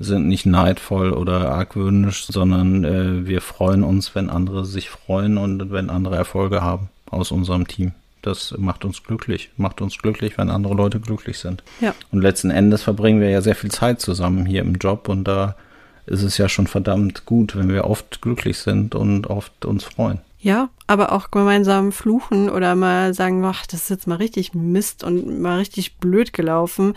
sind 0.00 0.26
nicht 0.26 0.46
neidvoll 0.46 1.12
oder 1.12 1.52
argwöhnisch, 1.52 2.26
sondern 2.26 2.84
äh, 2.84 3.26
wir 3.28 3.40
freuen 3.40 3.84
uns, 3.84 4.16
wenn 4.16 4.28
andere 4.28 4.64
sich 4.64 4.90
freuen 4.90 5.38
und 5.38 5.70
wenn 5.70 5.90
andere 5.90 6.16
Erfolge 6.16 6.60
haben 6.60 6.88
aus 7.08 7.30
unserem 7.30 7.68
Team. 7.68 7.92
Das 8.22 8.52
macht 8.58 8.84
uns 8.84 9.04
glücklich, 9.04 9.50
macht 9.56 9.80
uns 9.80 9.96
glücklich, 9.98 10.36
wenn 10.38 10.50
andere 10.50 10.74
Leute 10.74 10.98
glücklich 10.98 11.38
sind. 11.38 11.62
Ja. 11.80 11.94
Und 12.10 12.20
letzten 12.20 12.50
Endes 12.50 12.82
verbringen 12.82 13.20
wir 13.20 13.30
ja 13.30 13.40
sehr 13.40 13.54
viel 13.54 13.70
Zeit 13.70 14.00
zusammen 14.00 14.44
hier 14.44 14.62
im 14.62 14.74
Job 14.74 15.08
und 15.08 15.22
da 15.22 15.54
ist 16.06 16.24
es 16.24 16.36
ja 16.36 16.48
schon 16.48 16.66
verdammt 16.66 17.26
gut, 17.26 17.54
wenn 17.54 17.68
wir 17.68 17.84
oft 17.84 18.22
glücklich 18.22 18.58
sind 18.58 18.96
und 18.96 19.28
oft 19.28 19.64
uns 19.64 19.84
freuen. 19.84 20.18
Ja, 20.40 20.70
aber 20.86 21.12
auch 21.12 21.32
gemeinsam 21.32 21.90
fluchen 21.90 22.48
oder 22.48 22.76
mal 22.76 23.12
sagen, 23.12 23.44
ach, 23.44 23.66
das 23.66 23.82
ist 23.82 23.90
jetzt 23.90 24.06
mal 24.06 24.16
richtig 24.16 24.54
Mist 24.54 25.02
und 25.02 25.40
mal 25.40 25.58
richtig 25.58 25.96
blöd 25.96 26.32
gelaufen. 26.32 26.94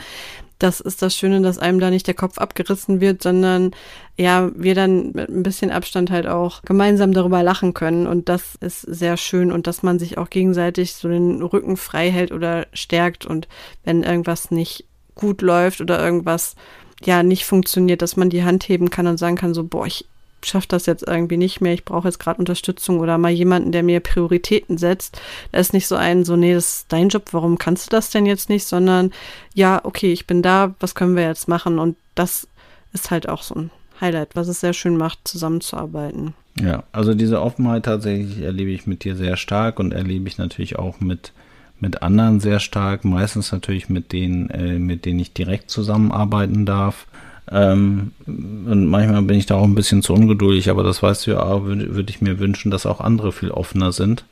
Das 0.60 0.80
ist 0.80 1.02
das 1.02 1.16
Schöne, 1.16 1.42
dass 1.42 1.58
einem 1.58 1.80
da 1.80 1.90
nicht 1.90 2.06
der 2.06 2.14
Kopf 2.14 2.38
abgerissen 2.38 3.02
wird, 3.02 3.24
sondern 3.24 3.72
ja, 4.16 4.52
wir 4.54 4.76
dann 4.76 5.14
mit 5.14 5.30
ein 5.30 5.42
bisschen 5.42 5.72
Abstand 5.72 6.12
halt 6.12 6.28
auch 6.28 6.62
gemeinsam 6.62 7.14
darüber 7.14 7.42
lachen 7.42 7.74
können. 7.74 8.06
Und 8.06 8.30
das 8.30 8.54
ist 8.60 8.82
sehr 8.82 9.18
schön 9.18 9.52
und 9.52 9.66
dass 9.66 9.82
man 9.82 9.98
sich 9.98 10.20
auch 10.20 10.30
gegenseitig 10.30 10.94
so 10.94 11.08
den 11.08 11.42
Rücken 11.42 11.78
frei 11.78 12.12
hält 12.12 12.32
oder 12.32 12.68
stärkt 12.74 13.26
und 13.26 13.48
wenn 13.84 14.04
irgendwas 14.04 14.52
nicht 14.52 14.86
gut 15.16 15.42
läuft 15.42 15.82
oder 15.82 16.00
irgendwas 16.00 16.56
ja 17.04 17.24
nicht 17.24 17.46
funktioniert, 17.46 18.04
dass 18.04 18.16
man 18.16 18.30
die 18.30 18.44
Hand 18.44 18.70
heben 18.70 18.92
kann 18.92 19.08
und 19.08 19.18
sagen 19.18 19.36
kann, 19.36 19.56
so, 19.56 19.64
boah, 19.64 19.88
ich 19.88 20.06
schaffe 20.44 20.68
das 20.68 20.86
jetzt 20.86 21.08
irgendwie 21.08 21.38
nicht 21.38 21.62
mehr, 21.62 21.74
ich 21.74 21.86
brauche 21.86 22.08
jetzt 22.08 22.20
gerade 22.20 22.40
Unterstützung 22.40 23.00
oder 23.00 23.18
mal 23.18 23.32
jemanden, 23.32 23.72
der 23.72 23.84
mir 23.84 24.00
Prioritäten 24.00 24.78
setzt. 24.78 25.22
Da 25.52 25.60
ist 25.60 25.74
nicht 25.74 25.88
so 25.88 25.96
ein, 25.96 26.26
so, 26.26 26.36
nee, 26.36 26.54
das 26.54 26.78
ist 26.78 26.86
dein 26.90 27.10
Job, 27.10 27.30
warum 27.32 27.58
kannst 27.58 27.88
du 27.88 27.90
das 27.96 28.10
denn 28.10 28.26
jetzt 28.26 28.50
nicht, 28.50 28.66
sondern 28.66 29.12
ja, 29.54 29.82
okay, 29.84 30.12
ich 30.12 30.28
bin 30.28 30.42
da, 30.42 30.74
was 30.80 30.96
können 30.96 31.16
wir 31.16 31.24
jetzt 31.24 31.48
machen? 31.48 31.80
Und 31.80 31.98
das 32.16 32.48
ist 32.94 33.12
halt 33.12 33.30
auch 33.30 33.44
so 33.44 33.56
ein 33.56 33.72
Highlight, 34.00 34.36
was 34.36 34.48
es 34.48 34.60
sehr 34.60 34.74
schön 34.74 34.98
macht, 34.98 35.20
zusammenzuarbeiten. 35.26 36.34
Ja, 36.60 36.84
also 36.92 37.14
diese 37.14 37.42
Offenheit 37.42 37.86
tatsächlich 37.86 38.42
erlebe 38.42 38.72
ich 38.72 38.88
mit 38.88 39.04
dir 39.04 39.16
sehr 39.16 39.38
stark 39.38 39.80
und 39.80 39.94
erlebe 39.94 40.28
ich 40.28 40.38
natürlich 40.38 40.78
auch 40.78 41.00
mit, 41.00 41.32
mit 41.80 42.02
anderen 42.02 42.39
sehr 42.39 42.60
stark, 42.60 43.06
meistens 43.06 43.52
natürlich 43.52 43.89
mit 43.89 44.12
denen, 44.12 44.50
äh, 44.50 44.80
mit 44.80 45.06
denen 45.06 45.20
ich 45.20 45.34
direkt 45.34 45.70
zusammenarbeiten 45.70 46.66
darf. 46.66 47.08
Ähm, 47.50 48.12
und 48.26 48.86
manchmal 48.88 49.22
bin 49.24 49.38
ich 49.38 49.46
da 49.46 49.56
auch 49.56 49.64
ein 49.64 49.76
bisschen 49.76 50.02
zu 50.02 50.14
ungeduldig, 50.14 50.70
aber 50.70 50.84
das 50.84 51.02
weißt 51.02 51.28
du 51.28 51.32
ja 51.32 51.44
auch, 51.44 51.64
würde 51.64 51.96
würd 51.96 52.10
ich 52.10 52.22
mir 52.22 52.39
wünschen, 52.39 52.72
dass 52.72 52.86
auch 52.86 53.02
andere 53.02 53.32
viel 53.32 53.52
offener 53.52 53.92
sind. 53.92 54.26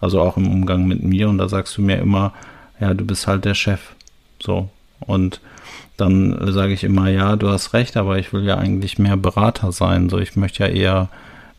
Also 0.00 0.20
auch 0.20 0.36
im 0.36 0.48
Umgang 0.48 0.86
mit 0.86 1.02
mir. 1.02 1.28
Und 1.28 1.38
da 1.38 1.48
sagst 1.48 1.76
du 1.76 1.82
mir 1.82 1.98
immer, 1.98 2.32
ja, 2.80 2.92
du 2.92 3.04
bist 3.04 3.26
halt 3.26 3.44
der 3.44 3.54
Chef. 3.54 3.80
So. 4.40 4.68
Und 5.00 5.40
dann 5.96 6.52
sage 6.52 6.72
ich 6.72 6.84
immer, 6.84 7.08
ja, 7.08 7.36
du 7.36 7.48
hast 7.48 7.72
recht, 7.72 7.96
aber 7.96 8.18
ich 8.18 8.32
will 8.32 8.44
ja 8.44 8.58
eigentlich 8.58 8.98
mehr 8.98 9.16
Berater 9.16 9.72
sein. 9.72 10.08
So, 10.08 10.18
ich 10.18 10.36
möchte 10.36 10.64
ja 10.64 10.68
eher 10.68 11.08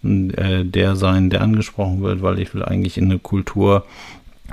äh, 0.03 0.63
der 0.63 0.95
sein, 0.95 1.29
der 1.29 1.41
angesprochen 1.41 2.01
wird, 2.03 2.21
weil 2.21 2.39
ich 2.39 2.53
will 2.53 2.63
eigentlich 2.63 2.97
in 2.97 3.05
eine 3.05 3.19
Kultur 3.19 3.85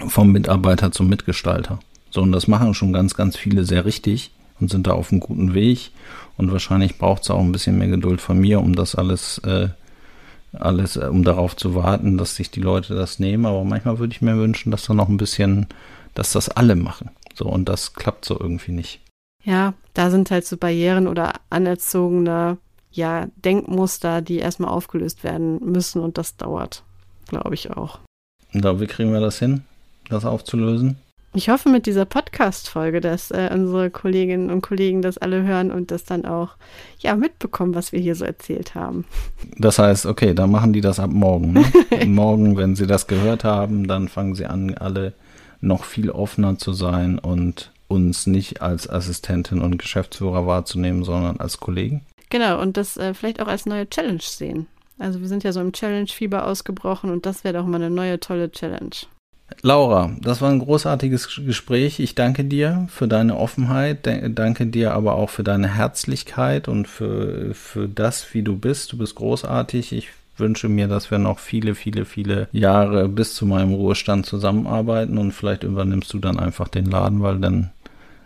vom 0.09 0.33
Mitarbeiter 0.33 0.91
zum 0.91 1.09
Mitgestalter. 1.09 1.79
So, 2.11 2.23
und 2.23 2.33
das 2.33 2.49
machen 2.49 2.75
schon 2.75 2.93
ganz, 2.93 3.15
ganz 3.15 3.37
viele 3.37 3.65
sehr 3.65 3.85
richtig 3.85 4.31
und 4.61 4.71
sind 4.71 4.87
da 4.87 4.93
auf 4.93 5.11
einem 5.11 5.21
guten 5.21 5.55
Weg. 5.55 5.91
Und 6.37 6.53
wahrscheinlich 6.53 6.99
braucht 6.99 7.23
es 7.23 7.31
auch 7.31 7.41
ein 7.41 7.53
bisschen 7.53 7.79
mehr 7.79 7.89
Geduld 7.89 8.21
von 8.21 8.39
mir, 8.39 8.61
um 8.61 8.75
das 8.75 8.95
alles, 8.95 9.39
äh, 9.39 9.69
alles, 10.53 10.97
äh, 10.97 11.07
um 11.07 11.25
darauf 11.25 11.57
zu 11.57 11.75
warten, 11.75 12.19
dass 12.19 12.37
sich 12.37 12.51
die 12.51 12.61
Leute 12.61 12.95
das 12.95 13.19
nehmen. 13.19 13.47
Aber 13.47 13.65
manchmal 13.65 13.99
würde 13.99 14.13
ich 14.13 14.23
mir 14.23 14.37
wünschen, 14.37 14.71
dass 14.71 14.87
da 14.87 14.95
noch 14.95 15.09
ein 15.09 15.17
bisschen, 15.17 15.67
dass 16.15 16.33
das 16.33 16.49
alle 16.49 16.77
machen. 16.77 17.11
So, 17.35 17.47
und 17.47 17.69
das 17.69 17.95
klappt 17.95 18.25
so 18.25 18.39
irgendwie 18.39 18.73
nicht. 18.73 19.01
Ja, 19.45 19.75
da 19.93 20.11
sind 20.11 20.31
halt 20.31 20.47
so 20.47 20.57
Barrieren 20.57 21.07
oder 21.07 21.35
anerzogene, 21.51 22.59
ja, 22.91 23.27
Denkmuster, 23.37 24.23
die 24.23 24.39
erstmal 24.39 24.71
aufgelöst 24.71 25.23
werden 25.23 25.61
müssen 25.61 26.01
und 26.01 26.17
das 26.17 26.37
dauert, 26.37 26.83
glaube 27.29 27.55
ich 27.55 27.71
auch. 27.71 27.99
Und 28.53 28.65
da, 28.65 28.81
wie 28.81 28.87
kriegen 28.87 29.13
wir 29.13 29.21
das 29.21 29.39
hin, 29.39 29.65
das 30.09 30.25
aufzulösen? 30.25 30.97
Ich 31.37 31.49
hoffe 31.49 31.69
mit 31.69 31.87
dieser 31.87 32.05
Podcast-Folge, 32.05 33.01
dass 33.01 33.33
äh, 33.33 33.51
unsere 33.53 33.91
Kolleginnen 33.91 34.51
und 34.51 34.63
Kollegen 34.63 35.03
das 35.03 35.19
alle 35.19 35.43
hören 35.43 35.73
und 35.73 35.91
das 35.91 36.05
dann 36.05 36.27
auch 36.27 36.51
ja 37.01 37.17
mitbekommen, 37.17 37.75
was 37.75 37.91
wir 37.91 37.99
hier 37.99 38.15
so 38.15 38.25
erzählt 38.25 38.77
haben. 38.77 39.05
Das 39.59 39.81
heißt, 39.81 40.07
okay, 40.07 40.33
dann 40.33 40.53
machen 40.53 40.73
die 40.73 40.81
das 40.81 41.01
ab 41.01 41.11
morgen. 41.11 41.55
Ne? 41.55 41.65
morgen, 42.07 42.57
wenn 42.57 42.77
sie 42.77 42.87
das 42.87 43.09
gehört 43.09 43.43
haben, 43.43 43.89
dann 43.89 44.07
fangen 44.07 44.37
sie 44.37 44.47
an, 44.47 44.75
alle 44.75 45.13
noch 45.61 45.83
viel 45.83 46.11
offener 46.11 46.57
zu 46.57 46.73
sein 46.73 47.19
und 47.19 47.73
uns 47.89 48.29
nicht 48.29 48.63
als 48.63 48.89
Assistentin 48.89 49.61
und 49.61 49.79
Geschäftsführer 49.79 50.47
wahrzunehmen, 50.47 51.03
sondern 51.03 51.39
als 51.41 51.59
Kollegen. 51.59 52.07
Genau, 52.31 52.61
und 52.63 52.77
das 52.77 52.97
äh, 52.97 53.13
vielleicht 53.13 53.43
auch 53.43 53.49
als 53.49 53.67
neue 53.67 53.91
Challenge 53.91 54.23
sehen. 54.23 54.69
Also 55.01 55.21
wir 55.21 55.27
sind 55.27 55.43
ja 55.43 55.51
so 55.51 55.61
im 55.61 55.73
Challenge-Fieber 55.73 56.47
ausgebrochen 56.47 57.11
und 57.11 57.27
das 57.27 57.43
wäre 57.43 57.55
doch 57.55 57.67
mal 57.67 57.83
eine 57.83 57.91
neue 57.91 58.21
tolle 58.21 58.53
Challenge. 58.53 58.95
Laura, 59.63 60.17
das 60.21 60.41
war 60.41 60.51
ein 60.51 60.59
großartiges 60.59 61.41
Gespräch. 61.45 62.01
Ich 62.01 62.15
danke 62.15 62.45
dir 62.45 62.87
für 62.91 63.09
deine 63.09 63.37
Offenheit, 63.37 64.07
danke 64.07 64.67
dir 64.67 64.93
aber 64.95 65.15
auch 65.15 65.31
für 65.31 65.45
deine 65.45 65.75
Herzlichkeit 65.75 66.67
und 66.69 66.89
für, 66.89 67.55
für 67.55 67.89
das, 67.89 68.33
wie 68.35 68.43
du 68.43 68.57
bist. 68.57 68.93
Du 68.93 68.99
bist 68.99 69.15
großartig. 69.15 69.93
Ich 69.93 70.09
wünsche 70.37 70.69
mir, 70.69 70.89
dass 70.89 71.11
wir 71.11 71.19
noch 71.19 71.39
viele, 71.39 71.75
viele, 71.75 72.05
viele 72.05 72.49
Jahre 72.53 73.09
bis 73.09 73.35
zu 73.35 73.47
meinem 73.47 73.73
Ruhestand 73.75 74.27
zusammenarbeiten 74.27 75.19
und 75.19 75.33
vielleicht 75.33 75.63
übernimmst 75.63 76.13
du 76.13 76.19
dann 76.19 76.39
einfach 76.39 76.69
den 76.69 76.87
Laden, 76.87 77.23
weil 77.23 77.39
dann 77.39 77.71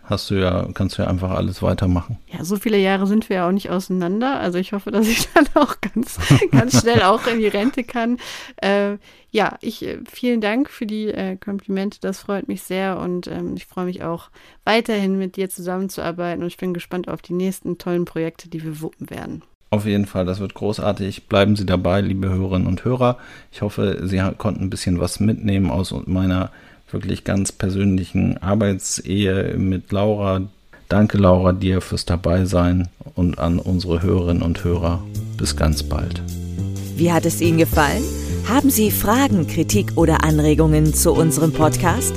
hast 0.09 0.29
du 0.29 0.35
ja, 0.35 0.67
kannst 0.73 0.97
du 0.97 1.03
ja 1.03 1.07
einfach 1.07 1.31
alles 1.31 1.61
weitermachen. 1.61 2.17
Ja, 2.27 2.43
so 2.43 2.55
viele 2.55 2.77
Jahre 2.77 3.05
sind 3.07 3.29
wir 3.29 3.37
ja 3.37 3.47
auch 3.47 3.51
nicht 3.51 3.69
auseinander. 3.69 4.39
Also 4.39 4.57
ich 4.57 4.73
hoffe, 4.73 4.91
dass 4.91 5.07
ich 5.07 5.29
dann 5.33 5.47
auch 5.53 5.75
ganz, 5.81 6.17
ganz 6.51 6.81
schnell 6.81 7.03
auch 7.03 7.27
in 7.27 7.39
die 7.39 7.47
Rente 7.47 7.83
kann. 7.83 8.17
Äh, 8.57 8.97
ja, 9.31 9.57
ich 9.61 9.85
äh, 9.85 9.99
vielen 10.09 10.41
Dank 10.41 10.69
für 10.69 10.85
die 10.85 11.07
äh, 11.07 11.35
Komplimente. 11.35 11.99
Das 12.01 12.19
freut 12.19 12.47
mich 12.47 12.63
sehr 12.63 12.99
und 12.99 13.27
ähm, 13.27 13.55
ich 13.55 13.65
freue 13.65 13.85
mich 13.85 14.03
auch 14.03 14.29
weiterhin 14.65 15.17
mit 15.17 15.35
dir 15.35 15.49
zusammenzuarbeiten 15.49 16.41
und 16.41 16.47
ich 16.47 16.57
bin 16.57 16.73
gespannt 16.73 17.07
auf 17.07 17.21
die 17.21 17.33
nächsten 17.33 17.77
tollen 17.77 18.05
Projekte, 18.05 18.49
die 18.49 18.63
wir 18.63 18.81
wuppen 18.81 19.09
werden. 19.09 19.43
Auf 19.71 19.85
jeden 19.85 20.07
Fall, 20.07 20.25
das 20.25 20.39
wird 20.39 20.55
großartig. 20.55 21.27
Bleiben 21.27 21.55
Sie 21.55 21.65
dabei, 21.65 22.01
liebe 22.01 22.27
Hörerinnen 22.27 22.67
und 22.67 22.83
Hörer. 22.83 23.19
Ich 23.51 23.61
hoffe, 23.61 24.01
Sie 24.03 24.19
konnten 24.39 24.63
ein 24.63 24.69
bisschen 24.71 24.99
was 24.99 25.19
mitnehmen 25.19 25.69
aus 25.69 25.93
meiner 26.07 26.51
wirklich 26.91 27.23
ganz 27.23 27.51
persönlichen 27.51 28.37
Arbeitsehe 28.37 29.55
mit 29.57 29.91
Laura. 29.91 30.41
Danke, 30.87 31.17
Laura, 31.17 31.53
dir 31.53 31.81
fürs 31.81 32.05
Dabeisein 32.05 32.87
und 33.15 33.39
an 33.39 33.59
unsere 33.59 34.01
Hörerinnen 34.01 34.41
und 34.41 34.63
Hörer. 34.63 35.03
Bis 35.37 35.55
ganz 35.55 35.83
bald. 35.83 36.21
Wie 36.95 37.11
hat 37.11 37.25
es 37.25 37.41
Ihnen 37.41 37.59
gefallen? 37.59 38.03
Haben 38.47 38.69
Sie 38.69 38.91
Fragen, 38.91 39.47
Kritik 39.47 39.93
oder 39.95 40.23
Anregungen 40.23 40.93
zu 40.93 41.13
unserem 41.13 41.53
Podcast? 41.53 42.13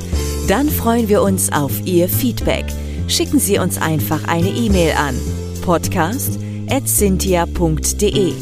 Dann 0.48 0.68
freuen 0.68 1.08
wir 1.08 1.22
uns 1.22 1.52
auf 1.52 1.70
Ihr 1.84 2.08
Feedback. 2.08 2.64
Schicken 3.08 3.38
Sie 3.38 3.58
uns 3.58 3.80
einfach 3.80 4.26
eine 4.26 4.48
E-Mail 4.48 4.94
an 4.96 5.14
podcast.cynthia.de 5.62 8.32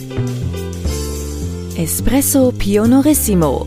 Espresso 1.76 2.52
Pionorissimo 2.52 3.66